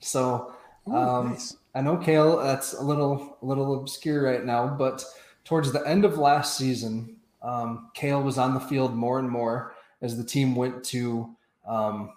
So 0.00 0.54
Ooh, 0.88 0.94
um, 0.96 1.30
nice. 1.30 1.56
I 1.74 1.82
know 1.82 1.96
Kale. 1.96 2.38
That's 2.38 2.72
a 2.74 2.82
little 2.82 3.38
a 3.40 3.46
little 3.46 3.78
obscure 3.80 4.22
right 4.22 4.44
now, 4.44 4.66
but 4.66 5.04
towards 5.44 5.72
the 5.72 5.86
end 5.86 6.04
of 6.04 6.18
last 6.18 6.56
season, 6.56 7.17
um, 7.42 7.90
Kale 7.94 8.22
was 8.22 8.38
on 8.38 8.54
the 8.54 8.60
field 8.60 8.94
more 8.94 9.18
and 9.18 9.28
more 9.28 9.74
as 10.02 10.16
the 10.16 10.24
team 10.24 10.54
went 10.54 10.84
to 10.84 11.34
um, 11.66 12.12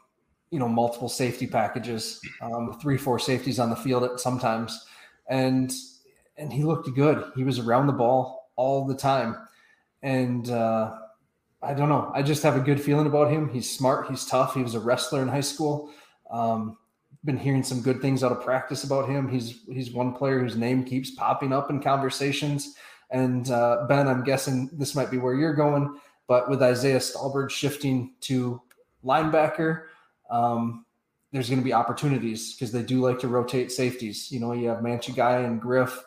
you 0.50 0.60
know 0.60 0.68
multiple 0.68 1.10
safety 1.10 1.48
packages, 1.48 2.20
um, 2.42 2.78
three 2.82 2.98
four 2.98 3.20
safeties 3.20 3.60
on 3.60 3.70
the 3.70 3.76
field 3.76 4.04
at 4.04 4.20
sometimes, 4.20 4.86
and 5.28 5.74
and 6.38 6.52
he 6.52 6.64
looked 6.64 6.94
good. 6.96 7.24
He 7.36 7.44
was 7.44 7.60
around 7.60 7.88
the 7.88 7.94
ball 7.94 8.52
all 8.56 8.86
the 8.86 8.96
time, 8.96 9.36
and 10.04 10.50
uh, 10.50 10.96
I 11.62 11.74
don't 11.74 11.90
know. 11.90 12.12
I 12.14 12.22
just 12.22 12.44
have 12.44 12.56
a 12.56 12.62
good 12.62 12.82
feeling 12.82 13.08
about 13.08 13.32
him. 13.32 13.50
He's 13.50 13.70
smart. 13.70 14.10
He's 14.10 14.26
tough. 14.26 14.56
He 14.56 14.64
was 14.64 14.76
a 14.76 14.80
wrestler 14.80 15.22
in 15.22 15.28
high 15.28 15.42
school. 15.42 15.92
Um, 16.30 16.78
been 17.24 17.38
hearing 17.38 17.64
some 17.64 17.82
good 17.82 18.02
things 18.02 18.24
out 18.24 18.32
of 18.32 18.44
practice 18.44 18.84
about 18.84 19.08
him. 19.08 19.30
He's 19.30 19.62
he's 19.72 19.92
one 19.92 20.14
player 20.14 20.40
whose 20.40 20.56
name 20.56 20.84
keeps 20.84 21.12
popping 21.12 21.54
up 21.54 21.70
in 21.70 21.82
conversations. 21.82 22.76
And 23.12 23.50
uh, 23.52 23.86
Ben, 23.88 24.08
I'm 24.08 24.24
guessing 24.24 24.70
this 24.74 24.96
might 24.96 25.12
be 25.12 25.18
where 25.18 25.34
you're 25.34 25.54
going, 25.54 26.00
but 26.28 26.50
with 26.50 26.62
Isaiah 26.62 27.00
Stalbird 27.00 27.50
shifting 27.50 28.14
to 28.22 28.62
linebacker, 29.04 29.84
um, 30.30 30.86
there's 31.32 31.50
going 31.50 31.60
to 31.60 31.66
be 31.66 31.74
opportunities 31.74 32.54
because 32.54 32.72
they 32.72 32.84
do 32.84 33.02
like 33.02 33.20
to 33.20 33.28
rotate 33.28 33.72
safeties. 33.72 34.32
You 34.32 34.40
know, 34.40 34.54
you 34.54 34.70
have 34.70 34.80
Manchigai 34.80 35.46
and 35.46 35.62
Griff 35.62 36.04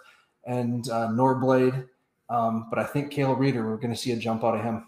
and 0.47 0.89
uh, 0.89 1.09
Norblade, 1.09 1.87
um, 2.31 2.67
but 2.71 2.79
I 2.79 2.85
think 2.85 3.11
Kale 3.11 3.35
Reader, 3.35 3.67
we're 3.69 3.77
going 3.77 3.93
to 3.93 4.01
see 4.01 4.13
a 4.13 4.17
jump 4.17 4.45
out 4.45 4.57
of 4.57 4.63
him. 4.63 4.87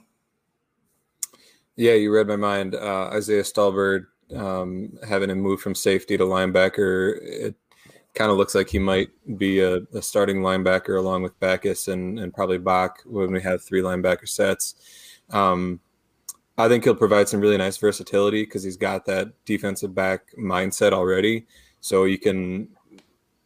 Yeah, 1.77 1.93
you 1.93 2.13
read 2.13 2.27
my 2.27 2.37
mind. 2.37 2.75
Uh, 2.75 3.09
Isaiah 3.13 3.43
Stalbird 3.43 4.07
um, 4.35 4.99
having 5.07 5.31
him 5.31 5.41
move 5.41 5.61
from 5.61 5.75
safety 5.75 6.17
to 6.17 6.25
linebacker. 6.25 7.19
It 7.23 7.55
kind 8.17 8.31
of 8.31 8.37
looks 8.37 8.55
like 8.55 8.69
he 8.69 8.79
might 8.79 9.11
be 9.37 9.61
a, 9.61 9.77
a 9.95 10.03
starting 10.03 10.39
linebacker 10.39 10.99
along 10.99 11.23
with 11.23 11.39
Backhaus 11.39 11.93
and, 11.93 12.19
and 12.19 12.35
probably 12.35 12.59
Bock 12.59 13.03
when 13.05 13.31
we 13.31 13.41
have 13.43 13.63
three 13.63 13.83
linebacker 13.83 14.29
sets. 14.29 14.75
Um, 15.31 15.81
I 16.59 16.69
think 16.69 16.85
he'll 16.85 16.95
provide 16.95 17.29
some 17.29 17.41
really 17.41 17.59
nice 17.59 17.77
versatility 17.77 18.43
because 18.43 18.63
he's 18.63 18.79
got 18.79 19.05
that 19.05 19.33
defensive 19.45 19.95
back 19.95 20.35
mindset 20.39 20.93
already. 20.93 21.47
So 21.81 22.05
you 22.05 22.19
can, 22.19 22.69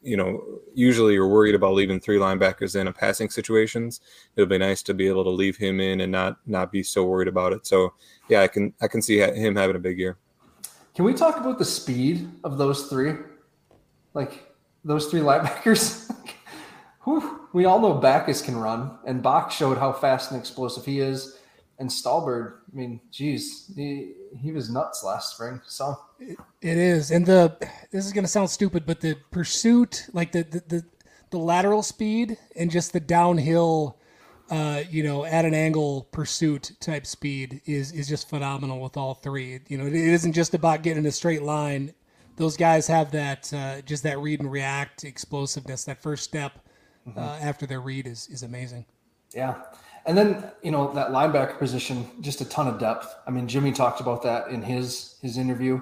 you 0.02 0.16
know, 0.16 0.42
usually 0.72 1.14
you're 1.14 1.28
worried 1.28 1.56
about 1.56 1.74
leaving 1.74 1.98
three 1.98 2.18
linebackers 2.18 2.80
in 2.80 2.86
a 2.86 2.92
passing 2.92 3.28
situations. 3.28 4.00
It'll 4.36 4.48
be 4.48 4.58
nice 4.58 4.82
to 4.84 4.94
be 4.94 5.08
able 5.08 5.24
to 5.24 5.30
leave 5.30 5.56
him 5.56 5.80
in 5.80 6.00
and 6.00 6.12
not 6.12 6.38
not 6.46 6.70
be 6.70 6.84
so 6.84 7.04
worried 7.04 7.28
about 7.28 7.52
it. 7.52 7.66
So 7.66 7.94
yeah, 8.28 8.42
I 8.42 8.46
can 8.46 8.72
I 8.80 8.86
can 8.86 9.02
see 9.02 9.18
him 9.18 9.56
having 9.56 9.76
a 9.76 9.80
big 9.80 9.98
year. 9.98 10.16
Can 10.94 11.04
we 11.04 11.12
talk 11.12 11.36
about 11.36 11.58
the 11.58 11.64
speed 11.64 12.30
of 12.44 12.56
those 12.56 12.86
three? 12.86 13.14
Like 14.14 14.49
those 14.84 15.06
three 15.06 15.20
linebackers? 15.20 16.10
Whew. 17.04 17.48
We 17.52 17.64
all 17.64 17.80
know 17.80 17.94
Backhaus 17.94 18.44
can 18.44 18.56
run, 18.56 18.98
and 19.06 19.22
Bock 19.22 19.50
showed 19.50 19.78
how 19.78 19.92
fast 19.92 20.30
and 20.30 20.38
explosive 20.38 20.84
he 20.84 21.00
is. 21.00 21.38
And 21.78 21.88
Stalbird, 21.88 22.58
I 22.72 22.76
mean, 22.76 23.00
geez, 23.10 23.72
he, 23.74 24.12
he 24.38 24.52
was 24.52 24.70
nuts 24.70 25.02
last 25.02 25.34
spring. 25.34 25.62
So 25.66 25.98
It 26.20 26.38
is, 26.76 27.10
and 27.10 27.24
the 27.24 27.56
this 27.90 28.04
is 28.04 28.12
going 28.12 28.24
to 28.24 28.30
sound 28.30 28.50
stupid, 28.50 28.84
but 28.84 29.00
the 29.00 29.16
pursuit, 29.30 30.06
like 30.12 30.32
the 30.32 30.42
the 30.42 30.62
the, 30.68 30.84
the 31.30 31.38
lateral 31.38 31.82
speed 31.82 32.36
and 32.54 32.70
just 32.70 32.92
the 32.92 33.00
downhill, 33.00 33.96
uh, 34.50 34.82
you 34.90 35.02
know, 35.02 35.24
at 35.24 35.46
an 35.46 35.54
angle 35.54 36.06
pursuit 36.12 36.72
type 36.80 37.06
speed 37.06 37.62
is 37.64 37.92
is 37.92 38.06
just 38.06 38.28
phenomenal 38.28 38.78
with 38.78 38.98
all 38.98 39.14
three. 39.14 39.60
You 39.68 39.78
know, 39.78 39.86
it 39.86 39.94
isn't 39.94 40.34
just 40.34 40.52
about 40.52 40.82
getting 40.82 41.06
a 41.06 41.12
straight 41.12 41.42
line. 41.42 41.94
Those 42.40 42.56
guys 42.56 42.86
have 42.86 43.10
that 43.10 43.52
uh, 43.52 43.82
just 43.82 44.02
that 44.04 44.18
read 44.18 44.40
and 44.40 44.50
react 44.50 45.04
explosiveness. 45.04 45.84
That 45.84 46.00
first 46.00 46.24
step 46.24 46.52
uh, 47.14 47.20
after 47.20 47.66
their 47.66 47.82
read 47.82 48.06
is 48.06 48.28
is 48.32 48.42
amazing. 48.42 48.86
Yeah. 49.34 49.60
And 50.06 50.16
then, 50.16 50.50
you 50.62 50.70
know, 50.70 50.90
that 50.94 51.10
linebacker 51.10 51.58
position, 51.58 52.08
just 52.22 52.40
a 52.40 52.46
ton 52.46 52.66
of 52.66 52.78
depth. 52.78 53.14
I 53.26 53.30
mean, 53.30 53.46
Jimmy 53.46 53.72
talked 53.72 54.00
about 54.00 54.22
that 54.22 54.48
in 54.48 54.62
his 54.62 55.16
his 55.20 55.36
interview. 55.36 55.80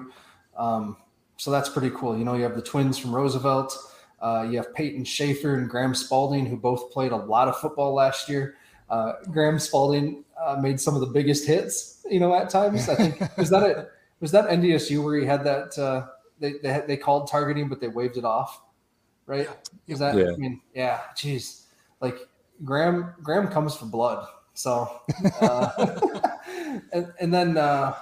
Um, 0.57 0.97
so 1.37 1.49
that's 1.49 1.69
pretty 1.69 1.91
cool. 1.95 2.17
You 2.17 2.25
know, 2.25 2.35
you 2.35 2.43
have 2.43 2.55
the 2.55 2.61
twins 2.61 2.97
from 2.97 3.15
Roosevelt. 3.15 3.77
Uh, 4.21 4.45
you 4.49 4.57
have 4.57 4.75
Peyton 4.75 5.05
Schaefer 5.05 5.55
and 5.55 5.69
Graham 5.69 5.95
Spalding, 5.95 6.45
who 6.45 6.57
both 6.57 6.91
played 6.91 7.13
a 7.13 7.15
lot 7.15 7.47
of 7.47 7.57
football 7.57 7.93
last 7.93 8.27
year. 8.27 8.55
Uh, 8.89 9.13
Graham 9.31 9.59
Spalding 9.59 10.25
uh, 10.37 10.57
made 10.61 10.81
some 10.81 10.93
of 10.93 10.99
the 10.99 11.07
biggest 11.07 11.47
hits, 11.47 12.05
you 12.11 12.19
know, 12.19 12.35
at 12.35 12.49
times. 12.49 12.89
I 12.89 12.95
think 12.95 13.21
was 13.37 13.49
that 13.49 13.63
it. 13.63 13.89
Was 14.19 14.31
that 14.31 14.49
NDSU 14.49 15.01
where 15.01 15.15
he 15.15 15.25
had 15.25 15.45
that? 15.45 15.77
They 16.39 16.53
they, 16.53 16.71
had, 16.71 16.87
they 16.87 16.97
called 16.97 17.27
targeting, 17.27 17.69
but 17.69 17.79
they 17.79 17.87
waved 17.87 18.17
it 18.17 18.25
off, 18.25 18.61
right? 19.25 19.49
Is 19.87 19.99
that? 19.99 20.15
Yeah. 20.15 20.31
I 20.33 20.37
mean, 20.37 20.61
yeah. 20.73 21.01
Geez, 21.15 21.67
like 22.01 22.17
Graham 22.63 23.13
Graham 23.21 23.47
comes 23.47 23.75
for 23.75 23.85
blood. 23.85 24.27
So, 24.53 25.01
uh, 25.41 25.99
and, 26.93 27.13
and 27.19 27.33
then 27.33 27.57
uh, 27.57 27.95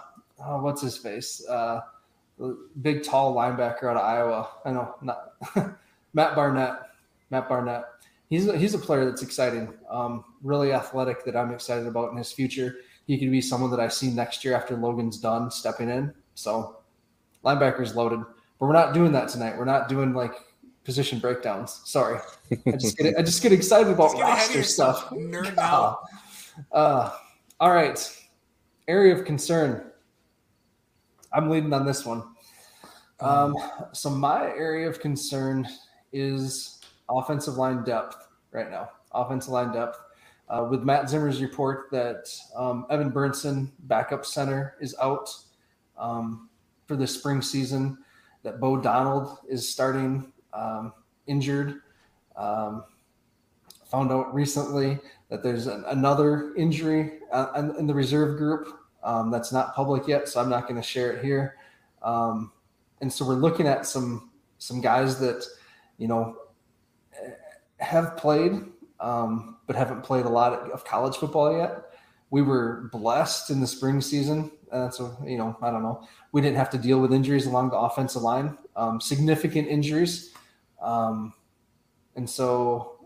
oh, 0.43 0.61
what's 0.61 0.81
his 0.81 0.97
face? 0.97 1.45
Uh, 1.47 1.81
big 2.81 3.03
tall 3.03 3.35
linebacker 3.35 3.83
out 3.83 3.97
of 3.97 4.03
Iowa. 4.03 4.49
I 4.65 4.71
know 4.71 4.95
not 5.01 5.33
Matt 6.13 6.35
Barnett. 6.35 6.73
Matt 7.29 7.49
Barnett. 7.49 7.83
He's 8.29 8.47
a, 8.47 8.57
he's 8.57 8.73
a 8.73 8.79
player 8.79 9.05
that's 9.05 9.21
exciting. 9.21 9.73
Um, 9.89 10.23
really 10.43 10.73
athletic 10.73 11.23
that 11.25 11.35
I'm 11.35 11.53
excited 11.53 11.87
about 11.87 12.11
in 12.11 12.17
his 12.17 12.31
future. 12.31 12.77
He 13.05 13.17
could 13.17 13.31
be 13.31 13.41
someone 13.41 13.71
that 13.71 13.79
I 13.79 13.87
see 13.87 14.09
next 14.09 14.43
year 14.43 14.53
after 14.53 14.75
Logan's 14.75 15.17
done 15.17 15.49
stepping 15.49 15.89
in. 15.89 16.13
So, 16.35 16.76
linebackers 17.43 17.95
loaded, 17.95 18.19
but 18.59 18.65
we're 18.65 18.73
not 18.73 18.93
doing 18.93 19.11
that 19.13 19.29
tonight. 19.29 19.57
We're 19.57 19.65
not 19.65 19.89
doing 19.89 20.13
like 20.13 20.33
position 20.83 21.19
breakdowns. 21.19 21.81
Sorry, 21.85 22.19
I 22.65 22.71
just 22.71 22.97
get 22.97 23.17
I 23.17 23.21
just 23.21 23.41
get 23.41 23.51
excited 23.51 23.91
about 23.91 24.11
Just 24.11 24.21
roster 24.21 24.63
stuff. 24.63 25.09
nerd. 25.09 25.57
Uh, 26.71 27.11
all 27.59 27.71
right, 27.71 28.17
area 28.87 29.13
of 29.15 29.25
concern. 29.25 29.91
I'm 31.33 31.49
leading 31.49 31.73
on 31.73 31.85
this 31.85 32.05
one. 32.05 32.23
Um, 33.19 33.55
so 33.93 34.09
my 34.09 34.43
area 34.45 34.87
of 34.87 34.99
concern 34.99 35.67
is 36.13 36.79
offensive 37.09 37.55
line 37.55 37.83
depth 37.83 38.27
right 38.51 38.69
now. 38.69 38.89
Offensive 39.11 39.51
line 39.51 39.73
depth. 39.73 39.99
Uh, 40.49 40.65
with 40.69 40.83
Matt 40.83 41.09
Zimmer's 41.09 41.41
report 41.41 41.89
that 41.91 42.29
um, 42.55 42.85
Evan 42.89 43.11
Burnson, 43.11 43.69
backup 43.79 44.25
center, 44.25 44.77
is 44.79 44.95
out 45.01 45.29
um, 45.97 46.49
for 46.87 46.95
the 46.95 47.07
spring 47.07 47.41
season, 47.41 47.97
that 48.43 48.59
Bo 48.59 48.77
Donald 48.77 49.39
is 49.47 49.67
starting 49.67 50.31
um, 50.53 50.93
injured. 51.27 51.81
Um, 52.35 52.83
found 53.89 54.11
out 54.11 54.33
recently 54.33 54.99
that 55.29 55.43
there's 55.43 55.67
an, 55.67 55.83
another 55.87 56.53
injury 56.55 57.19
uh, 57.31 57.71
in, 57.77 57.87
the 57.87 57.93
reserve 57.93 58.37
group 58.37 58.67
um, 59.03 59.31
that's 59.31 59.51
not 59.51 59.75
public 59.75 60.07
yet, 60.07 60.27
so 60.27 60.41
I'm 60.41 60.49
not 60.49 60.63
going 60.63 60.75
to 60.75 60.87
share 60.87 61.11
it 61.13 61.23
here. 61.23 61.55
Um, 62.01 62.51
and 63.01 63.11
so 63.11 63.25
we're 63.25 63.35
looking 63.35 63.67
at 63.67 63.85
some 63.85 64.31
some 64.59 64.81
guys 64.81 65.19
that 65.19 65.45
you 65.97 66.07
know 66.07 66.37
have 67.79 68.17
played 68.17 68.63
um, 68.99 69.57
but 69.67 69.75
haven't 69.75 70.03
played 70.03 70.25
a 70.25 70.29
lot 70.29 70.53
of 70.53 70.85
college 70.85 71.17
football 71.17 71.55
yet. 71.55 71.83
We 72.29 72.41
were 72.41 72.89
blessed 72.91 73.49
in 73.49 73.59
the 73.59 73.67
spring 73.67 74.01
season. 74.01 74.51
Uh, 74.71 74.89
so 74.89 75.17
you 75.25 75.37
know, 75.37 75.57
I 75.61 75.71
don't 75.71 75.83
know. 75.83 76.05
We 76.31 76.41
didn't 76.41 76.57
have 76.57 76.69
to 76.71 76.77
deal 76.77 76.99
with 76.99 77.13
injuries 77.13 77.45
along 77.45 77.69
the 77.69 77.77
offensive 77.77 78.21
line, 78.21 78.57
um, 78.75 78.99
significant 78.99 79.67
injuries, 79.67 80.33
um, 80.81 81.33
and 82.15 82.29
so 82.29 82.97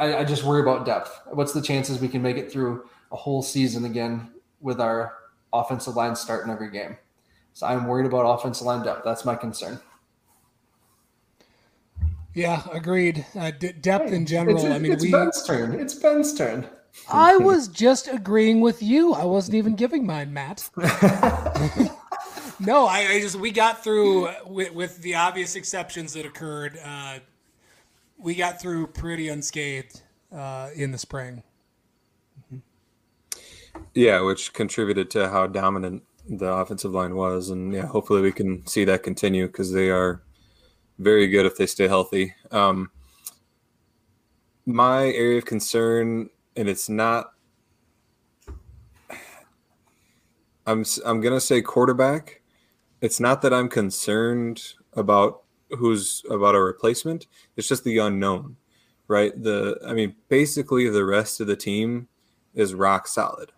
I, 0.00 0.16
I 0.16 0.24
just 0.24 0.44
worry 0.44 0.62
about 0.62 0.86
depth. 0.86 1.20
What's 1.26 1.52
the 1.52 1.60
chances 1.60 2.00
we 2.00 2.08
can 2.08 2.22
make 2.22 2.38
it 2.38 2.50
through 2.50 2.88
a 3.12 3.16
whole 3.16 3.42
season 3.42 3.84
again 3.84 4.32
with 4.60 4.80
our 4.80 5.14
offensive 5.52 5.94
line 5.94 6.16
starting 6.16 6.50
every 6.50 6.70
game? 6.70 6.96
So 7.52 7.66
I'm 7.66 7.86
worried 7.86 8.06
about 8.06 8.22
offensive 8.22 8.66
line 8.66 8.82
depth. 8.82 9.02
That's 9.04 9.26
my 9.26 9.34
concern. 9.34 9.78
Yeah, 12.32 12.62
agreed. 12.72 13.26
Uh, 13.38 13.50
d- 13.50 13.72
depth 13.72 14.10
hey, 14.10 14.16
in 14.16 14.24
general. 14.24 14.56
It's, 14.56 14.64
I 14.64 14.78
mean, 14.78 14.92
it's 14.92 15.02
we. 15.02 15.10
Ben's 15.10 15.42
turn. 15.44 15.78
It's 15.78 15.94
Ben's 15.94 16.32
turn. 16.32 16.66
I 17.08 17.36
was 17.36 17.68
just 17.68 18.08
agreeing 18.08 18.60
with 18.60 18.82
you. 18.82 19.14
I 19.14 19.24
wasn't 19.24 19.56
even 19.56 19.74
giving 19.74 20.06
mine, 20.06 20.32
Matt. 20.32 20.68
no, 22.60 22.86
I, 22.86 23.06
I, 23.10 23.20
just 23.20 23.36
we 23.36 23.50
got 23.50 23.82
through 23.82 24.28
with, 24.46 24.72
with, 24.74 25.00
the 25.02 25.14
obvious 25.14 25.56
exceptions 25.56 26.12
that 26.14 26.26
occurred. 26.26 26.78
Uh, 26.84 27.18
we 28.18 28.34
got 28.34 28.60
through 28.60 28.88
pretty 28.88 29.28
unscathed 29.28 30.02
uh, 30.32 30.70
in 30.74 30.92
the 30.92 30.98
spring. 30.98 31.42
Yeah, 33.94 34.20
which 34.20 34.52
contributed 34.52 35.10
to 35.12 35.28
how 35.28 35.46
dominant 35.46 36.02
the 36.28 36.52
offensive 36.52 36.92
line 36.92 37.14
was, 37.14 37.50
and 37.50 37.72
yeah, 37.72 37.86
hopefully 37.86 38.20
we 38.20 38.32
can 38.32 38.66
see 38.66 38.84
that 38.84 39.02
continue 39.02 39.46
because 39.46 39.72
they 39.72 39.90
are 39.90 40.22
very 40.98 41.26
good 41.28 41.46
if 41.46 41.56
they 41.56 41.66
stay 41.66 41.88
healthy. 41.88 42.34
Um, 42.50 42.90
my 44.66 45.06
area 45.06 45.38
of 45.38 45.44
concern, 45.44 46.30
and 46.56 46.68
it's 46.68 46.88
not. 46.88 47.32
I'm 50.66 50.84
I'm 51.04 51.20
gonna 51.20 51.40
say 51.40 51.62
quarterback. 51.62 52.42
It's 53.00 53.20
not 53.20 53.42
that 53.42 53.54
I'm 53.54 53.68
concerned 53.68 54.62
about 54.92 55.42
who's 55.70 56.22
about 56.30 56.54
a 56.54 56.60
replacement. 56.60 57.26
It's 57.56 57.68
just 57.68 57.84
the 57.84 57.98
unknown, 57.98 58.56
right? 59.08 59.32
The 59.40 59.78
I 59.86 59.94
mean, 59.94 60.16
basically 60.28 60.88
the 60.88 61.04
rest 61.04 61.40
of 61.40 61.46
the 61.46 61.56
team 61.56 62.08
is 62.54 62.74
rock 62.74 63.08
solid. 63.08 63.52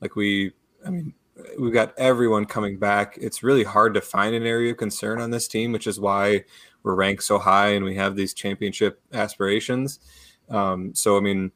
Like 0.00 0.16
we, 0.16 0.52
I 0.86 0.90
mean, 0.90 1.14
we've 1.58 1.72
got 1.72 1.96
everyone 1.98 2.46
coming 2.46 2.78
back. 2.78 3.18
It's 3.20 3.42
really 3.42 3.64
hard 3.64 3.94
to 3.94 4.00
find 4.00 4.34
an 4.34 4.46
area 4.46 4.72
of 4.72 4.78
concern 4.78 5.20
on 5.20 5.30
this 5.30 5.48
team, 5.48 5.72
which 5.72 5.86
is 5.86 6.00
why 6.00 6.44
we're 6.82 6.94
ranked 6.94 7.24
so 7.24 7.38
high 7.38 7.68
and 7.68 7.84
we 7.84 7.96
have 7.96 8.16
these 8.16 8.34
championship 8.34 9.00
aspirations. 9.12 10.00
Um, 10.48 10.94
so 10.94 11.16
I 11.16 11.20
mean, 11.20 11.52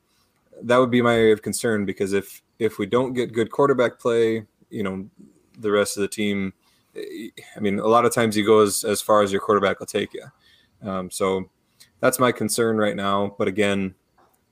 that 0.62 0.76
would 0.76 0.90
be 0.90 1.02
my 1.02 1.14
area 1.14 1.32
of 1.32 1.42
concern 1.42 1.84
because 1.84 2.12
if 2.12 2.42
if 2.58 2.78
we 2.78 2.86
don't 2.86 3.12
get 3.14 3.32
good 3.32 3.50
quarterback 3.50 3.98
play, 3.98 4.44
you 4.70 4.82
know, 4.82 5.08
the 5.58 5.70
rest 5.70 5.96
of 5.96 6.02
the 6.02 6.08
team. 6.08 6.52
I 6.94 7.60
mean, 7.60 7.78
a 7.78 7.86
lot 7.86 8.04
of 8.04 8.12
times 8.12 8.36
you 8.36 8.44
go 8.44 8.60
as, 8.60 8.84
as 8.84 9.00
far 9.00 9.22
as 9.22 9.32
your 9.32 9.40
quarterback 9.40 9.78
will 9.78 9.86
take 9.86 10.12
you. 10.12 10.24
Um, 10.82 11.10
so 11.10 11.48
that's 12.00 12.18
my 12.18 12.32
concern 12.32 12.76
right 12.76 12.96
now. 12.96 13.34
But 13.38 13.48
again, 13.48 13.94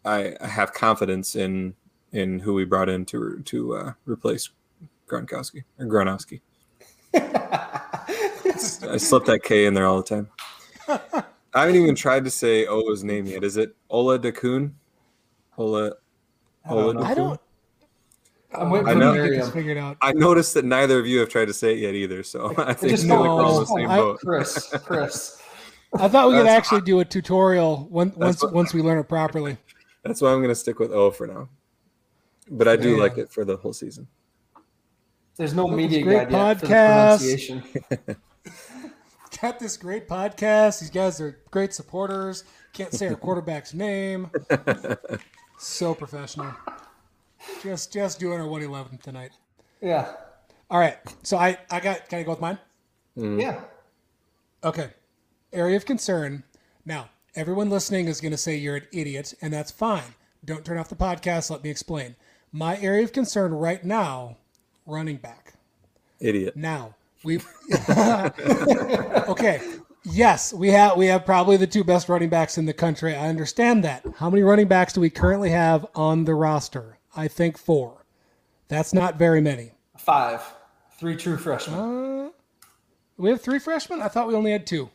I, 0.05 0.35
I, 0.41 0.47
have 0.47 0.73
confidence 0.73 1.37
in 1.37 1.75
in 2.13 2.39
who 2.39 2.55
we 2.55 2.65
brought 2.65 2.89
in 2.89 3.05
to 3.07 3.43
to 3.45 3.77
uh, 3.77 3.93
replace 4.07 4.51
Gronkowski 5.07 5.65
or 5.79 5.87
Gronowski. 5.87 6.41
I 7.15 8.97
slip 8.97 9.25
that 9.27 9.43
K 9.43 9.67
in 9.67 9.75
there 9.75 9.87
all 9.87 10.03
the 10.03 10.09
time. 10.09 10.29
I 11.53 11.61
haven't 11.61 11.77
even 11.77 11.95
tried 11.95 12.25
to 12.25 12.31
say 12.31 12.67
O's 12.67 13.03
name 13.03 13.27
yet. 13.27 13.45
Is 13.45 13.57
it 13.57 13.75
Ola 13.91 14.19
Dakun? 14.19 14.73
Ola. 15.59 15.93
Ola 16.69 17.03
I 17.03 17.15
don't. 17.15 17.41
I'm 18.53 18.71
waiting 18.71 18.89
I 18.89 18.95
know, 18.95 19.15
to 19.15 19.51
figured 19.53 19.79
out. 19.79 19.97
I 20.03 20.13
noticed 20.13 20.55
that 20.55 20.65
neither 20.65 20.99
of 20.99 21.07
you 21.07 21.21
have 21.21 21.29
tried 21.29 21.47
to 21.47 21.53
say 21.53 21.73
it 21.73 21.79
yet 21.79 21.95
either, 21.95 22.23
so 22.23 22.53
I 22.59 22.73
think 22.75 22.91
just 22.91 23.07
no, 23.07 23.21
we're 23.21 23.29
on 23.29 23.61
the 23.61 23.67
same 23.67 23.89
boat. 23.89 24.19
Chris, 24.21 24.75
Chris. 24.85 25.41
I 25.95 26.09
thought 26.09 26.29
we 26.29 26.37
could 26.37 26.47
actually 26.47 26.81
do 26.83 27.01
a 27.01 27.05
tutorial 27.05 27.87
once 27.91 28.17
once, 28.17 28.43
what, 28.43 28.53
once 28.53 28.75
we 28.75 28.83
learn 28.83 28.99
it 28.99 29.09
properly. 29.09 29.57
That's 30.03 30.21
why 30.21 30.31
I'm 30.33 30.39
going 30.39 30.49
to 30.49 30.55
stick 30.55 30.79
with 30.79 30.93
O 30.93 31.11
for 31.11 31.27
now. 31.27 31.49
But 32.51 32.69
I 32.69 32.77
do 32.77 32.93
yeah. 32.93 33.03
like 33.03 33.19
it 33.19 33.31
for 33.31 33.45
the 33.45 33.57
whole 33.57 33.73
season. 33.73 34.09
There's 35.37 35.55
no 35.55 35.69
media 35.69 36.03
great 36.03 36.29
guide 36.29 36.61
podcast. 36.61 37.63
Got 39.41 39.59
this 39.59 39.77
great 39.77 40.09
podcast. 40.09 40.81
These 40.81 40.91
guys 40.91 41.21
are 41.21 41.39
great 41.51 41.73
supporters. 41.73 42.45
Can't 42.73 42.93
say 42.93 43.09
our 43.09 43.15
quarterback's 43.15 43.73
name. 43.73 44.31
So 45.61 45.95
professional. 45.95 46.53
Just 47.63 47.93
just 47.93 48.19
doing 48.19 48.41
our 48.41 48.47
111 48.47 48.99
tonight. 48.99 49.33
Yeah. 49.81 50.13
All 50.71 50.79
right. 50.79 50.99
So 51.23 51.37
I 51.37 51.59
I 51.71 51.81
got 51.81 52.09
can 52.09 52.21
I 52.21 52.23
go 52.23 52.31
with 52.31 52.41
mine? 52.41 52.59
Mm. 53.17 53.41
Yeah. 53.41 53.61
Okay. 54.65 54.91
Area 55.53 55.77
of 55.77 55.85
concern. 55.85 56.45
Now, 56.85 57.11
everyone 57.35 57.71
listening 57.71 58.07
is 58.07 58.21
going 58.21 58.33
to 58.33 58.39
say 58.39 58.57
you're 58.57 58.77
an 58.77 58.87
idiot, 58.93 59.35
and 59.43 59.53
that's 59.53 59.71
fine. 59.71 60.15
Don't 60.45 60.65
turn 60.65 60.79
off 60.79 60.89
the 60.89 60.97
podcast. 60.97 61.51
Let 61.51 61.65
me 61.65 61.71
explain. 61.71 62.17
My 62.53 62.79
area 62.79 63.05
of 63.05 63.13
concern 63.13 63.53
right 63.53 63.85
now, 63.85 64.37
running 64.87 65.17
back. 65.17 65.55
Idiot. 66.21 66.57
Now 66.57 66.95
we. 67.25 67.41
okay. 69.29 69.61
Yes, 70.03 70.53
we 70.53 70.69
have 70.69 70.97
we 70.97 71.07
have 71.07 71.27
probably 71.27 71.57
the 71.57 71.67
two 71.67 71.85
best 71.85 72.09
running 72.09 72.31
backs 72.31 72.57
in 72.57 72.67
the 72.67 72.73
country. 72.73 73.15
I 73.15 73.29
understand 73.29 73.85
that. 73.85 74.05
How 74.17 74.31
many 74.31 74.43
running 74.43 74.69
backs 74.69 74.95
do 74.95 75.01
we 75.01 75.11
currently 75.11 75.51
have 75.51 75.87
on 75.95 76.25
the 76.25 76.35
roster? 76.35 76.99
I 77.15 77.29
think 77.29 77.59
four. 77.59 78.07
That's 78.69 78.95
not 78.95 79.19
very 79.19 79.41
many. 79.41 79.73
Five. 79.99 80.43
Three 80.99 81.17
true 81.17 81.37
freshmen. 81.37 81.79
Uh, 81.79 82.31
we 83.17 83.31
have 83.31 83.41
three 83.41 83.59
freshmen? 83.59 84.01
I 84.01 84.09
thought 84.09 84.29
we 84.29 84.35
only 84.35 84.53
had 84.53 84.67
two. 84.67 84.89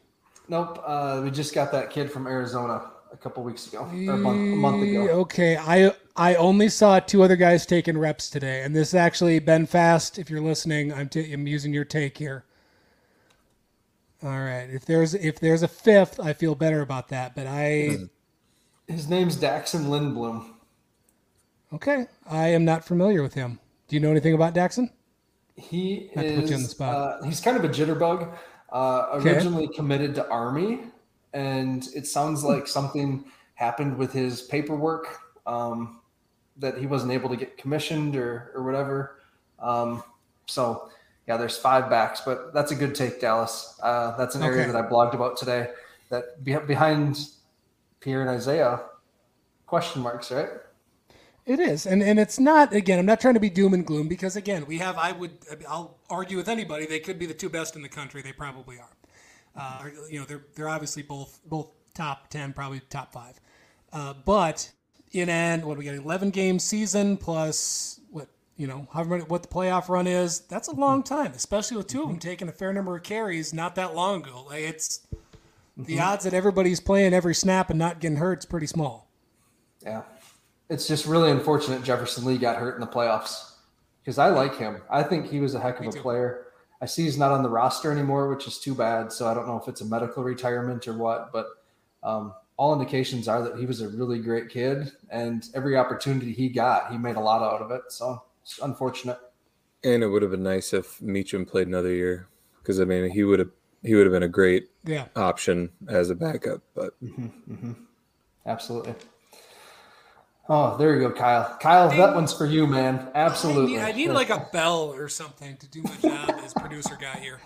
Nope. 0.47 0.81
Uh, 0.85 1.21
we 1.23 1.31
just 1.31 1.53
got 1.53 1.71
that 1.71 1.91
kid 1.91 2.11
from 2.11 2.25
Arizona 2.25 2.89
a 3.11 3.17
couple 3.17 3.43
weeks 3.43 3.67
ago, 3.67 3.79
or 3.79 4.13
a 4.13 4.17
month, 4.17 4.39
a 4.53 4.55
month 4.55 4.83
ago. 4.83 5.07
Okay. 5.21 5.57
I 5.57 5.93
I 6.15 6.35
only 6.35 6.69
saw 6.69 6.99
two 6.99 7.21
other 7.23 7.35
guys 7.35 7.65
taking 7.65 7.97
reps 7.97 8.29
today, 8.29 8.63
and 8.63 8.75
this 8.75 8.89
is 8.89 8.95
actually 8.95 9.39
Ben 9.39 9.65
Fast. 9.65 10.17
If 10.17 10.29
you're 10.29 10.41
listening, 10.41 10.93
I'm, 10.93 11.09
t- 11.09 11.31
I'm 11.31 11.45
using 11.45 11.73
your 11.73 11.85
take 11.85 12.17
here. 12.17 12.45
All 14.25 14.41
right. 14.41 14.67
If 14.71 14.85
there's 14.85 15.13
if 15.13 15.39
there's 15.39 15.61
a 15.61 15.67
fifth, 15.67 16.19
I 16.19 16.33
feel 16.33 16.55
better 16.55 16.81
about 16.81 17.09
that. 17.09 17.35
But 17.35 17.45
I, 17.45 17.97
his 18.87 19.07
name's 19.07 19.37
Daxon 19.37 19.85
Lindblom. 19.85 20.49
Okay, 21.71 22.07
I 22.27 22.47
am 22.47 22.65
not 22.65 22.83
familiar 22.83 23.21
with 23.21 23.35
him. 23.35 23.59
Do 23.87 23.95
you 23.95 23.99
know 23.99 24.09
anything 24.09 24.33
about 24.33 24.55
Daxon? 24.55 24.89
He 25.55 26.09
not 26.15 26.25
is. 26.25 26.81
Uh, 26.81 27.21
he's 27.23 27.39
kind 27.39 27.55
of 27.55 27.63
a 27.63 27.69
jitterbug. 27.69 28.35
Uh, 28.71 29.07
okay. 29.13 29.33
Originally 29.33 29.67
committed 29.67 30.15
to 30.15 30.27
Army, 30.29 30.79
and 31.33 31.87
it 31.95 32.07
sounds 32.07 32.41
hmm. 32.41 32.47
like 32.47 32.67
something 32.67 33.25
happened 33.53 33.95
with 33.95 34.11
his 34.11 34.41
paperwork 34.41 35.19
um, 35.45 36.01
that 36.57 36.79
he 36.79 36.87
wasn't 36.87 37.11
able 37.11 37.29
to 37.29 37.35
get 37.35 37.57
commissioned 37.57 38.15
or 38.15 38.51
or 38.55 38.63
whatever. 38.63 39.19
Um, 39.59 40.03
so 40.47 40.89
yeah, 41.27 41.37
there's 41.37 41.57
five 41.57 41.89
backs, 41.89 42.21
but 42.21 42.53
that's 42.53 42.71
a 42.71 42.75
good 42.75 42.93
take, 42.93 43.19
Dallas. 43.19 43.79
Uh, 43.81 44.15
that's 44.17 44.35
an 44.35 44.43
area 44.43 44.63
okay. 44.63 44.71
that 44.71 44.85
I 44.85 44.87
blogged 44.87 45.13
about 45.13 45.37
today. 45.37 45.69
That 46.09 46.43
behind 46.43 47.19
Pierre 47.99 48.21
and 48.21 48.29
Isaiah, 48.29 48.83
question 49.65 50.01
marks, 50.03 50.31
right? 50.31 50.49
It 51.45 51.59
is, 51.59 51.85
and 51.85 52.01
and 52.01 52.19
it's 52.19 52.39
not. 52.39 52.73
Again, 52.73 52.99
I'm 52.99 53.05
not 53.05 53.19
trying 53.19 53.33
to 53.35 53.39
be 53.39 53.49
doom 53.49 53.73
and 53.73 53.85
gloom 53.85 54.07
because 54.07 54.35
again, 54.35 54.65
we 54.65 54.77
have. 54.79 54.97
I 54.97 55.11
would. 55.11 55.37
I'll 55.67 55.97
argue 56.09 56.37
with 56.37 56.49
anybody. 56.49 56.85
They 56.85 56.99
could 56.99 57.19
be 57.19 57.25
the 57.25 57.33
two 57.33 57.49
best 57.49 57.75
in 57.75 57.81
the 57.81 57.89
country. 57.89 58.21
They 58.21 58.33
probably 58.33 58.77
are. 58.79 58.89
Uh, 59.55 59.89
you 60.09 60.19
know, 60.19 60.25
they're 60.25 60.45
they're 60.55 60.69
obviously 60.69 61.03
both 61.03 61.39
both 61.45 61.71
top 61.93 62.29
ten, 62.29 62.53
probably 62.53 62.81
top 62.89 63.13
five. 63.13 63.39
Uh, 63.93 64.13
but 64.25 64.71
in 65.11 65.29
an 65.29 65.65
what 65.65 65.75
do 65.75 65.79
we 65.79 65.85
got 65.85 65.95
11 65.95 66.29
game 66.29 66.59
season 66.59 67.15
plus 67.15 68.01
what 68.09 68.27
you 68.57 68.67
know 68.67 68.87
however 68.93 69.11
many, 69.11 69.23
what 69.23 69.43
the 69.43 69.49
playoff 69.49 69.89
run 69.89 70.07
is. 70.07 70.41
That's 70.41 70.67
a 70.67 70.75
long 70.75 71.03
time, 71.03 71.33
especially 71.33 71.77
with 71.77 71.87
2 71.87 72.03
of 72.03 72.09
them 72.09 72.19
taking 72.19 72.47
a 72.47 72.53
fair 72.53 72.73
number 72.73 72.95
of 72.95 73.03
carries 73.03 73.53
not 73.53 73.75
that 73.75 73.95
long 73.95 74.21
ago. 74.21 74.45
Like 74.47 74.63
it's 74.63 75.01
mm-hmm. 75.11 75.83
the 75.85 75.99
odds 75.99 76.23
that 76.23 76.33
everybody's 76.33 76.79
playing 76.79 77.13
every 77.13 77.35
snap 77.35 77.69
and 77.69 77.79
not 77.79 77.99
getting 77.99 78.17
hurt 78.17 78.39
is 78.39 78.45
pretty 78.45 78.67
small. 78.67 79.09
Yeah 79.83 80.03
it's 80.69 80.87
just 80.87 81.05
really 81.05 81.31
unfortunate 81.31 81.83
Jefferson 81.83 82.25
Lee 82.25 82.37
got 82.37 82.57
hurt 82.57 82.75
in 82.75 82.81
the 82.81 82.87
playoffs 82.87 83.53
because 84.01 84.17
I 84.17 84.29
like 84.29 84.57
him. 84.57 84.81
I 84.89 85.03
think 85.03 85.29
he 85.29 85.39
was 85.39 85.55
a 85.55 85.59
heck 85.59 85.79
of 85.79 85.87
a 85.87 85.91
player. 85.91 86.47
I 86.81 86.85
see 86.85 87.03
he's 87.03 87.17
not 87.17 87.31
on 87.31 87.43
the 87.43 87.49
roster 87.49 87.91
anymore, 87.91 88.29
which 88.29 88.47
is 88.47 88.59
too 88.59 88.75
bad. 88.75 89.11
So 89.11 89.27
I 89.27 89.33
don't 89.33 89.47
know 89.47 89.57
if 89.57 89.67
it's 89.67 89.81
a 89.81 89.85
medical 89.85 90.23
retirement 90.23 90.87
or 90.87 90.93
what, 90.93 91.31
but 91.31 91.47
um, 92.03 92.33
all 92.57 92.73
indications 92.73 93.27
are 93.27 93.43
that 93.43 93.57
he 93.57 93.65
was 93.65 93.81
a 93.81 93.89
really 93.89 94.19
great 94.19 94.49
kid, 94.49 94.91
and 95.09 95.47
every 95.53 95.77
opportunity 95.77 96.31
he 96.31 96.49
got, 96.49 96.91
he 96.91 96.97
made 96.97 97.15
a 97.15 97.19
lot 97.19 97.41
out 97.41 97.61
of 97.61 97.71
it. 97.71 97.83
So 97.89 98.23
it's 98.45 98.59
unfortunate. 98.59 99.17
And 99.83 100.03
it 100.03 100.07
would 100.07 100.21
have 100.21 100.31
been 100.31 100.43
nice 100.43 100.71
if 100.73 101.01
Meacham 101.01 101.45
played 101.45 101.67
another 101.67 101.91
year 101.91 102.27
because 102.61 102.79
I 102.79 102.85
mean 102.85 103.09
he 103.09 103.23
would 103.23 103.39
have 103.39 103.49
he 103.83 103.95
would 103.95 104.05
have 104.05 104.13
been 104.13 104.23
a 104.23 104.27
great 104.27 104.69
Yeah. 104.85 105.05
option 105.15 105.71
as 105.87 106.09
a 106.11 106.15
backup. 106.15 106.61
But 106.75 106.93
Mm-hmm, 107.03 107.73
Absolutely. 108.45 108.95
Oh, 110.47 110.77
there 110.77 110.93
you 110.93 110.99
go, 111.07 111.11
Kyle. 111.11 111.57
Kyle, 111.59 111.89
that 111.89 112.13
one's 112.13 112.31
for 112.31 112.45
you, 112.45 112.67
man. 112.67 113.09
Absolutely. 113.15 113.79
I 113.79 113.85
need, 113.87 113.93
I 113.93 113.97
need 113.97 114.09
like 114.11 114.29
a 114.29 114.47
bell 114.53 114.93
or 114.93 115.09
something 115.09 115.57
to 115.57 115.67
do 115.67 115.81
my 115.81 115.95
job 116.03 116.39
as 116.43 116.53
producer 116.53 116.95
guy 117.01 117.19
here. 117.19 117.41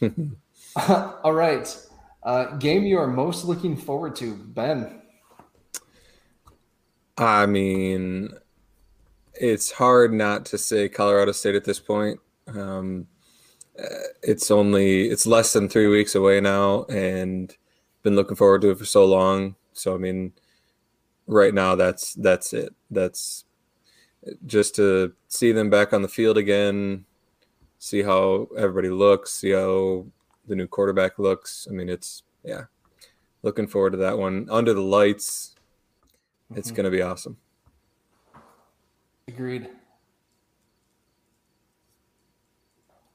All 1.22 1.32
right. 1.32 1.68
Uh, 2.24 2.56
game 2.56 2.82
you 2.84 2.98
are 2.98 3.06
most 3.06 3.44
looking 3.44 3.76
forward 3.76 4.16
to, 4.16 4.34
Ben. 4.34 5.00
I 7.16 7.46
mean, 7.46 8.30
it's 9.34 9.72
hard 9.72 10.12
not 10.12 10.44
to 10.46 10.58
say 10.58 10.88
Colorado 10.88 11.32
State 11.32 11.54
at 11.54 11.64
this 11.64 11.80
point. 11.80 12.20
Um, 12.46 13.06
uh, 13.78 13.86
it's 14.22 14.50
only 14.50 15.08
it's 15.08 15.26
less 15.26 15.52
than 15.52 15.68
three 15.68 15.88
weeks 15.88 16.14
away 16.14 16.40
now, 16.40 16.84
and 16.84 17.54
been 18.02 18.14
looking 18.16 18.36
forward 18.36 18.62
to 18.62 18.70
it 18.70 18.78
for 18.78 18.84
so 18.84 19.04
long. 19.04 19.56
So 19.72 19.94
I 19.94 19.98
mean, 19.98 20.32
right 21.26 21.52
now 21.54 21.74
that's 21.74 22.14
that's 22.14 22.52
it. 22.52 22.74
That's 22.90 23.44
just 24.46 24.76
to 24.76 25.12
see 25.28 25.52
them 25.52 25.70
back 25.70 25.92
on 25.92 26.02
the 26.02 26.08
field 26.08 26.38
again, 26.38 27.04
see 27.78 28.02
how 28.02 28.48
everybody 28.56 28.88
looks, 28.88 29.32
see 29.32 29.50
how 29.50 30.06
the 30.46 30.54
new 30.54 30.66
quarterback 30.66 31.18
looks. 31.18 31.66
I 31.68 31.74
mean, 31.74 31.88
it's 31.88 32.22
yeah, 32.44 32.64
looking 33.42 33.66
forward 33.66 33.90
to 33.90 33.98
that 33.98 34.18
one 34.18 34.48
under 34.50 34.72
the 34.74 34.80
lights. 34.82 35.54
It's 36.54 36.70
Mhm. 36.70 36.74
going 36.76 36.84
to 36.84 36.90
be 36.90 37.02
awesome. 37.02 37.38
Agreed. 39.28 39.68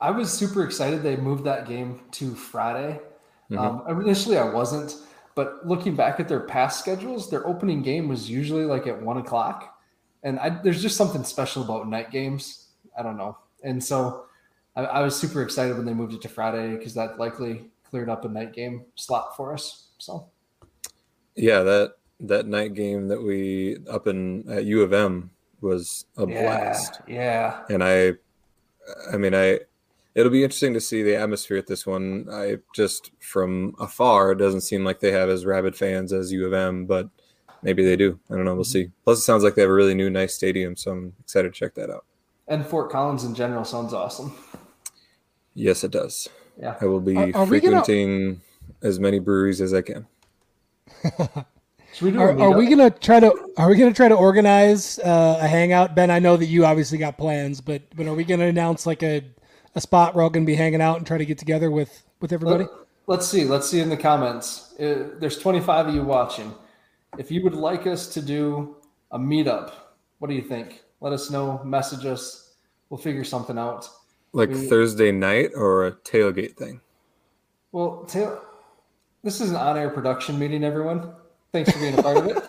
I 0.02 0.12
was 0.12 0.32
super 0.32 0.63
excited 0.63 1.04
they 1.04 1.17
moved 1.17 1.43
that 1.43 1.67
game 1.67 2.02
to 2.12 2.34
Friday. 2.34 3.00
Um, 3.58 3.84
initially, 4.02 4.38
I 4.38 4.48
wasn't, 4.48 4.95
but 5.36 5.65
looking 5.65 5.95
back 5.95 6.19
at 6.19 6.28
their 6.28 6.41
past 6.41 6.80
schedules, 6.80 7.30
their 7.30 7.45
opening 7.48 7.82
game 7.82 8.08
was 8.08 8.30
usually 8.30 8.63
like 8.63 8.86
at 8.86 9.02
one 9.02 9.17
o'clock, 9.17 9.80
and 10.24 10.39
I, 10.39 10.50
there's 10.50 10.82
just 10.82 10.98
something 10.98 11.24
special 11.24 11.63
about 11.63 11.89
night 11.89 12.12
games. 12.12 12.67
I 12.98 13.02
don't 13.02 13.17
know, 13.17 13.38
and 13.63 13.84
so 13.84 14.26
I, 14.76 14.84
I 14.84 15.02
was 15.02 15.15
super 15.15 15.41
excited 15.41 15.76
when 15.76 15.86
they 15.86 15.95
moved 15.95 16.13
it 16.13 16.22
to 16.22 16.30
Friday 16.30 16.76
because 16.78 16.93
that 16.93 17.17
likely 17.17 17.65
cleared 17.89 18.10
up 18.10 18.24
a 18.24 18.30
night 18.30 18.54
game 18.54 18.86
slot 18.95 19.36
for 19.36 19.52
us. 19.52 19.88
So 19.98 20.30
Yeah, 21.36 21.63
that 21.63 21.95
that 22.19 22.45
night 22.45 22.76
game 22.76 23.08
that 23.08 23.22
we 23.22 23.78
up 23.89 24.06
in 24.08 24.48
at 24.50 24.65
U 24.65 24.84
of 24.84 24.93
M 24.93 25.32
was 25.62 26.06
a 26.17 26.28
yeah, 26.28 26.41
blast, 26.41 27.02
yeah, 27.08 27.62
and 27.69 27.84
I, 27.84 28.13
I 29.12 29.17
mean, 29.17 29.34
I, 29.34 29.60
it'll 30.15 30.32
be 30.32 30.43
interesting 30.43 30.74
to 30.74 30.82
see 30.82 31.04
the 31.04 31.15
atmosphere 31.15 31.58
at 31.58 31.67
this 31.67 31.86
one. 31.86 32.28
I 32.32 32.58
just 32.74 33.12
from 33.19 33.76
afar, 33.80 34.32
it 34.32 34.38
doesn't 34.38 34.62
seem 34.62 34.84
like 34.84 35.00
they 35.00 35.12
have 35.12 35.30
as 35.30 35.45
rabid 35.45 35.76
fans 35.76 36.13
as 36.13 36.32
U 36.32 36.45
of 36.45 36.54
M, 36.54 36.86
but 36.86 37.10
maybe 37.62 37.84
they 37.84 37.95
do. 37.95 38.19
I 38.30 38.36
don't 38.36 38.45
know. 38.45 38.56
We'll 38.56 38.63
mm-hmm. 38.63 38.72
see. 38.72 38.91
Plus, 39.04 39.19
it 39.19 39.24
sounds 39.24 39.43
like 39.43 39.56
they 39.56 39.62
have 39.62 39.72
a 39.72 39.74
really 39.74 39.95
new, 39.95 40.10
nice 40.10 40.34
stadium, 40.34 40.76
so 40.76 40.91
I'm 40.91 41.13
excited 41.19 41.54
to 41.54 41.60
check 41.60 41.74
that 41.76 41.89
out. 41.89 42.06
and 42.48 42.65
Fort 42.65 42.89
Collins 42.91 43.24
in 43.24 43.36
general 43.36 43.63
sounds 43.63 43.93
awesome. 43.93 44.34
Yes, 45.54 45.84
it 45.84 45.91
does. 45.91 46.28
Yeah. 46.60 46.76
I 46.82 46.86
will 46.86 47.02
be 47.02 47.15
Are- 47.15 47.36
are 47.36 47.45
we 47.45 47.60
gonna- 47.60 47.84
frequenting 47.84 48.41
as 48.82 49.00
many 49.00 49.19
breweries 49.19 49.62
as 49.62 49.74
I 49.74 49.82
can. 49.82 50.08
Should 51.99 52.05
we 52.05 52.12
do 52.12 52.19
a 52.21 52.27
Are, 52.27 52.39
are 52.39 52.57
we 52.57 52.67
gonna 52.67 52.89
try 52.89 53.19
to 53.19 53.51
are 53.57 53.67
we 53.67 53.75
gonna 53.75 53.93
try 53.93 54.07
to 54.07 54.15
organize 54.15 54.99
uh, 54.99 55.39
a 55.41 55.47
hangout? 55.47 55.95
Ben, 55.95 56.09
I 56.09 56.19
know 56.19 56.38
that 56.38 56.45
you 56.45 56.65
obviously 56.65 56.97
got 56.97 57.17
plans, 57.17 57.59
but 57.59 57.81
but 57.93 58.07
are 58.07 58.13
we 58.13 58.23
gonna 58.23 58.45
announce 58.45 58.85
like 58.85 59.03
a, 59.03 59.21
a 59.75 59.81
spot 59.81 60.15
where 60.15 60.21
we're 60.21 60.23
all 60.23 60.29
gonna 60.29 60.45
be 60.45 60.55
hanging 60.55 60.79
out 60.79 60.95
and 60.95 61.05
try 61.05 61.17
to 61.17 61.25
get 61.25 61.38
together 61.38 61.69
with 61.69 62.05
with 62.21 62.31
everybody? 62.31 62.67
Let, 63.07 63.19
us 63.19 63.29
see. 63.29 63.43
Let's 63.43 63.69
see 63.69 63.81
in 63.81 63.89
the 63.89 63.97
comments. 63.97 64.79
Uh, 64.79 65.09
there's 65.19 65.38
25 65.39 65.88
of 65.88 65.95
you 65.95 66.03
watching. 66.03 66.53
If 67.17 67.31
you 67.31 67.43
would 67.43 67.53
like 67.53 67.85
us 67.85 68.07
to 68.13 68.21
do 68.21 68.77
a 69.12 69.19
meetup, 69.19 69.73
what 70.19 70.29
do 70.29 70.35
you 70.35 70.41
think? 70.41 70.83
Let 71.01 71.12
us 71.12 71.29
know. 71.29 71.62
Message 71.65 72.05
us. 72.05 72.53
We'll 72.89 72.99
figure 72.99 73.25
something 73.25 73.57
out. 73.57 73.89
Like 74.31 74.51
We- 74.51 74.67
Thursday 74.67 75.12
night 75.12 75.51
or 75.53 75.85
a 75.85 75.91
tailgate 75.91 76.55
thing. 76.55 76.79
Well, 77.73 78.05
Taylor, 78.05 78.39
this 79.21 79.41
is 79.41 79.49
an 79.49 79.57
on-air 79.57 79.89
production 79.89 80.39
meeting. 80.39 80.63
Everyone, 80.63 81.13
thanks 81.51 81.71
for 81.71 81.79
being 81.79 81.97
a 81.97 82.03
part 82.03 82.17
of 82.17 82.27
it. 82.27 82.38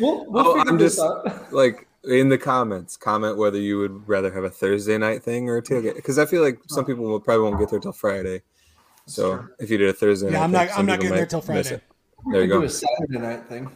we'll 0.00 0.24
we'll 0.30 0.46
Oh, 0.48 0.56
figure 0.58 0.70
I'm 0.72 0.78
this 0.78 0.96
just- 0.96 1.06
out. 1.06 1.52
like 1.52 1.86
in 2.04 2.28
the 2.28 2.38
comments, 2.38 2.96
comment 2.96 3.36
whether 3.36 3.58
you 3.58 3.78
would 3.78 4.08
rather 4.08 4.32
have 4.32 4.44
a 4.44 4.50
Thursday 4.50 4.98
night 4.98 5.22
thing 5.22 5.48
or 5.48 5.56
a 5.58 5.62
tailgate. 5.62 5.94
Because 5.96 6.18
I 6.18 6.26
feel 6.26 6.42
like 6.42 6.58
some 6.68 6.84
people 6.84 7.04
will 7.04 7.20
probably 7.20 7.44
won't 7.44 7.58
get 7.60 7.70
there 7.70 7.80
till 7.80 7.92
Friday. 7.92 8.42
So 9.06 9.38
true. 9.38 9.48
if 9.60 9.70
you 9.70 9.78
did 9.78 9.88
a 9.88 9.92
Thursday 9.92 10.30
Yeah, 10.30 10.38
night, 10.38 10.44
I'm 10.44 10.50
thing, 10.50 10.58
not- 10.66 10.70
some 10.70 10.78
I'm 10.80 10.86
not 10.86 11.00
getting 11.00 11.16
there 11.16 11.26
till 11.26 11.40
Friday. 11.40 11.74
it. 11.74 11.82
There 12.30 12.40
you 12.42 12.46
do 12.48 12.60
go. 12.60 12.62
a 12.62 12.68
Saturday 12.68 13.18
night 13.18 13.46
thing. 13.48 13.70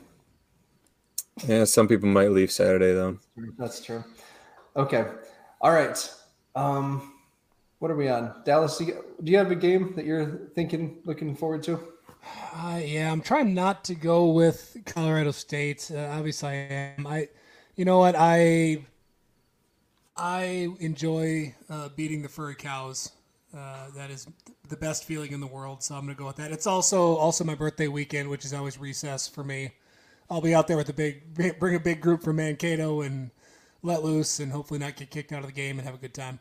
Yeah, 1.46 1.64
some 1.64 1.88
people 1.88 2.08
might 2.08 2.30
leave 2.30 2.50
Saturday 2.50 2.92
though. 2.92 3.18
That's 3.58 3.84
true. 3.84 4.02
Okay. 4.76 5.06
All 5.60 5.72
right. 5.72 6.10
Um, 6.54 7.12
what 7.78 7.90
are 7.90 7.96
we 7.96 8.08
on? 8.08 8.42
Dallas, 8.44 8.78
do 8.78 8.84
you, 8.84 9.04
do 9.22 9.32
you 9.32 9.38
have 9.38 9.50
a 9.50 9.54
game 9.56 9.94
that 9.96 10.06
you're 10.06 10.48
thinking, 10.54 10.98
looking 11.04 11.34
forward 11.36 11.62
to? 11.64 11.80
Uh, 12.54 12.80
yeah, 12.82 13.12
I'm 13.12 13.20
trying 13.20 13.54
not 13.54 13.84
to 13.84 13.94
go 13.94 14.26
with 14.26 14.76
Colorado 14.86 15.30
State. 15.30 15.90
Uh, 15.94 16.08
obviously, 16.12 16.48
I 16.48 16.94
am. 16.98 17.06
I, 17.06 17.28
you 17.74 17.84
know 17.84 17.98
what? 17.98 18.14
I, 18.16 18.84
I 20.16 20.68
enjoy 20.80 21.54
uh, 21.68 21.90
beating 21.90 22.22
the 22.22 22.28
furry 22.28 22.54
cows. 22.54 23.12
Uh, 23.56 23.86
that 23.94 24.10
is 24.10 24.26
the 24.68 24.76
best 24.76 25.04
feeling 25.04 25.32
in 25.32 25.40
the 25.40 25.46
world. 25.46 25.82
So 25.82 25.94
I'm 25.94 26.02
gonna 26.02 26.14
go 26.14 26.26
with 26.26 26.36
that. 26.36 26.50
It's 26.50 26.66
also 26.66 27.16
also 27.16 27.44
my 27.44 27.54
birthday 27.54 27.88
weekend, 27.88 28.28
which 28.28 28.44
is 28.44 28.52
always 28.52 28.78
recess 28.78 29.28
for 29.28 29.44
me. 29.44 29.72
I'll 30.28 30.40
be 30.40 30.54
out 30.54 30.66
there 30.66 30.76
with 30.76 30.88
a 30.88 30.92
big, 30.92 31.34
bring 31.58 31.74
a 31.74 31.80
big 31.80 32.00
group 32.00 32.22
from 32.22 32.36
Mankato 32.36 33.02
and 33.02 33.30
let 33.82 34.02
loose, 34.02 34.40
and 34.40 34.50
hopefully 34.50 34.80
not 34.80 34.96
get 34.96 35.10
kicked 35.10 35.32
out 35.32 35.40
of 35.40 35.46
the 35.46 35.52
game 35.52 35.78
and 35.78 35.86
have 35.86 35.94
a 35.94 35.98
good 35.98 36.14
time. 36.14 36.40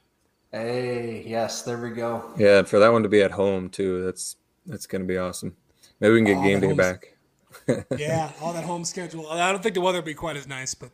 Hey, 0.52 1.24
yes, 1.28 1.62
there 1.62 1.78
we 1.78 1.92
go. 1.92 2.34
Yeah, 2.38 2.60
and 2.60 2.68
for 2.68 2.80
that 2.80 2.92
one 2.92 3.04
to 3.04 3.10
be 3.10 3.22
at 3.22 3.32
home 3.32 3.70
too, 3.70 4.04
that's 4.06 4.38
that's 4.66 4.88
gonna 4.88 5.04
be 5.06 5.18
awesome. 5.18 5.56
Maybe 6.00 6.14
we 6.14 6.20
can 6.20 6.26
get 6.26 6.38
Oh, 6.38 6.44
game 6.44 6.60
that 6.60 6.68
day 6.68 6.74
home's- 6.74 6.78
back. 6.78 7.88
Yeah, 8.00 8.32
all 8.42 8.54
that 8.54 8.64
home 8.66 8.84
schedule. 8.86 9.30
I 9.30 9.52
don't 9.52 9.64
think 9.64 9.76
the 9.76 9.82
weather 9.82 10.00
will 10.00 10.06
be 10.06 10.14
quite 10.14 10.36
as 10.36 10.48
nice, 10.48 10.74
but 10.76 10.92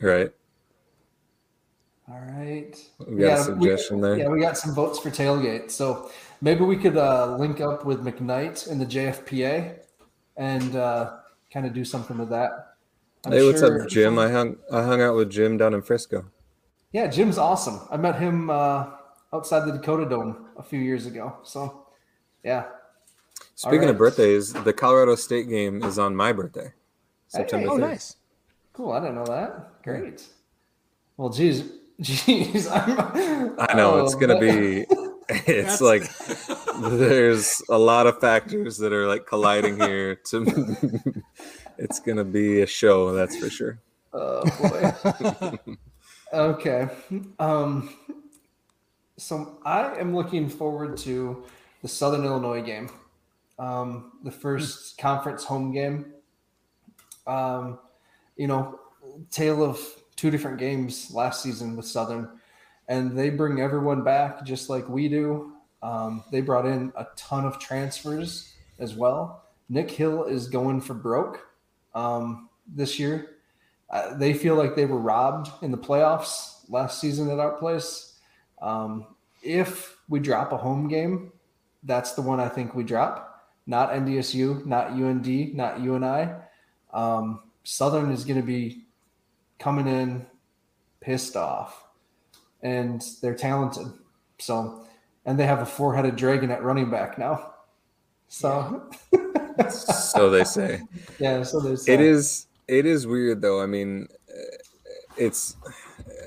Right. 0.00 0.32
All 2.08 2.20
right. 2.20 2.74
We 3.08 3.22
got 3.22 3.40
a 3.40 3.42
suggestion 3.44 4.00
there. 4.00 4.18
Yeah, 4.18 4.28
we 4.28 4.40
got 4.40 4.58
some 4.58 4.74
votes 4.74 4.98
for 4.98 5.10
tailgate. 5.10 5.70
So 5.70 6.10
maybe 6.42 6.62
we 6.64 6.76
could 6.76 6.96
uh, 6.96 7.36
link 7.38 7.60
up 7.60 7.84
with 7.86 8.04
McKnight 8.04 8.70
and 8.70 8.80
the 8.80 8.84
JFPA 8.86 9.78
and 10.36 10.76
uh, 10.76 11.16
kind 11.52 11.64
of 11.66 11.72
do 11.72 11.84
something 11.84 12.18
with 12.18 12.28
that. 12.30 12.76
I'm 13.24 13.32
Hey, 13.32 13.46
what's 13.46 13.62
up, 13.62 13.88
Jim? 13.88 14.18
I 14.18 14.30
hung 14.30 14.56
I 14.70 14.82
hung 14.82 15.00
out 15.00 15.16
with 15.16 15.30
Jim 15.30 15.56
down 15.56 15.72
in 15.72 15.80
Frisco. 15.80 16.26
Yeah, 16.92 17.06
Jim's 17.06 17.38
awesome. 17.38 17.80
I 17.90 17.96
met 17.96 18.18
him 18.20 18.50
uh, 18.50 18.86
outside 19.32 19.66
the 19.66 19.72
Dakota 19.72 20.06
Dome 20.06 20.46
a 20.58 20.62
few 20.62 20.78
years 20.80 21.06
ago. 21.06 21.38
So, 21.42 21.86
yeah. 22.44 22.66
Speaking 23.56 23.80
right. 23.80 23.90
of 23.90 23.98
birthdays, 23.98 24.52
the 24.52 24.72
Colorado 24.72 25.14
State 25.14 25.48
game 25.48 25.82
is 25.84 25.98
on 25.98 26.16
my 26.16 26.32
birthday, 26.32 26.72
September 27.28 27.68
oh, 27.70 27.76
3rd. 27.76 27.80
nice. 27.80 28.16
Cool. 28.72 28.92
I 28.92 29.00
didn't 29.00 29.14
know 29.14 29.26
that. 29.26 29.82
Great. 29.84 30.26
Well, 31.16 31.28
geez, 31.30 31.70
geez. 32.00 32.66
I'm, 32.66 33.54
I 33.58 33.74
know 33.74 33.94
oh, 33.94 33.98
it's 34.04 34.14
gonna 34.14 34.34
but- 34.34 34.40
be. 34.40 34.86
It's 35.26 35.78
That's- 35.78 35.80
like 35.80 36.02
there's 36.98 37.62
a 37.70 37.78
lot 37.78 38.06
of 38.06 38.20
factors 38.20 38.76
that 38.78 38.92
are 38.92 39.06
like 39.06 39.26
colliding 39.26 39.80
here. 39.80 40.16
To 40.16 41.22
it's 41.78 41.98
gonna 42.00 42.24
be 42.24 42.60
a 42.60 42.66
show, 42.66 43.14
that's 43.14 43.36
for 43.38 43.48
sure. 43.48 43.78
Oh 44.12 44.42
boy. 44.60 45.58
okay. 46.32 46.88
Um, 47.38 47.94
so 49.16 49.58
I 49.64 49.94
am 49.94 50.14
looking 50.14 50.48
forward 50.48 50.96
to 50.98 51.44
the 51.80 51.88
Southern 51.88 52.24
Illinois 52.24 52.62
game, 52.62 52.90
um, 53.58 54.12
the 54.22 54.30
first 54.30 54.98
conference 54.98 55.44
home 55.44 55.72
game. 55.72 56.12
Um, 57.26 57.78
you 58.36 58.46
know, 58.46 58.80
tale 59.30 59.62
of 59.62 59.80
two 60.16 60.30
different 60.30 60.58
games 60.58 61.10
last 61.12 61.42
season 61.42 61.76
with 61.76 61.86
Southern, 61.86 62.28
and 62.88 63.16
they 63.16 63.30
bring 63.30 63.60
everyone 63.60 64.02
back 64.02 64.44
just 64.44 64.68
like 64.68 64.88
we 64.88 65.08
do. 65.08 65.52
Um, 65.82 66.24
they 66.32 66.40
brought 66.40 66.66
in 66.66 66.92
a 66.96 67.06
ton 67.16 67.44
of 67.44 67.58
transfers 67.58 68.54
as 68.78 68.94
well. 68.94 69.44
Nick 69.68 69.90
Hill 69.90 70.24
is 70.24 70.48
going 70.48 70.80
for 70.80 70.94
broke 70.94 71.46
um, 71.94 72.48
this 72.66 72.98
year. 72.98 73.36
Uh, 73.90 74.14
they 74.14 74.32
feel 74.34 74.56
like 74.56 74.74
they 74.74 74.86
were 74.86 74.98
robbed 74.98 75.50
in 75.62 75.70
the 75.70 75.78
playoffs 75.78 76.68
last 76.68 77.00
season 77.00 77.30
at 77.30 77.38
our 77.38 77.52
place. 77.52 78.18
Um, 78.60 79.06
if 79.42 79.96
we 80.08 80.20
drop 80.20 80.52
a 80.52 80.56
home 80.56 80.88
game, 80.88 81.32
that's 81.82 82.12
the 82.12 82.22
one 82.22 82.40
I 82.40 82.48
think 82.48 82.74
we 82.74 82.82
drop. 82.82 83.33
Not 83.66 83.92
NDSU, 83.92 84.66
not 84.66 84.90
UND, 84.90 85.54
not 85.54 85.80
UNI. 85.80 86.32
Um, 86.92 87.40
Southern 87.62 88.10
is 88.10 88.24
going 88.24 88.40
to 88.40 88.46
be 88.46 88.84
coming 89.58 89.86
in 89.86 90.26
pissed 91.00 91.36
off, 91.36 91.84
and 92.62 93.02
they're 93.22 93.34
talented. 93.34 93.86
So, 94.38 94.84
and 95.24 95.38
they 95.38 95.46
have 95.46 95.60
a 95.60 95.66
four-headed 95.66 96.16
dragon 96.16 96.50
at 96.50 96.62
running 96.62 96.90
back 96.90 97.18
now. 97.18 97.54
So, 98.28 98.90
so 99.70 100.28
they 100.28 100.44
say. 100.44 100.82
Yeah, 101.18 101.42
so 101.42 101.60
they 101.60 101.76
say. 101.76 101.94
It 101.94 102.00
is. 102.00 102.46
It 102.68 102.86
is 102.86 103.06
weird 103.06 103.40
though. 103.40 103.62
I 103.62 103.66
mean, 103.66 104.08
it's. 105.16 105.56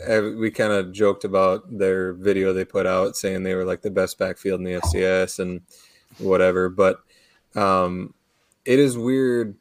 uh, 0.09 0.31
We 0.37 0.49
kind 0.51 0.71
of 0.71 0.91
joked 0.91 1.23
about 1.23 1.77
their 1.77 2.13
video 2.13 2.53
they 2.53 2.65
put 2.65 2.87
out 2.87 3.15
saying 3.15 3.43
they 3.43 3.55
were 3.55 3.65
like 3.65 3.81
the 3.81 3.91
best 3.91 4.17
backfield 4.17 4.59
in 4.61 4.65
the 4.65 4.79
FCS 4.79 5.39
and 5.39 5.61
whatever, 6.19 6.69
but 6.69 7.01
um, 7.55 8.13
it 8.65 8.79
is 8.79 8.97
weird 8.97 9.55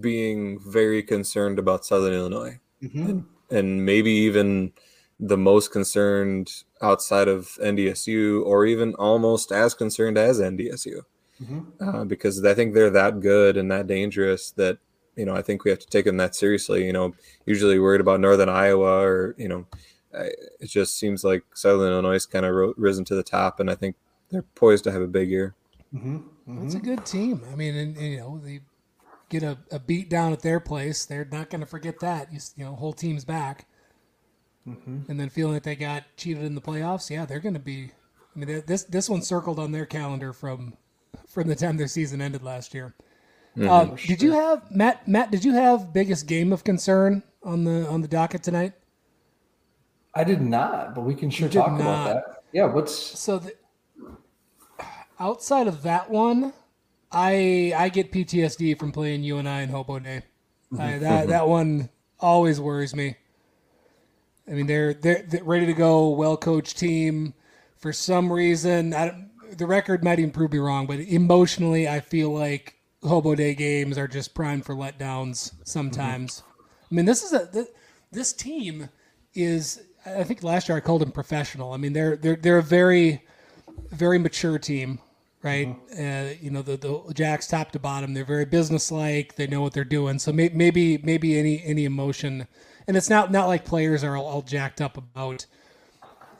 being 0.00 0.58
very 0.60 1.02
concerned 1.02 1.58
about 1.58 1.84
Southern 1.84 2.12
Illinois 2.12 2.58
Mhm. 2.82 3.24
and 3.50 3.86
maybe 3.86 4.10
even 4.10 4.72
the 5.18 5.36
most 5.38 5.70
concerned 5.70 6.64
outside 6.82 7.28
of 7.28 7.56
NDSU 7.62 8.42
or 8.44 8.66
even 8.66 8.94
almost 8.96 9.50
as 9.52 9.72
concerned 9.74 10.18
as 10.18 10.40
NDSU 10.40 11.02
Mhm. 11.42 11.66
uh, 11.80 12.04
because 12.04 12.44
I 12.44 12.52
think 12.54 12.74
they're 12.74 12.90
that 12.90 13.20
good 13.20 13.56
and 13.56 13.70
that 13.70 13.86
dangerous 13.86 14.50
that 14.52 14.78
you 15.16 15.24
know 15.24 15.34
I 15.34 15.40
think 15.42 15.64
we 15.64 15.70
have 15.70 15.78
to 15.80 15.86
take 15.86 16.04
them 16.04 16.18
that 16.18 16.34
seriously. 16.34 16.84
You 16.84 16.92
know, 16.92 17.14
usually 17.46 17.78
worried 17.78 18.00
about 18.02 18.20
Northern 18.20 18.48
Iowa 18.50 19.00
or 19.00 19.34
you 19.38 19.48
know, 19.48 19.66
I, 20.14 20.24
it 20.60 20.66
just 20.68 20.98
seems 20.98 21.24
like 21.24 21.44
Southern 21.54 21.92
Illinois 21.92 22.26
kind 22.26 22.44
of 22.44 22.54
ro- 22.54 22.74
risen 22.76 23.04
to 23.06 23.14
the 23.14 23.22
top, 23.22 23.60
and 23.60 23.70
I 23.70 23.74
think 23.76 23.96
they're 24.30 24.42
poised 24.42 24.84
to 24.84 24.92
have 24.92 25.00
a 25.02 25.06
big 25.06 25.30
year. 25.30 25.54
Mhm. 25.92 26.24
It's 26.62 26.74
a 26.74 26.78
Mhm. 26.78 26.80
good 26.80 27.04
team. 27.06 27.42
I 27.52 27.54
mean, 27.56 27.74
and, 27.76 27.96
and, 27.96 28.06
you 28.06 28.18
know, 28.18 28.38
they 28.38 28.60
get 29.30 29.42
a, 29.42 29.58
a 29.72 29.78
beat 29.80 30.10
down 30.10 30.32
at 30.32 30.42
their 30.42 30.60
place. 30.60 31.06
They're 31.06 31.26
not 31.26 31.50
going 31.50 31.60
to 31.62 31.66
forget 31.66 32.00
that. 32.00 32.32
You, 32.32 32.40
you 32.56 32.64
know, 32.64 32.76
whole 32.76 32.92
team's 32.94 33.24
back. 33.24 33.66
Mhm. 34.66 35.06
And 35.08 35.20
then 35.20 35.28
feeling 35.28 35.54
that 35.54 35.62
they 35.62 35.76
got 35.76 36.04
cheated 36.16 36.44
in 36.44 36.54
the 36.54 36.60
playoffs, 36.60 37.10
yeah, 37.10 37.26
they're 37.26 37.40
going 37.40 37.54
to 37.54 37.60
be. 37.60 37.92
I 38.34 38.38
mean, 38.38 38.62
this 38.66 38.84
this 38.84 39.08
one 39.08 39.22
circled 39.22 39.58
on 39.58 39.72
their 39.72 39.86
calendar 39.86 40.32
from 40.32 40.76
from 41.28 41.48
the 41.48 41.54
time 41.54 41.76
their 41.76 41.86
season 41.86 42.20
ended 42.20 42.42
last 42.42 42.74
year. 42.74 42.94
Uh, 43.64 43.86
For 43.86 43.96
Did 44.06 44.22
you 44.22 44.32
have 44.32 44.70
Matt? 44.70 45.06
Matt, 45.08 45.30
did 45.30 45.44
you 45.44 45.52
have 45.54 45.92
biggest 45.92 46.26
game 46.26 46.52
of 46.52 46.64
concern 46.64 47.22
on 47.42 47.64
the 47.64 47.86
on 47.88 48.02
the 48.02 48.08
docket 48.08 48.42
tonight? 48.42 48.74
I 50.14 50.24
did 50.24 50.40
not, 50.40 50.94
but 50.96 51.02
we 51.02 51.14
can 51.14 51.30
sure 51.30 51.48
did 51.48 51.54
talk 51.54 51.78
about 51.78 52.02
not. 52.02 52.04
that. 52.04 52.24
Yeah, 52.52 52.66
what's 52.66 53.18
So 53.18 53.38
the, 53.38 53.54
outside 55.18 55.66
of 55.66 55.82
that 55.82 56.10
one, 56.10 56.52
I 57.12 57.72
I 57.76 57.88
get 57.88 58.12
PTSD 58.12 58.78
from 58.78 58.92
playing 58.92 59.22
UNI 59.24 59.62
in 59.62 59.68
Hobo 59.70 59.98
Day. 59.98 60.22
I, 60.78 60.98
that 60.98 61.28
that 61.28 61.48
one 61.48 61.88
always 62.20 62.60
worries 62.60 62.94
me. 62.94 63.16
I 64.48 64.52
mean, 64.52 64.66
they're 64.66 64.94
they're, 64.94 65.22
they're 65.26 65.44
ready 65.44 65.66
to 65.66 65.74
go, 65.74 66.10
well 66.10 66.36
coached 66.36 66.78
team. 66.78 67.34
For 67.76 67.92
some 67.92 68.32
reason, 68.32 68.94
I, 68.94 69.06
don't- 69.08 69.30
the 69.58 69.66
record 69.66 70.02
might 70.02 70.18
even 70.18 70.32
prove 70.32 70.52
me 70.52 70.58
wrong, 70.58 70.86
but 70.86 70.98
emotionally, 70.98 71.88
I 71.88 72.00
feel 72.00 72.30
like 72.30 72.74
Hobo 73.04 73.34
Day 73.36 73.54
games 73.54 73.96
are 73.96 74.08
just 74.08 74.34
primed 74.34 74.64
for 74.64 74.74
letdowns 74.74 75.52
sometimes. 75.64 76.40
Mm-hmm. 76.40 76.50
I 76.90 76.94
mean, 76.94 77.04
this 77.04 77.22
is 77.22 77.32
a 77.32 77.46
th- 77.50 77.68
this 78.10 78.32
team 78.32 78.88
is. 79.34 79.82
I 80.04 80.22
think 80.22 80.42
last 80.44 80.68
year 80.68 80.76
I 80.78 80.80
called 80.80 81.02
them 81.02 81.10
professional. 81.12 81.72
I 81.72 81.76
mean, 81.76 81.92
they're 81.92 82.16
they're 82.16 82.36
they're 82.36 82.58
a 82.58 82.62
very 82.62 83.22
very 83.90 84.18
mature 84.18 84.58
team, 84.58 84.98
right? 85.46 85.76
Uh, 85.98 86.34
you 86.40 86.50
know, 86.50 86.62
the 86.62 86.76
the 86.76 87.14
Jacks 87.14 87.46
top 87.46 87.70
to 87.72 87.78
bottom, 87.78 88.14
they're 88.14 88.24
very 88.24 88.44
businesslike. 88.44 89.36
They 89.36 89.46
know 89.46 89.62
what 89.62 89.72
they're 89.72 89.84
doing. 89.84 90.18
So 90.18 90.32
may, 90.32 90.50
maybe 90.52 90.98
maybe 90.98 91.38
any 91.38 91.62
any 91.64 91.84
emotion, 91.84 92.48
and 92.86 92.96
it's 92.96 93.08
not 93.08 93.30
not 93.30 93.46
like 93.46 93.64
players 93.64 94.02
are 94.02 94.16
all, 94.16 94.26
all 94.26 94.42
jacked 94.42 94.80
up 94.80 94.96
about 94.96 95.46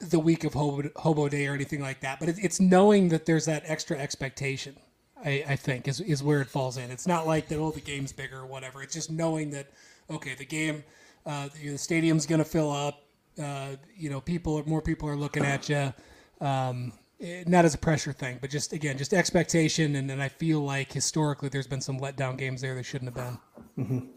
the 0.00 0.18
week 0.18 0.44
of 0.44 0.54
hobo, 0.54 0.90
hobo 0.96 1.28
day 1.28 1.46
or 1.46 1.54
anything 1.54 1.80
like 1.80 2.00
that. 2.00 2.18
But 2.18 2.30
it, 2.30 2.36
it's 2.42 2.60
knowing 2.60 3.08
that 3.10 3.26
there's 3.26 3.46
that 3.46 3.62
extra 3.66 3.96
expectation. 3.96 4.76
I, 5.24 5.44
I 5.48 5.56
think 5.56 5.88
is 5.88 6.00
is 6.00 6.22
where 6.22 6.40
it 6.40 6.48
falls 6.48 6.76
in. 6.76 6.90
It's 6.90 7.06
not 7.06 7.26
like 7.26 7.48
that. 7.48 7.58
Oh, 7.58 7.70
the 7.70 7.80
game's 7.80 8.12
bigger 8.12 8.40
or 8.40 8.46
whatever. 8.46 8.82
It's 8.82 8.94
just 8.94 9.10
knowing 9.10 9.50
that 9.50 9.68
okay, 10.10 10.34
the 10.34 10.44
game, 10.44 10.84
uh, 11.24 11.48
the, 11.54 11.70
the 11.70 11.78
stadium's 11.78 12.26
going 12.26 12.40
to 12.40 12.44
fill 12.44 12.70
up. 12.70 13.02
Uh, 13.40 13.76
you 13.96 14.10
know, 14.10 14.20
people 14.20 14.54
or 14.54 14.64
more 14.64 14.82
people 14.82 15.08
are 15.08 15.16
looking 15.16 15.44
at 15.44 15.68
you. 15.68 15.92
Um, 16.40 16.92
eh, 17.20 17.44
not 17.46 17.64
as 17.64 17.74
a 17.74 17.78
pressure 17.78 18.12
thing, 18.12 18.38
but 18.40 18.50
just 18.50 18.72
again, 18.72 18.98
just 18.98 19.12
expectation. 19.14 19.96
And 19.96 20.08
then 20.08 20.20
I 20.20 20.28
feel 20.28 20.60
like 20.60 20.92
historically, 20.92 21.48
there's 21.48 21.66
been 21.66 21.80
some 21.80 21.98
letdown 22.00 22.36
games 22.36 22.60
there 22.60 22.74
that 22.74 22.84
shouldn't 22.84 23.16
have 23.16 23.38
been. 23.76 24.10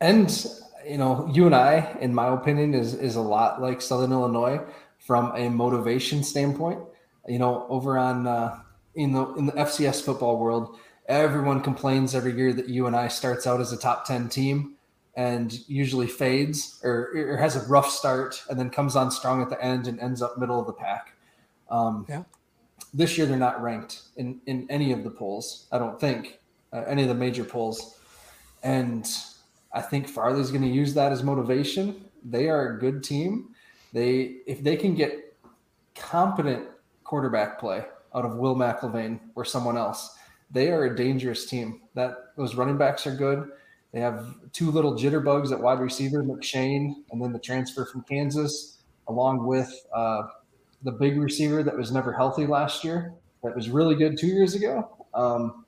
and 0.00 0.46
you 0.86 0.98
know, 0.98 1.30
UNI, 1.32 2.00
in 2.00 2.14
my 2.14 2.28
opinion, 2.28 2.74
is 2.74 2.94
is 2.94 3.16
a 3.16 3.20
lot 3.20 3.60
like 3.60 3.80
Southern 3.80 4.12
Illinois 4.12 4.60
from 4.98 5.32
a 5.36 5.48
motivation 5.48 6.22
standpoint. 6.22 6.80
You 7.28 7.38
know, 7.38 7.66
over 7.68 7.98
on 7.98 8.26
uh, 8.26 8.60
in 8.94 9.12
the 9.12 9.32
in 9.34 9.46
the 9.46 9.52
FCS 9.52 10.02
football 10.02 10.38
world, 10.38 10.76
everyone 11.06 11.60
complains 11.60 12.14
every 12.14 12.34
year 12.34 12.52
that 12.52 12.68
UNI 12.68 13.08
starts 13.08 13.46
out 13.46 13.60
as 13.60 13.72
a 13.72 13.76
top 13.76 14.04
ten 14.04 14.28
team 14.28 14.76
and 15.14 15.68
usually 15.68 16.06
fades 16.06 16.80
or, 16.82 17.12
or 17.14 17.36
has 17.36 17.54
a 17.54 17.68
rough 17.68 17.90
start 17.90 18.42
and 18.48 18.58
then 18.58 18.70
comes 18.70 18.96
on 18.96 19.10
strong 19.10 19.42
at 19.42 19.50
the 19.50 19.62
end 19.62 19.86
and 19.86 20.00
ends 20.00 20.22
up 20.22 20.38
middle 20.38 20.58
of 20.58 20.66
the 20.66 20.72
pack. 20.72 21.12
Um, 21.72 22.06
Yeah. 22.08 22.24
This 22.94 23.16
year, 23.16 23.26
they're 23.26 23.38
not 23.38 23.62
ranked 23.62 24.02
in 24.16 24.40
in 24.46 24.66
any 24.68 24.92
of 24.92 25.02
the 25.02 25.10
polls. 25.10 25.66
I 25.72 25.78
don't 25.78 25.98
think 25.98 26.38
uh, 26.72 26.84
any 26.86 27.02
of 27.02 27.08
the 27.08 27.14
major 27.14 27.42
polls, 27.44 27.98
and 28.62 29.08
I 29.72 29.80
think 29.80 30.08
Farley's 30.08 30.50
going 30.50 30.62
to 30.62 30.68
use 30.68 30.92
that 30.94 31.10
as 31.10 31.22
motivation. 31.22 32.04
They 32.22 32.48
are 32.50 32.74
a 32.76 32.78
good 32.78 33.02
team. 33.02 33.54
They 33.94 34.42
if 34.46 34.62
they 34.62 34.76
can 34.76 34.94
get 34.94 35.34
competent 35.94 36.68
quarterback 37.04 37.58
play 37.58 37.84
out 38.14 38.26
of 38.26 38.36
Will 38.36 38.54
McElvain 38.54 39.20
or 39.34 39.44
someone 39.44 39.78
else, 39.78 40.14
they 40.50 40.70
are 40.70 40.84
a 40.84 40.94
dangerous 40.94 41.46
team. 41.46 41.80
That 41.94 42.36
those 42.36 42.54
running 42.56 42.76
backs 42.76 43.06
are 43.06 43.16
good. 43.16 43.48
They 43.92 44.00
have 44.00 44.34
two 44.52 44.70
little 44.70 44.94
jitterbugs 44.94 45.50
at 45.52 45.60
wide 45.60 45.80
receiver, 45.80 46.22
McShane, 46.22 46.94
and 47.10 47.22
then 47.22 47.32
the 47.32 47.38
transfer 47.38 47.86
from 47.86 48.02
Kansas, 48.02 48.82
along 49.08 49.46
with 49.46 49.70
uh, 49.94 50.22
the 50.82 50.92
big 50.92 51.18
receiver 51.18 51.62
that 51.62 51.76
was 51.76 51.92
never 51.92 52.12
healthy 52.12 52.46
last 52.46 52.84
year, 52.84 53.14
that 53.42 53.54
was 53.54 53.70
really 53.70 53.94
good 53.94 54.18
two 54.18 54.28
years 54.28 54.54
ago. 54.54 54.88
Um, 55.14 55.64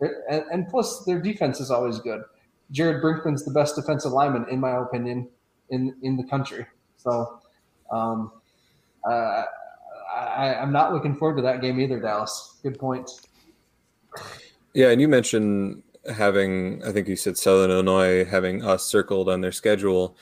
and, 0.00 0.44
and 0.52 0.68
plus, 0.68 1.04
their 1.04 1.20
defense 1.20 1.60
is 1.60 1.70
always 1.70 1.98
good. 2.00 2.22
Jared 2.70 3.02
Brinkman's 3.02 3.44
the 3.44 3.52
best 3.52 3.76
defensive 3.76 4.12
lineman, 4.12 4.46
in 4.48 4.58
my 4.60 4.82
opinion, 4.82 5.28
in 5.70 5.94
in 6.02 6.16
the 6.16 6.24
country. 6.24 6.66
So, 6.96 7.40
um, 7.90 8.32
uh, 9.08 9.44
I, 10.14 10.54
I'm 10.54 10.72
not 10.72 10.92
looking 10.92 11.14
forward 11.16 11.36
to 11.36 11.42
that 11.42 11.60
game 11.60 11.80
either, 11.80 12.00
Dallas. 12.00 12.58
Good 12.62 12.78
point. 12.78 13.10
Yeah, 14.74 14.88
and 14.88 15.00
you 15.00 15.08
mentioned 15.08 15.82
having, 16.14 16.82
I 16.84 16.92
think 16.92 17.08
you 17.08 17.16
said 17.16 17.36
Southern 17.36 17.70
Illinois 17.70 18.24
having 18.24 18.64
us 18.64 18.84
circled 18.84 19.28
on 19.28 19.40
their 19.40 19.52
schedule. 19.52 20.16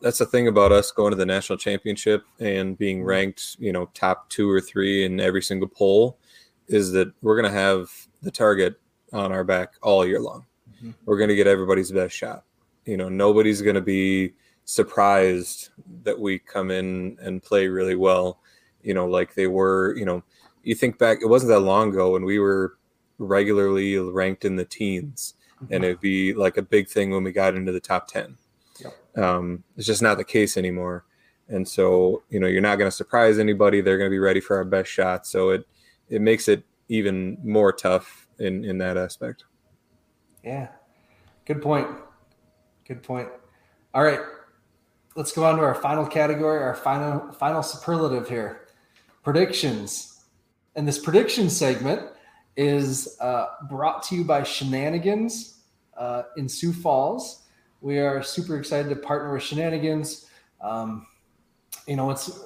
That's 0.00 0.18
the 0.18 0.26
thing 0.26 0.46
about 0.46 0.70
us 0.70 0.92
going 0.92 1.10
to 1.10 1.16
the 1.16 1.26
national 1.26 1.58
championship 1.58 2.24
and 2.38 2.78
being 2.78 3.02
ranked, 3.02 3.56
you 3.58 3.72
know, 3.72 3.86
top 3.94 4.28
two 4.30 4.48
or 4.48 4.60
three 4.60 5.04
in 5.04 5.18
every 5.18 5.42
single 5.42 5.68
poll 5.68 6.18
is 6.68 6.92
that 6.92 7.12
we're 7.22 7.40
going 7.40 7.52
to 7.52 7.58
have 7.58 7.90
the 8.22 8.30
target 8.30 8.80
on 9.12 9.32
our 9.32 9.42
back 9.42 9.72
all 9.82 10.06
year 10.06 10.20
long. 10.20 10.46
Mhm. 10.82 10.94
We're 11.04 11.18
going 11.18 11.30
to 11.30 11.36
get 11.36 11.46
everybody's 11.46 11.90
best 11.90 12.14
shot. 12.14 12.44
You 12.84 12.96
know, 12.96 13.08
nobody's 13.08 13.60
going 13.62 13.74
to 13.74 13.80
be 13.80 14.34
surprised 14.64 15.70
that 16.04 16.18
we 16.18 16.38
come 16.38 16.70
in 16.70 17.16
and 17.20 17.42
play 17.42 17.68
really 17.68 17.96
well, 17.96 18.40
you 18.82 18.94
know, 18.94 19.06
like 19.06 19.34
they 19.34 19.46
were, 19.46 19.96
you 19.96 20.04
know, 20.04 20.22
you 20.62 20.74
think 20.74 20.98
back, 20.98 21.18
it 21.22 21.26
wasn't 21.26 21.48
that 21.48 21.60
long 21.60 21.88
ago 21.90 22.12
when 22.12 22.24
we 22.24 22.38
were 22.38 22.76
regularly 23.18 23.98
ranked 23.98 24.44
in 24.44 24.56
the 24.56 24.64
teens 24.64 25.34
and 25.70 25.84
it'd 25.84 26.00
be 26.00 26.34
like 26.34 26.56
a 26.56 26.62
big 26.62 26.88
thing 26.88 27.10
when 27.10 27.24
we 27.24 27.32
got 27.32 27.56
into 27.56 27.72
the 27.72 27.80
top 27.80 28.06
10 28.06 28.36
um, 29.18 29.64
it's 29.76 29.86
just 29.86 30.02
not 30.02 30.16
the 30.18 30.24
case 30.24 30.56
anymore 30.56 31.04
and 31.48 31.66
so 31.66 32.22
you 32.30 32.38
know 32.38 32.46
you're 32.46 32.60
not 32.60 32.76
going 32.76 32.90
to 32.90 32.96
surprise 32.96 33.38
anybody 33.38 33.80
they're 33.80 33.98
going 33.98 34.10
to 34.10 34.14
be 34.14 34.18
ready 34.18 34.40
for 34.40 34.56
our 34.56 34.64
best 34.64 34.90
shot 34.90 35.26
so 35.26 35.50
it 35.50 35.66
it 36.08 36.20
makes 36.20 36.48
it 36.48 36.62
even 36.88 37.36
more 37.42 37.72
tough 37.72 38.26
in 38.38 38.64
in 38.64 38.78
that 38.78 38.96
aspect 38.96 39.44
Yeah. 40.44 40.68
Good 41.44 41.60
point. 41.62 41.88
Good 42.86 43.02
point. 43.02 43.28
All 43.94 44.02
right. 44.02 44.20
Let's 45.16 45.32
go 45.32 45.44
on 45.44 45.56
to 45.56 45.62
our 45.62 45.74
final 45.74 46.06
category, 46.06 46.62
our 46.62 46.74
final 46.74 47.32
final 47.32 47.62
superlative 47.62 48.28
here. 48.28 48.68
Predictions. 49.24 50.24
And 50.76 50.86
this 50.86 50.98
prediction 50.98 51.50
segment 51.50 52.02
is 52.56 53.16
uh, 53.20 53.46
brought 53.68 54.02
to 54.04 54.14
you 54.14 54.24
by 54.24 54.42
Shenanigans 54.42 55.62
uh, 55.96 56.22
in 56.36 56.48
Sioux 56.48 56.72
Falls. 56.72 57.44
We 57.80 57.98
are 57.98 58.22
super 58.22 58.58
excited 58.58 58.88
to 58.88 58.96
partner 58.96 59.32
with 59.32 59.42
Shenanigans. 59.42 60.26
Um, 60.60 61.06
you 61.86 61.96
know, 61.96 62.10
it's 62.10 62.40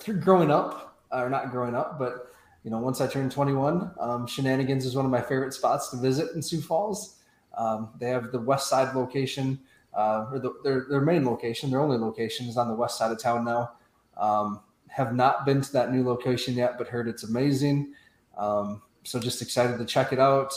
through 0.00 0.20
growing 0.20 0.50
up, 0.50 0.98
or 1.10 1.30
not 1.30 1.50
growing 1.50 1.74
up, 1.74 1.98
but 1.98 2.32
you 2.64 2.70
know, 2.70 2.78
once 2.78 3.00
I 3.00 3.06
turned 3.06 3.30
21, 3.30 3.92
um, 4.00 4.26
Shenanigans 4.26 4.86
is 4.86 4.96
one 4.96 5.04
of 5.04 5.10
my 5.10 5.20
favorite 5.20 5.52
spots 5.52 5.90
to 5.90 5.96
visit 5.98 6.34
in 6.34 6.42
Sioux 6.42 6.62
Falls. 6.62 7.20
Um, 7.56 7.90
they 8.00 8.08
have 8.08 8.32
the 8.32 8.40
west 8.40 8.68
side 8.68 8.94
location, 8.94 9.60
uh, 9.92 10.26
or 10.32 10.38
the, 10.38 10.52
their, 10.64 10.86
their 10.88 11.00
main 11.00 11.24
location, 11.24 11.70
their 11.70 11.80
only 11.80 11.98
location 11.98 12.46
is 12.46 12.56
on 12.56 12.68
the 12.68 12.74
west 12.74 12.98
side 12.98 13.12
of 13.12 13.18
town 13.18 13.44
now. 13.44 13.72
Um, 14.16 14.60
have 14.88 15.14
not 15.14 15.44
been 15.44 15.60
to 15.60 15.72
that 15.72 15.92
new 15.92 16.04
location 16.04 16.54
yet, 16.54 16.78
but 16.78 16.88
heard 16.88 17.08
it's 17.08 17.24
amazing. 17.24 17.92
Um, 18.36 18.82
so 19.02 19.20
just 19.20 19.42
excited 19.42 19.78
to 19.78 19.84
check 19.84 20.12
it 20.12 20.18
out. 20.18 20.54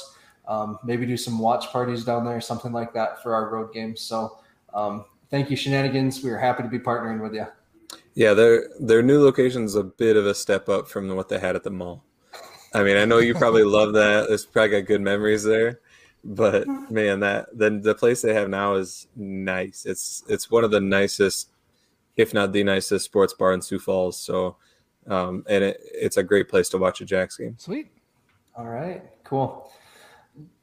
Um, 0.47 0.79
maybe 0.83 1.05
do 1.05 1.17
some 1.17 1.39
watch 1.39 1.67
parties 1.71 2.05
down 2.05 2.23
there, 2.23 2.39
something 2.39 2.71
like 2.71 2.93
that 2.93 3.21
for 3.21 3.35
our 3.35 3.49
road 3.49 3.73
games. 3.73 4.01
So 4.01 4.37
um, 4.73 5.05
thank 5.29 5.49
you, 5.49 5.57
Shenanigans. 5.57 6.23
We 6.23 6.29
are 6.29 6.37
happy 6.37 6.63
to 6.63 6.69
be 6.69 6.79
partnering 6.79 7.21
with 7.21 7.33
you. 7.33 7.47
Yeah, 8.15 8.33
their 8.33 8.69
their 8.79 9.03
new 9.03 9.23
location 9.23 9.63
is 9.63 9.75
a 9.75 9.83
bit 9.83 10.15
of 10.15 10.25
a 10.25 10.33
step 10.33 10.69
up 10.69 10.87
from 10.87 11.15
what 11.15 11.29
they 11.29 11.39
had 11.39 11.55
at 11.55 11.63
the 11.63 11.69
mall. 11.69 12.03
I 12.73 12.83
mean, 12.83 12.97
I 12.97 13.05
know 13.05 13.19
you 13.19 13.33
probably 13.33 13.63
love 13.77 13.93
that. 13.93 14.27
It's 14.29 14.45
probably 14.45 14.81
got 14.81 14.87
good 14.87 15.01
memories 15.01 15.43
there, 15.43 15.81
but 16.23 16.67
man, 16.89 17.19
that 17.19 17.49
then 17.53 17.81
the 17.81 17.93
place 17.93 18.21
they 18.21 18.33
have 18.33 18.49
now 18.49 18.73
is 18.73 19.07
nice. 19.15 19.85
It's 19.85 20.23
it's 20.27 20.49
one 20.49 20.63
of 20.63 20.71
the 20.71 20.81
nicest, 20.81 21.49
if 22.15 22.33
not 22.33 22.53
the 22.53 22.63
nicest, 22.63 23.05
sports 23.05 23.33
bar 23.33 23.53
in 23.53 23.61
Sioux 23.61 23.79
Falls. 23.79 24.19
So, 24.19 24.57
um, 25.07 25.45
and 25.47 25.63
it, 25.63 25.79
it's 25.83 26.17
a 26.17 26.23
great 26.23 26.49
place 26.49 26.69
to 26.69 26.77
watch 26.77 27.01
a 27.01 27.05
Jacks 27.05 27.37
game. 27.37 27.55
Sweet. 27.59 27.91
All 28.55 28.65
right, 28.65 29.03
cool. 29.23 29.71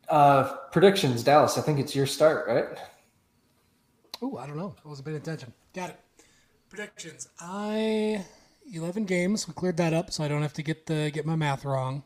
Uh, 0.08 0.56
predictions, 0.70 1.22
Dallas. 1.22 1.56
I 1.58 1.62
think 1.62 1.78
it's 1.78 1.94
your 1.94 2.06
start, 2.06 2.46
right? 2.46 2.78
Oh, 4.22 4.36
I 4.36 4.46
don't 4.46 4.56
know. 4.56 4.74
I 4.84 4.88
wasn't 4.88 5.06
paying 5.06 5.16
attention. 5.18 5.52
Got 5.74 5.90
it. 5.90 6.00
Predictions. 6.68 7.28
I 7.40 8.24
eleven 8.72 9.04
games. 9.04 9.46
We 9.46 9.54
cleared 9.54 9.76
that 9.76 9.92
up, 9.92 10.12
so 10.12 10.24
I 10.24 10.28
don't 10.28 10.42
have 10.42 10.54
to 10.54 10.62
get 10.62 10.86
the 10.86 11.10
get 11.12 11.26
my 11.26 11.36
math 11.36 11.64
wrong. 11.64 12.02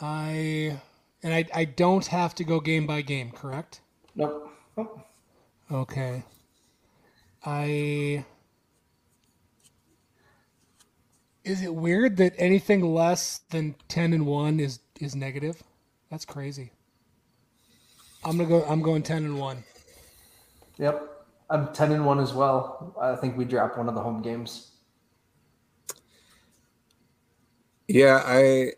I 0.00 0.78
and 1.22 1.34
I 1.34 1.44
I 1.54 1.64
don't 1.64 2.06
have 2.06 2.34
to 2.36 2.44
go 2.44 2.60
game 2.60 2.86
by 2.86 3.02
game, 3.02 3.30
correct? 3.30 3.80
Nope. 4.14 4.50
Oh, 4.76 5.02
Okay. 5.70 6.24
I. 7.44 8.24
Is 11.44 11.62
it 11.62 11.74
weird 11.74 12.16
that 12.18 12.34
anything 12.36 12.94
less 12.94 13.40
than 13.50 13.74
ten 13.88 14.12
and 14.12 14.26
one 14.26 14.60
is 14.60 14.80
is 15.00 15.14
negative? 15.14 15.62
That's 16.10 16.24
crazy. 16.24 16.72
I'm 18.24 18.36
gonna 18.36 18.48
go. 18.48 18.64
I'm 18.64 18.82
going 18.82 19.02
ten 19.02 19.24
and 19.24 19.38
one. 19.38 19.64
Yep. 20.78 21.10
I'm 21.50 21.72
10 21.72 21.90
and 21.92 22.06
1 22.06 22.20
as 22.20 22.32
well. 22.32 22.94
I 23.00 23.16
think 23.16 23.36
we 23.36 23.44
dropped 23.44 23.76
one 23.76 23.88
of 23.88 23.94
the 23.96 24.00
home 24.00 24.22
games. 24.22 24.70
Yeah, 27.88 28.22
I 28.24 28.74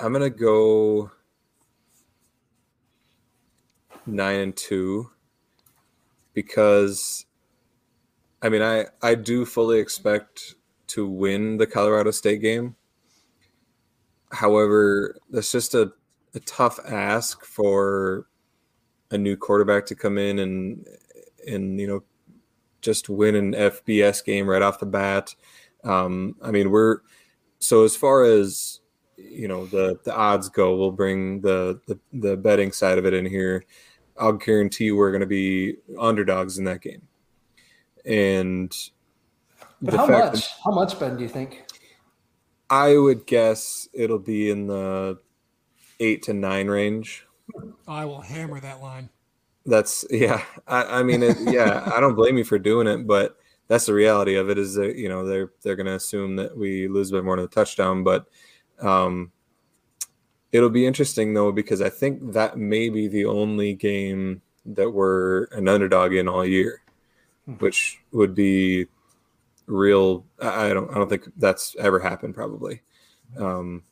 I'm 0.00 0.12
gonna 0.14 0.30
go 0.30 1.10
nine 4.06 4.40
and 4.40 4.56
two 4.56 5.10
because 6.32 7.26
I 8.40 8.48
mean 8.48 8.62
I 8.62 8.86
I 9.02 9.14
do 9.16 9.44
fully 9.44 9.78
expect 9.80 10.54
to 10.88 11.06
win 11.06 11.58
the 11.58 11.66
Colorado 11.66 12.10
State 12.10 12.40
game. 12.40 12.74
However, 14.32 15.16
that's 15.30 15.52
just 15.52 15.74
a, 15.74 15.92
a 16.34 16.40
tough 16.40 16.80
ask 16.86 17.44
for 17.44 18.26
a 19.10 19.18
new 19.18 19.36
quarterback 19.36 19.86
to 19.86 19.94
come 19.94 20.16
in 20.18 20.38
and 20.38 20.86
and 21.46 21.78
you 21.78 21.86
know 21.86 22.02
just 22.80 23.08
win 23.08 23.34
an 23.34 23.52
FBS 23.52 24.24
game 24.24 24.48
right 24.48 24.62
off 24.62 24.80
the 24.80 24.86
bat. 24.86 25.34
Um, 25.84 26.36
I 26.42 26.50
mean, 26.50 26.70
we're 26.70 26.98
so 27.58 27.84
as 27.84 27.96
far 27.96 28.24
as 28.24 28.80
you 29.16 29.48
know 29.48 29.66
the 29.66 29.98
the 30.04 30.14
odds 30.14 30.48
go, 30.48 30.76
we'll 30.76 30.90
bring 30.90 31.40
the 31.40 31.80
the, 31.86 31.98
the 32.12 32.36
betting 32.36 32.72
side 32.72 32.98
of 32.98 33.06
it 33.06 33.14
in 33.14 33.26
here. 33.26 33.64
I'll 34.18 34.32
guarantee 34.32 34.84
you 34.84 34.96
we're 34.96 35.10
going 35.10 35.20
to 35.20 35.26
be 35.26 35.76
underdogs 35.98 36.58
in 36.58 36.64
that 36.64 36.82
game. 36.82 37.02
And 38.04 38.74
how 39.90 40.06
much? 40.06 40.48
How 40.64 40.70
much, 40.70 40.98
Ben, 40.98 41.16
do 41.16 41.22
you 41.22 41.28
think? 41.28 41.64
I 42.72 42.96
would 42.96 43.26
guess 43.26 43.86
it'll 43.92 44.18
be 44.18 44.48
in 44.48 44.66
the 44.66 45.18
eight 46.00 46.22
to 46.22 46.32
nine 46.32 46.68
range. 46.68 47.26
I 47.86 48.06
will 48.06 48.22
hammer 48.22 48.60
that 48.60 48.80
line. 48.80 49.10
That's 49.66 50.06
yeah. 50.08 50.42
I, 50.66 51.00
I 51.00 51.02
mean, 51.02 51.22
it, 51.22 51.36
yeah. 51.42 51.92
I 51.94 52.00
don't 52.00 52.14
blame 52.14 52.38
you 52.38 52.44
for 52.44 52.58
doing 52.58 52.86
it, 52.86 53.06
but 53.06 53.36
that's 53.68 53.84
the 53.84 53.92
reality 53.92 54.36
of 54.36 54.48
it. 54.48 54.56
Is 54.56 54.72
that 54.76 54.96
you 54.96 55.10
know 55.10 55.26
they're 55.26 55.52
they're 55.62 55.76
going 55.76 55.86
to 55.86 55.96
assume 55.96 56.36
that 56.36 56.56
we 56.56 56.88
lose 56.88 57.10
by 57.10 57.20
more 57.20 57.36
than 57.36 57.44
a 57.44 57.48
touchdown, 57.48 58.04
but 58.04 58.24
um, 58.80 59.32
it'll 60.50 60.70
be 60.70 60.86
interesting 60.86 61.34
though 61.34 61.52
because 61.52 61.82
I 61.82 61.90
think 61.90 62.32
that 62.32 62.56
may 62.56 62.88
be 62.88 63.06
the 63.06 63.26
only 63.26 63.74
game 63.74 64.40
that 64.64 64.90
we're 64.90 65.44
an 65.52 65.68
underdog 65.68 66.14
in 66.14 66.26
all 66.26 66.46
year, 66.46 66.80
which 67.58 68.00
would 68.12 68.34
be 68.34 68.86
real. 69.66 70.26
I 70.40 70.68
don't 70.68 70.90
I 70.90 70.94
don't 70.94 71.08
think 71.08 71.28
that's 71.36 71.76
ever 71.78 71.98
happened 71.98 72.34
probably. 72.34 72.82
Um, 73.38 73.84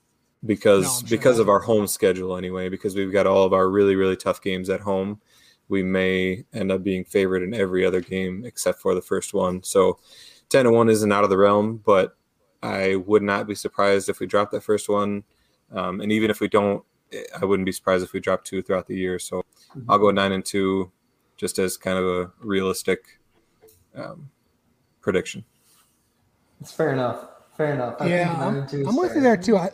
because 0.45 1.03
No, 1.03 1.09
sure 1.09 1.19
because 1.19 1.39
of 1.39 1.49
our 1.49 1.61
home 1.61 1.87
schedule 1.87 2.37
anyway 2.37 2.69
because 2.69 2.95
we've 2.95 3.13
got 3.13 3.27
all 3.27 3.45
of 3.45 3.53
our 3.53 3.69
really 3.69 3.97
really 3.97 4.17
tough 4.17 4.43
games 4.43 4.71
at 4.71 4.81
home. 4.81 5.21
We 5.69 5.83
may 5.83 6.45
end 6.53 6.73
up 6.73 6.83
being 6.83 7.05
favored 7.05 7.43
in 7.43 7.55
every 7.55 7.85
other 7.85 8.01
game 8.01 8.45
except 8.45 8.81
for 8.81 8.95
the 8.95 9.03
first 9.03 9.35
one. 9.35 9.63
So 9.63 9.99
10 10.49 10.65
to 10.65 10.73
1 10.73 10.89
isn't 10.89 11.13
out 11.13 11.25
of 11.25 11.31
the 11.31 11.39
realm 11.39 11.81
but 11.85 12.17
i 12.63 12.97
would 12.97 13.23
not 13.23 13.47
be 13.47 13.55
surprised 13.55 14.09
if 14.09 14.21
we 14.21 14.27
drop 14.27 14.51
that 14.51 14.63
first 14.63 14.89
one. 14.89 15.25
Um, 15.73 16.01
and 16.01 16.11
even 16.11 16.31
if 16.31 16.41
we 16.41 16.49
don't 16.49 16.85
i 17.41 17.45
wouldn't 17.45 17.67
be 17.67 17.73
surprised 17.73 18.05
if 18.05 18.13
we 18.13 18.21
drop 18.21 18.45
two 18.45 18.63
throughout 18.63 18.87
the 18.87 18.97
year. 18.97 19.19
So 19.19 19.45
i'll 19.89 19.99
go 19.99 20.11
9 20.11 20.33
and 20.33 20.45
2 20.45 20.91
just 21.37 21.59
as 21.59 21.77
kind 21.77 21.99
of 21.99 22.05
a 22.05 22.31
realistic 22.41 23.19
um, 23.95 24.31
prediction 25.01 25.45
It's 26.61 26.73
fair 26.73 26.93
enough. 26.93 27.27
Fair 27.57 27.75
enough. 27.75 28.01
I 28.01 28.09
yeah, 28.09 28.19
think 28.19 28.39
nine 28.39 28.55
I'm, 28.55 28.57
and 28.57 28.69
two 28.69 28.81
is 28.83 28.89
I'm 28.89 28.97
with 28.97 29.15
you 29.15 29.21
there 29.21 29.37
too. 29.37 29.57
I 29.57 29.71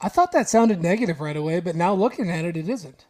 I 0.00 0.08
thought 0.10 0.32
that 0.32 0.48
sounded 0.48 0.82
negative 0.82 1.20
right 1.20 1.36
away, 1.36 1.60
but 1.60 1.76
now 1.76 1.94
looking 1.94 2.30
at 2.30 2.44
it, 2.44 2.56
it 2.56 2.68
isn't. 2.68 3.06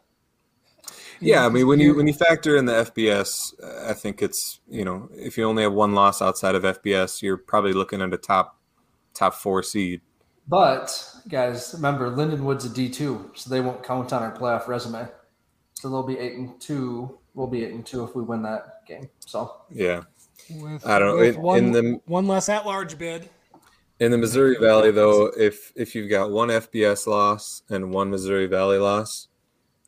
You 1.21 1.31
Yeah, 1.33 1.45
know, 1.45 1.47
I 1.47 1.49
mean, 1.49 1.67
when 1.67 1.81
you 1.81 1.95
when 1.95 2.07
you 2.07 2.13
factor 2.13 2.57
in 2.57 2.67
the 2.67 2.73
FBS, 2.75 3.55
uh, 3.63 3.91
I 3.91 3.95
think 3.95 4.23
it's 4.23 4.61
you 4.69 4.85
know 4.85 5.09
if 5.13 5.39
you 5.39 5.45
only 5.45 5.63
have 5.63 5.73
one 5.73 5.95
loss 5.95 6.21
outside 6.21 6.55
of 6.55 6.65
FBS, 6.65 7.23
you're 7.23 7.37
probably 7.37 7.73
looking 7.73 8.03
at 8.03 8.13
a 8.13 8.19
top 8.19 8.59
top 9.15 9.35
four 9.35 9.63
seed. 9.63 10.03
But 10.47 11.11
guys, 11.29 11.73
remember 11.75 12.11
Lindenwood's 12.11 12.65
a 12.67 12.69
D 12.69 12.91
two, 12.91 13.31
so 13.35 13.49
they 13.49 13.61
won't 13.61 13.83
count 13.83 14.13
on 14.13 14.23
our 14.23 14.37
playoff 14.37 14.69
resume. 14.69 15.09
So 15.75 15.89
they'll 15.91 16.03
be 16.07 16.19
eight 16.19 16.35
and 16.39 16.61
two. 16.61 17.19
We'll 17.35 17.49
be 17.49 17.65
eight 17.65 17.73
and 17.75 17.87
two 17.87 18.05
if 18.05 18.15
we 18.17 18.23
win 18.23 18.43
that 18.43 18.87
game. 18.87 19.11
So 19.27 19.53
Yeah, 19.71 20.05
with, 20.51 20.87
I 20.87 20.99
don't- 20.99 21.19
with 21.19 21.37
in- 21.37 21.43
one, 21.43 21.59
in 21.59 21.73
the- 21.73 22.01
one 22.07 22.27
less 22.27 22.49
at 22.49 22.67
large 22.67 22.97
bid. 22.99 23.29
in 24.01 24.11
the 24.11 24.19
Missouri 24.19 24.57
Valley 24.61 24.91
though, 24.91 25.27
if 25.37 25.73
if 25.77 25.95
you've 25.95 26.11
got 26.11 26.31
one 26.31 26.49
FBS 26.51 27.07
loss 27.07 27.63
and 27.71 27.93
one 27.93 28.11
Missouri 28.11 28.47
Valley 28.47 28.79
loss, 28.79 29.29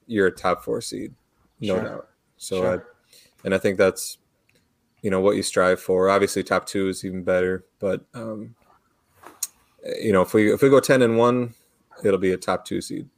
you're 0.07 0.29
a 0.29 0.31
top 0.31 0.63
four 0.65 0.81
seed, 0.81 1.15
no 1.61 1.75
Sure. 1.75 1.83
doubt. 1.85 2.09
So, 2.37 2.61
Sure. 2.61 2.87
I, 3.13 3.17
and 3.45 3.55
I 3.55 3.59
think 3.59 3.79
that's 3.79 4.19
you 5.03 5.11
know 5.11 5.21
what 5.21 5.37
you 5.37 5.43
strive 5.43 5.81
for. 5.81 6.09
Obviously, 6.11 6.43
top 6.43 6.67
two 6.67 6.89
is 6.89 7.05
even 7.05 7.23
better, 7.23 7.65
but 7.79 8.05
um, 8.15 8.55
you 10.01 10.13
know 10.13 10.23
if 10.23 10.35
we 10.35 10.53
if 10.53 10.63
we 10.63 10.69
go 10.71 10.81
ten 10.81 11.03
and 11.03 11.17
one, 11.19 11.55
it'll 12.05 12.19
be 12.19 12.33
a 12.33 12.37
top 12.37 12.65
two 12.65 12.81
seed. 12.81 13.09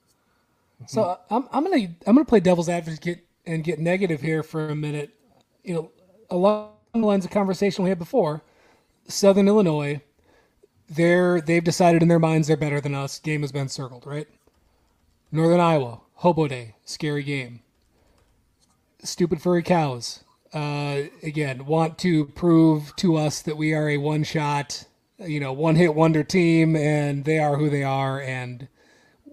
So 0.87 1.19
I'm, 1.31 1.49
I'm 1.53 1.65
gonna 1.65 1.77
I'm 2.07 2.15
gonna 2.15 2.25
play 2.25 2.41
devil's 2.41 2.69
advocate 2.69 3.27
and 3.47 3.65
get 3.65 3.79
negative 3.79 4.21
here 4.21 4.43
for 4.43 4.69
a 4.69 4.75
minute. 4.77 5.11
You 5.65 5.75
know, 5.75 5.91
a 6.31 6.37
the 6.37 6.78
lines 7.07 7.25
of 7.25 7.31
conversation 7.31 7.85
we 7.85 7.91
had 7.91 7.99
before, 7.99 8.43
Southern 9.07 9.49
Illinois, 9.49 10.01
they're 10.89 11.41
they've 11.41 11.65
decided 11.65 12.03
in 12.03 12.09
their 12.09 12.19
minds 12.19 12.49
they're 12.49 12.57
better 12.57 12.81
than 12.81 12.95
us. 12.95 13.19
Game 13.19 13.43
has 13.43 13.53
been 13.53 13.69
circled, 13.69 14.07
right? 14.07 14.27
Northern 15.31 15.61
Iowa, 15.61 16.01
Hobo 16.15 16.49
Day, 16.49 16.75
scary 16.85 17.23
game. 17.23 17.61
Stupid 19.03 19.43
furry 19.43 19.63
cows. 19.63 20.25
Uh, 20.53 21.03
again, 21.23 21.67
want 21.67 21.99
to 21.99 22.27
prove 22.27 22.97
to 22.97 23.17
us 23.17 23.43
that 23.43 23.59
we 23.59 23.75
are 23.75 23.89
a 23.91 23.99
one 23.99 24.25
shot, 24.25 24.87
you 25.19 25.39
know, 25.39 25.53
one 25.53 25.77
hit 25.77 25.95
wonder 25.95 26.25
team, 26.25 26.75
and 26.75 27.25
they 27.25 27.39
are 27.39 27.57
who 27.57 27.69
they 27.69 27.83
are, 27.83 28.21
and 28.21 28.69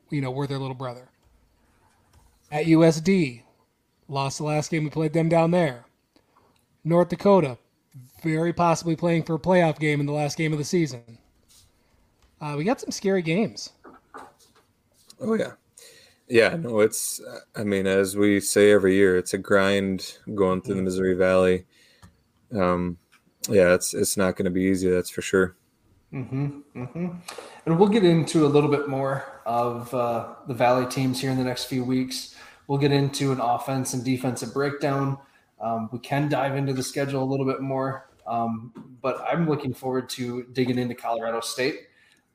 you 0.09 0.19
know 0.21 0.29
we're 0.31 0.47
their 0.47 0.59
little 0.59 0.75
brother 0.75 1.09
at 2.51 2.65
USD. 2.65 3.41
Lost 4.07 4.37
the 4.37 4.43
last 4.43 4.69
game 4.69 4.83
we 4.83 4.89
played 4.89 5.13
them 5.13 5.29
down 5.29 5.51
there. 5.51 5.84
North 6.85 7.09
Dakota, 7.09 7.57
very 8.23 8.53
possibly 8.53 8.95
playing 8.95 9.23
for 9.23 9.35
a 9.35 9.39
playoff 9.39 9.79
game 9.79 9.99
in 9.99 10.05
the 10.05 10.13
last 10.13 10.37
game 10.37 10.53
of 10.53 10.59
the 10.59 10.65
season. 10.65 11.19
Uh, 12.41 12.55
we 12.57 12.63
got 12.63 12.81
some 12.81 12.91
scary 12.91 13.21
games. 13.21 13.71
Oh 15.19 15.33
yeah, 15.35 15.53
yeah. 16.29 16.55
No, 16.55 16.81
it's. 16.81 17.21
I 17.55 17.63
mean, 17.63 17.87
as 17.87 18.17
we 18.17 18.39
say 18.39 18.71
every 18.71 18.95
year, 18.95 19.17
it's 19.17 19.33
a 19.33 19.37
grind 19.37 20.19
going 20.35 20.61
through 20.61 20.75
the 20.75 20.83
Missouri 20.83 21.15
Valley. 21.15 21.65
Um, 22.53 22.97
yeah, 23.49 23.73
it's 23.73 23.93
it's 23.93 24.17
not 24.17 24.35
going 24.37 24.45
to 24.45 24.51
be 24.51 24.63
easy. 24.63 24.89
That's 24.89 25.09
for 25.09 25.21
sure. 25.21 25.55
hmm 26.11 26.59
hmm 26.73 27.09
And 27.65 27.79
we'll 27.79 27.89
get 27.89 28.05
into 28.05 28.45
a 28.45 28.49
little 28.49 28.69
bit 28.69 28.87
more 28.87 29.41
of 29.45 29.93
uh, 29.93 30.35
the 30.47 30.53
Valley 30.53 30.85
teams 30.87 31.21
here 31.21 31.31
in 31.31 31.37
the 31.37 31.43
next 31.43 31.65
few 31.65 31.83
weeks. 31.83 32.35
We'll 32.67 32.79
get 32.79 32.91
into 32.91 33.31
an 33.31 33.39
offense 33.39 33.93
and 33.93 34.03
defensive 34.03 34.53
breakdown. 34.53 35.17
Um, 35.59 35.89
we 35.91 35.99
can 35.99 36.29
dive 36.29 36.55
into 36.55 36.73
the 36.73 36.83
schedule 36.83 37.23
a 37.23 37.25
little 37.29 37.45
bit 37.45 37.61
more 37.61 38.09
Um, 38.27 38.73
but 39.01 39.21
I'm 39.29 39.47
looking 39.47 39.73
forward 39.73 40.09
to 40.09 40.43
digging 40.53 40.77
into 40.79 40.95
Colorado 40.95 41.41
State 41.41 41.87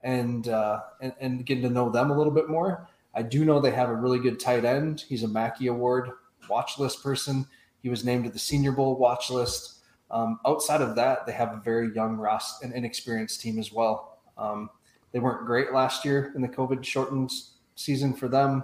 and, 0.03 0.49
uh, 0.49 0.81
and 1.01 1.13
and 1.21 1.45
getting 1.45 1.65
to 1.65 1.71
know 1.71 1.91
them 1.91 2.11
a 2.11 2.17
little 2.17 2.33
bit 2.33 2.49
more. 2.49 2.89
I 3.15 3.23
do 3.23 3.45
know 3.45 3.61
they 3.61 3.73
have 3.73 3.89
a 3.91 3.95
really 3.95 4.21
good 4.21 4.39
tight 4.39 4.65
end. 4.65 5.05
He's 5.09 5.25
a 5.25 5.29
Mackey 5.29 5.67
Award 5.67 6.11
watch 6.49 6.79
list 6.79 7.03
person. 7.03 7.47
He 7.83 7.89
was 7.89 8.05
named 8.05 8.25
to 8.25 8.31
the 8.31 8.39
Senior 8.39 8.73
Bowl 8.73 8.97
watch 8.97 9.31
list. 9.31 9.79
Um, 10.11 10.39
outside 10.47 10.81
of 10.81 10.95
that, 10.97 11.27
they 11.27 11.33
have 11.33 11.53
a 11.53 11.61
very 11.65 11.93
young, 11.95 12.17
Ross 12.17 12.63
and 12.63 12.73
inexperienced 12.73 13.41
team 13.41 13.59
as 13.59 13.73
well. 13.73 14.19
Um, 14.39 14.71
they 15.13 15.19
weren't 15.19 15.47
great 15.47 15.73
last 15.73 16.05
year 16.05 16.33
in 16.37 16.43
the 16.43 16.49
COVID 16.49 16.85
shortened 16.85 17.33
season 17.75 18.15
for 18.15 18.29
them, 18.29 18.63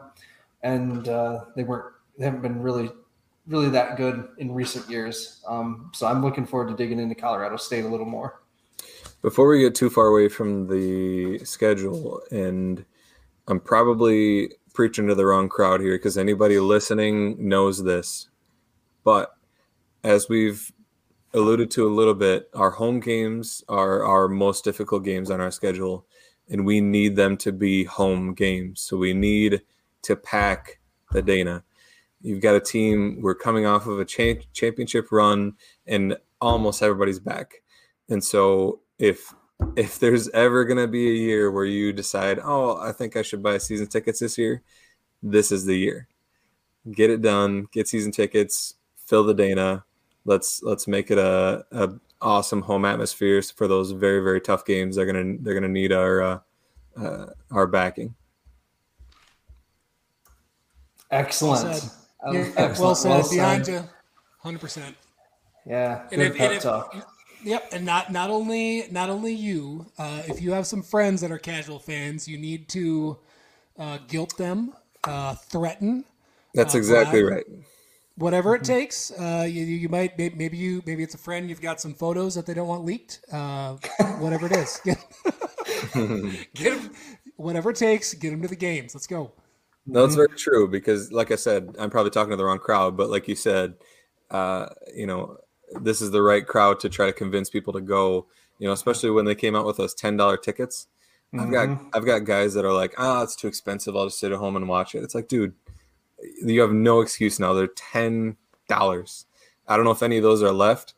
and 0.63 1.09
uh, 1.09 1.45
they 1.57 1.65
weren't. 1.65 1.93
They 2.19 2.25
haven't 2.25 2.43
been 2.43 2.63
really, 2.63 2.91
really 3.47 3.69
that 3.71 3.97
good 3.97 4.29
in 4.39 4.53
recent 4.53 4.89
years. 4.91 5.43
Um, 5.47 5.91
so 5.95 6.07
I'm 6.07 6.23
looking 6.23 6.47
forward 6.47 6.69
to 6.69 6.77
digging 6.77 6.99
into 6.99 7.15
Colorado 7.15 7.57
State 7.57 7.85
a 7.85 7.89
little 7.89 8.07
more. 8.07 8.43
Before 9.23 9.49
we 9.49 9.61
get 9.61 9.75
too 9.75 9.91
far 9.91 10.07
away 10.07 10.29
from 10.29 10.69
the 10.69 11.39
schedule, 11.45 12.21
and 12.31 12.85
I'm 13.49 13.61
probably 13.61 14.53
preaching 14.75 15.07
to 15.09 15.15
the 15.15 15.27
wrong 15.27 15.49
crowd 15.49 15.81
here 15.81 15.97
because 15.97 16.19
anybody 16.19 16.59
listening 16.59 17.49
knows 17.49 17.83
this, 17.83 18.29
but 19.05 19.35
as 20.05 20.29
we've 20.29 20.73
alluded 21.33 21.71
to 21.73 21.87
a 21.87 21.93
little 21.93 22.15
bit, 22.15 22.49
our 22.55 22.71
home 22.71 23.01
games 23.01 23.65
are 23.69 24.05
our 24.05 24.29
most 24.29 24.65
difficult 24.65 25.05
games 25.05 25.31
on 25.31 25.41
our 25.41 25.51
schedule, 25.51 26.07
and 26.49 26.65
we 26.65 26.81
need 26.81 27.17
them 27.17 27.37
to 27.39 27.53
be 27.53 27.85
home 27.85 28.35
games. 28.35 28.81
So 28.81 28.97
we 28.97 29.13
need 29.13 29.63
to 30.03 30.17
pack 30.17 30.79
the 31.13 31.23
Dana. 31.23 31.65
You've 32.23 32.41
got 32.41 32.55
a 32.55 32.61
team, 32.61 33.21
we're 33.21 33.35
coming 33.35 33.67
off 33.67 33.87
of 33.87 34.01
a 34.01 34.05
cha- 34.05 34.43
championship 34.53 35.13
run, 35.13 35.55
and 35.87 36.17
almost 36.41 36.83
everybody's 36.83 37.21
back. 37.21 37.55
And 38.09 38.23
so 38.23 38.81
if 38.99 39.35
if 39.77 39.99
there's 39.99 40.29
ever 40.31 40.65
going 40.65 40.79
to 40.79 40.87
be 40.87 41.09
a 41.09 41.15
year 41.15 41.51
where 41.51 41.65
you 41.65 41.93
decide, 41.93 42.39
oh, 42.43 42.77
I 42.79 42.93
think 42.93 43.17
I 43.17 43.23
should 43.23 43.43
buy 43.43 43.57
season 43.59 43.87
tickets 43.87 44.21
this 44.21 44.37
year, 44.37 44.63
this 45.23 45.51
is 45.51 45.65
the 45.65 45.77
year. 45.77 46.09
Get 46.93 47.11
it 47.11 47.23
done, 47.23 47.67
get 47.73 47.89
season 47.89 48.13
tickets, 48.13 48.75
fill 48.97 49.25
the 49.25 49.35
Dana, 49.35 49.85
let's 50.27 50.63
let's 50.63 50.87
make 50.87 51.11
it 51.11 51.19
a, 51.19 51.65
a 51.73 51.91
awesome 52.21 52.63
home 52.63 52.85
atmosphere 52.85 53.41
for 53.43 53.67
those 53.67 53.93
very 53.93 54.21
very 54.23 54.41
tough 54.41 54.65
games. 54.65 54.97
They're 54.97 55.07
gonna 55.07 55.37
they're 55.41 55.55
gonna 55.55 55.69
need 55.69 55.93
our 55.93 56.23
uh, 56.23 56.39
uh, 57.01 57.27
our 57.51 57.67
backing. 57.67 58.15
Excellent. 61.11 61.89
Well 62.33 62.45
said. 62.45 62.55
Yeah, 62.57 62.81
well 62.81 62.95
said. 62.95 63.09
Well 63.11 63.31
Behind 63.31 63.67
said. 63.67 63.73
you, 63.85 63.89
hundred 64.41 64.61
percent. 64.61 64.97
Yeah, 65.67 66.03
And 66.03 66.11
good 66.11 66.21
if- 66.33 66.37
pep 66.37 66.47
and 66.49 66.57
if- 66.57 66.63
talk. 66.63 67.13
Yep, 67.45 67.69
and 67.73 67.85
not 67.85 68.11
not 68.11 68.31
only 68.31 68.89
not 68.91 69.09
only 69.11 69.33
you. 69.33 69.87
Uh, 69.99 70.23
if 70.27 70.41
you 70.43 70.53
have 70.53 70.67
some 70.67 70.83
friends 70.83 71.21
that 71.21 71.31
are 71.31 71.39
casual 71.39 71.79
fans, 71.79 72.27
you 72.27 72.39
need 72.39 72.69
to 72.71 73.19
uh, 73.79 73.99
guilt 74.09 74.37
them, 74.39 74.73
uh, 75.05 75.35
threaten, 75.35 76.05
That's 76.55 76.75
Uh, 76.75 76.79
exactly 76.79 77.23
Brad? 77.23 77.35
right. 77.35 77.45
whatever 78.17 78.55
Mm-hmm. 78.57 78.63
it 78.63 78.67
takes. 78.81 79.11
Uh, 79.13 79.47
you, 79.49 79.63
you 79.65 79.89
might 79.91 80.19
maybe 80.19 80.57
you 80.57 80.83
maybe 80.87 81.03
it's 81.03 81.15
a 81.15 81.19
friend 81.19 81.49
you've 81.49 81.61
got 81.61 81.79
some 81.81 81.95
photos 81.95 82.35
that 82.35 82.47
they 82.47 82.55
don't 82.55 82.67
want 82.69 82.85
leaked. 82.85 83.21
Uh, 83.31 83.77
whatever 84.19 84.47
it 84.47 84.53
is, 84.53 84.81
get, 84.83 84.99
get 86.55 86.73
'em- 86.73 86.91
whatever 87.37 87.71
it 87.71 87.77
takes. 87.77 88.15
Get 88.15 88.31
them 88.31 88.43
to 88.43 88.49
the 88.49 88.57
games. 88.57 88.95
Let's 88.95 89.07
go. 89.07 89.31
No, 89.87 90.05
it's 90.05 90.15
very 90.17 90.29
true 90.37 90.69
because, 90.69 91.13
like 91.13 91.31
I 91.31 91.37
said, 91.37 91.75
I'm 91.79 91.91
probably 91.91 92.11
talking 92.11 92.31
to 92.31 92.37
the 92.37 92.45
wrong 92.45 92.59
crowd, 92.59 92.97
but 92.97 93.09
like 93.11 93.29
you 93.29 93.37
said, 93.37 93.75
uh, 94.31 94.67
you 94.95 95.07
know, 95.07 95.39
this 95.81 96.01
is 96.01 96.11
the 96.11 96.23
right 96.23 96.47
crowd 96.47 96.81
to 96.81 96.89
try 96.89 97.07
to 97.07 97.13
convince 97.13 97.51
people 97.51 97.73
to 97.75 97.81
go. 97.81 98.27
You 98.59 98.67
know, 98.67 98.73
especially 98.73 99.11
when 99.11 99.25
they 99.27 99.35
came 99.35 99.55
out 99.55 99.67
with 99.67 99.77
those 99.77 99.95
ten 99.95 100.17
dollar 100.17 100.37
tickets. 100.37 100.89
I've 101.39 101.51
got 101.51 101.69
Mhm. 101.69 101.91
I've 101.93 102.07
got 102.07 102.25
guys 102.25 102.55
that 102.55 102.65
are 102.65 102.73
like, 102.73 102.95
ah, 102.99 103.23
it's 103.23 103.37
too 103.37 103.49
expensive. 103.49 103.95
I'll 103.97 104.07
just 104.07 104.19
sit 104.19 104.33
at 104.33 104.39
home 104.39 104.57
and 104.57 104.69
watch 104.69 104.95
it. 104.95 105.03
It's 105.05 105.15
like, 105.15 105.29
dude, 105.29 105.55
you 106.45 106.61
have 106.61 106.73
no 106.73 107.01
excuse 107.01 107.39
now. 107.39 107.53
They're 107.53 107.67
ten 107.69 108.37
dollars. 108.69 109.27
I 109.69 109.77
don't 109.77 109.85
know 109.85 109.91
if 109.93 110.03
any 110.03 110.17
of 110.17 110.23
those 110.23 110.43
are 110.43 110.53
left. 110.53 110.95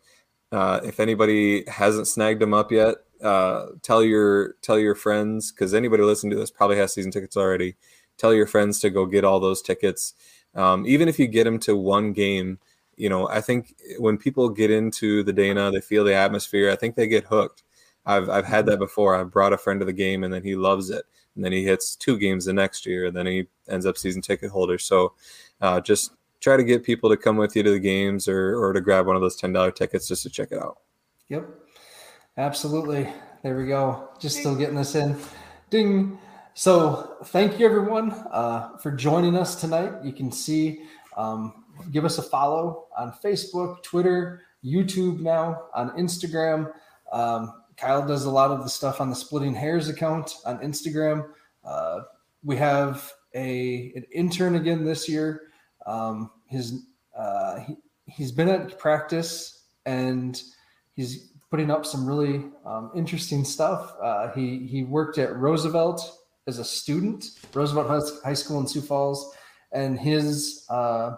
Uh, 0.53 0.80
if 0.84 1.01
anybody 1.01 1.64
hasn't 1.68 2.07
snagged 2.09 2.41
them 2.41 2.55
up 2.55 2.72
yet, 2.72 2.97
uh, 3.22 3.66
tell 3.82 4.03
your 4.03 4.55
tell 4.62 4.78
your 4.78 4.95
friends 4.95 5.51
because 5.53 5.74
anybody 5.74 6.03
listening 6.03 6.30
to 6.32 6.36
this 6.36 6.51
probably 6.51 6.76
has 6.76 6.93
season 6.95 7.11
tickets 7.11 7.36
already. 7.36 7.76
Tell 8.19 8.35
your 8.35 8.47
friends 8.47 8.79
to 8.81 8.91
go 8.91 9.07
get 9.07 9.25
all 9.25 9.41
those 9.41 9.62
tickets. 9.62 10.14
Um, 10.55 10.87
even 10.87 11.09
if 11.09 11.19
you 11.19 11.27
get 11.27 11.45
them 11.45 11.59
to 11.61 11.77
one 11.77 12.12
game, 12.12 12.59
you 12.97 13.09
know, 13.09 13.29
I 13.29 13.41
think 13.41 13.75
when 13.99 14.19
people 14.19 14.49
get 14.49 14.71
into 14.71 15.23
the 15.23 15.33
Dana, 15.33 15.71
they 15.71 15.81
feel 15.81 16.05
the 16.05 16.14
atmosphere. 16.14 16.71
I 16.71 16.77
think 16.77 16.97
they 16.97 17.07
get 17.07 17.25
hooked. 17.25 17.62
I've 18.05 18.29
I've 18.29 18.47
had 18.47 18.66
that 18.66 18.79
before. 18.79 19.14
I've 19.14 19.31
brought 19.31 19.53
a 19.53 19.59
friend 19.59 19.81
to 19.81 19.87
the 19.87 19.93
game 19.93 20.25
and 20.25 20.33
then 20.33 20.43
he 20.43 20.57
loves 20.57 20.91
it, 20.91 21.05
and 21.37 21.45
then 21.45 21.53
he 21.53 21.64
hits 21.64 21.95
two 21.95 22.19
games 22.19 22.47
the 22.47 22.53
next 22.53 22.87
year, 22.87 23.07
and 23.07 23.16
then 23.16 23.27
he 23.27 23.47
ends 23.69 23.87
up 23.87 23.97
season 23.97 24.23
ticket 24.23 24.51
holder. 24.51 24.79
So, 24.79 25.12
uh, 25.61 25.81
just 25.81 26.12
try 26.41 26.57
to 26.57 26.64
get 26.64 26.85
people 26.85 27.11
to 27.11 27.16
come 27.16 27.37
with 27.37 27.55
you 27.55 27.62
to 27.62 27.71
the 27.71 27.79
games 27.79 28.27
or 28.27 28.57
or 28.57 28.73
to 28.73 28.81
grab 28.81 29.07
one 29.07 29.16
of 29.16 29.23
those 29.23 29.37
ten 29.37 29.53
dollar 29.53 29.71
tickets 29.71 30.09
just 30.09 30.23
to 30.25 30.31
check 30.31 30.49
it 30.51 30.59
out. 30.59 30.79
Yep. 31.29 31.49
Absolutely. 32.37 33.12
There 33.43 33.57
we 33.57 33.66
go. 33.66 34.11
Just 34.19 34.39
still 34.39 34.55
getting 34.55 34.77
this 34.77 34.95
in. 34.95 35.16
Ding. 35.71 36.19
So 36.59 37.19
thank 37.27 37.61
you 37.61 37.67
everyone 37.67 38.11
uh, 38.33 38.79
for 38.79 38.91
joining 38.91 39.37
us 39.37 39.61
tonight. 39.61 39.93
You 40.03 40.13
can 40.13 40.33
see, 40.33 40.83
um, 41.17 41.67
give 41.93 42.05
us 42.05 42.19
a 42.19 42.23
follow 42.23 42.87
on 42.99 43.15
Facebook, 43.25 43.81
Twitter, 43.85 44.43
YouTube 44.65 45.21
now, 45.21 45.67
on 45.73 45.91
Instagram. 45.91 46.73
Um, 47.13 47.63
Kyle 47.77 48.05
does 48.05 48.25
a 48.25 48.31
lot 48.33 48.51
of 48.51 48.65
the 48.65 48.69
stuff 48.69 49.01
on 49.01 49.09
the 49.09 49.15
Splitting 49.15 49.55
Hairs 49.55 49.89
account 49.89 50.35
on 50.45 50.59
Instagram. 50.59 51.29
Uh, 51.65 52.01
we 52.43 52.57
have 52.57 53.09
a 53.37 53.93
an 53.95 54.05
intern 54.11 54.57
again 54.57 54.85
this 54.85 55.09
year. 55.09 55.43
Um, 55.87 56.29
his 56.49 56.87
uh, 57.17 57.61
he, 57.61 57.77
he's 58.07 58.33
been 58.33 58.49
at 58.49 58.81
practice 58.81 59.67
and 59.87 60.43
he's 60.97 61.35
putting 61.53 61.71
up 61.71 61.87
some 61.87 62.05
really 62.05 62.47
um, 62.67 62.91
interesting 62.97 63.45
stuff. 63.45 63.95
Uh, 64.03 64.33
he 64.33 64.67
he 64.67 64.83
worked 64.83 65.19
at 65.19 65.37
Roosevelt 65.37 66.19
as 66.49 66.59
a 66.59 66.64
student, 66.64 67.26
Roosevelt 67.55 67.86
High- 67.86 68.28
High 68.30 68.34
School 68.34 68.59
in 68.59 68.66
Sioux 68.66 68.80
Falls, 68.80 69.34
and 69.72 70.01
his 70.01 70.64
uh, 70.70 71.16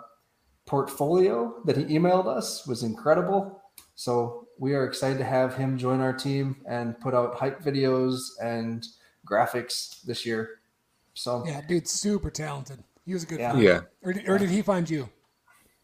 portfolio 0.66 1.54
that 1.64 1.76
he 1.76 1.84
emailed 1.84 2.26
us 2.26 2.66
was 2.66 2.82
incredible. 2.82 3.62
So 3.94 4.48
we 4.58 4.74
are 4.74 4.84
excited 4.84 5.18
to 5.18 5.24
have 5.24 5.54
him 5.54 5.78
join 5.78 6.00
our 6.00 6.12
team 6.12 6.56
and 6.68 6.98
put 7.00 7.14
out 7.14 7.36
hype 7.36 7.62
videos 7.62 8.18
and 8.42 8.84
graphics 9.26 10.02
this 10.02 10.26
year. 10.26 10.58
So 11.14 11.44
Yeah, 11.46 11.60
dude, 11.66 11.86
super 11.88 12.30
talented. 12.30 12.82
He 13.06 13.14
was 13.14 13.22
a 13.22 13.26
good. 13.26 13.38
Yeah. 13.40 13.50
friend. 13.52 13.64
Yeah, 13.64 13.80
Or 14.02 14.12
did, 14.12 14.28
or 14.28 14.38
did 14.38 14.50
he 14.50 14.62
find 14.62 14.88
you? 14.90 15.08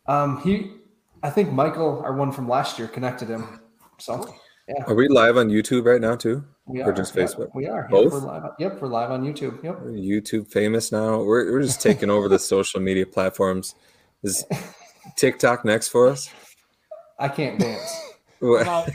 um, 0.06 0.40
he, 0.42 0.72
I 1.22 1.30
think 1.30 1.52
Michael, 1.52 2.02
our 2.04 2.14
one 2.14 2.32
from 2.32 2.48
last 2.48 2.78
year, 2.78 2.88
connected 2.88 3.28
him. 3.28 3.60
So 3.98 4.34
yeah. 4.68 4.84
are 4.86 4.94
we 4.94 5.08
live 5.08 5.36
on 5.36 5.48
YouTube 5.48 5.84
right 5.84 6.00
now 6.00 6.16
too? 6.16 6.44
We 6.66 6.82
Or 6.82 6.90
are 6.90 6.92
just 6.92 7.14
Yep, 7.14 7.28
Facebook? 7.28 7.48
we 7.54 7.66
are. 7.66 7.86
Both? 7.90 8.04
Yep, 8.04 8.12
we're 8.12 8.18
live. 8.28 8.44
on- 8.44 8.52
Yep, 8.58 8.82
we're 8.82 8.88
live 8.88 9.10
on 9.10 9.22
YouTube. 9.24 9.62
Yep. 9.62 9.80
We're 9.82 9.90
YouTube 9.92 10.48
famous 10.50 10.90
now. 10.92 11.22
We're 11.22 11.52
we're 11.52 11.62
just 11.62 11.80
taking 11.80 12.10
over 12.10 12.28
the 12.28 12.38
social 12.54 12.80
media 12.80 13.06
platforms. 13.06 13.74
Is 14.22 14.44
TikTok 15.16 15.64
next 15.64 15.88
for 15.88 16.08
us? 16.08 16.28
I 17.18 17.28
can't 17.28 17.58
dance. 17.58 18.00
I'm 18.42 18.68
out. 18.68 18.90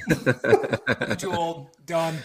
You're 1.08 1.16
too 1.16 1.34
old. 1.34 1.70
Done. 1.86 2.18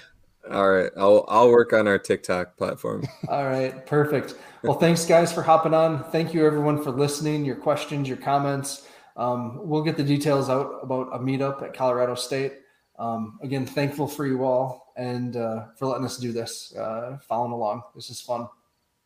All 0.51 0.71
right, 0.71 0.91
I'll 0.97 1.25
I'll 1.29 1.51
work 1.51 1.73
on 1.73 1.89
our 1.89 1.99
TikTok 1.99 2.57
platform. 2.57 3.05
All 3.29 3.47
right, 3.47 3.85
perfect. 3.87 4.35
Well, 4.63 4.79
thanks 4.79 5.05
guys 5.05 5.33
for 5.33 5.43
hopping 5.43 5.75
on. 5.75 6.05
Thank 6.11 6.35
you 6.35 6.47
everyone 6.47 6.83
for 6.83 6.91
listening. 6.91 7.45
Your 7.45 7.57
questions, 7.57 8.07
your 8.09 8.17
comments. 8.19 8.87
Um, 9.17 9.61
we'll 9.67 9.83
get 9.83 9.97
the 9.97 10.05
details 10.05 10.49
out 10.51 10.81
about 10.83 11.09
a 11.13 11.19
meetup 11.19 11.63
at 11.63 11.75
Colorado 11.75 12.15
State. 12.15 12.53
Um, 12.99 13.39
again, 13.43 13.65
thankful 13.67 14.07
for 14.07 14.27
you 14.27 14.45
all 14.45 14.86
and 14.97 15.37
uh, 15.37 15.67
for 15.77 15.87
letting 15.87 16.05
us 16.05 16.17
do 16.19 16.33
this, 16.33 16.75
uh, 16.77 17.19
following 17.29 17.53
along. 17.53 17.83
This 17.95 18.11
is 18.11 18.21
fun. 18.21 18.49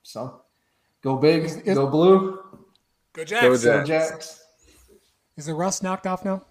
So, 0.03 0.43
go 1.03 1.17
big, 1.17 1.45
Is- 1.45 1.57
is- 1.59 1.75
go 1.77 1.87
blue, 1.87 2.39
Go 3.13 3.25
Jacks. 3.25 3.43
Go 3.65 3.81
go 3.81 3.85
Jacks. 3.85 4.09
Jacks. 4.11 4.45
Is 5.37 5.47
the 5.47 5.55
rust 5.55 5.83
knocked 5.83 6.07
off 6.07 6.25
now? 6.25 6.43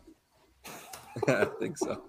I 1.27 1.45
think 1.59 1.77
so. 1.77 2.01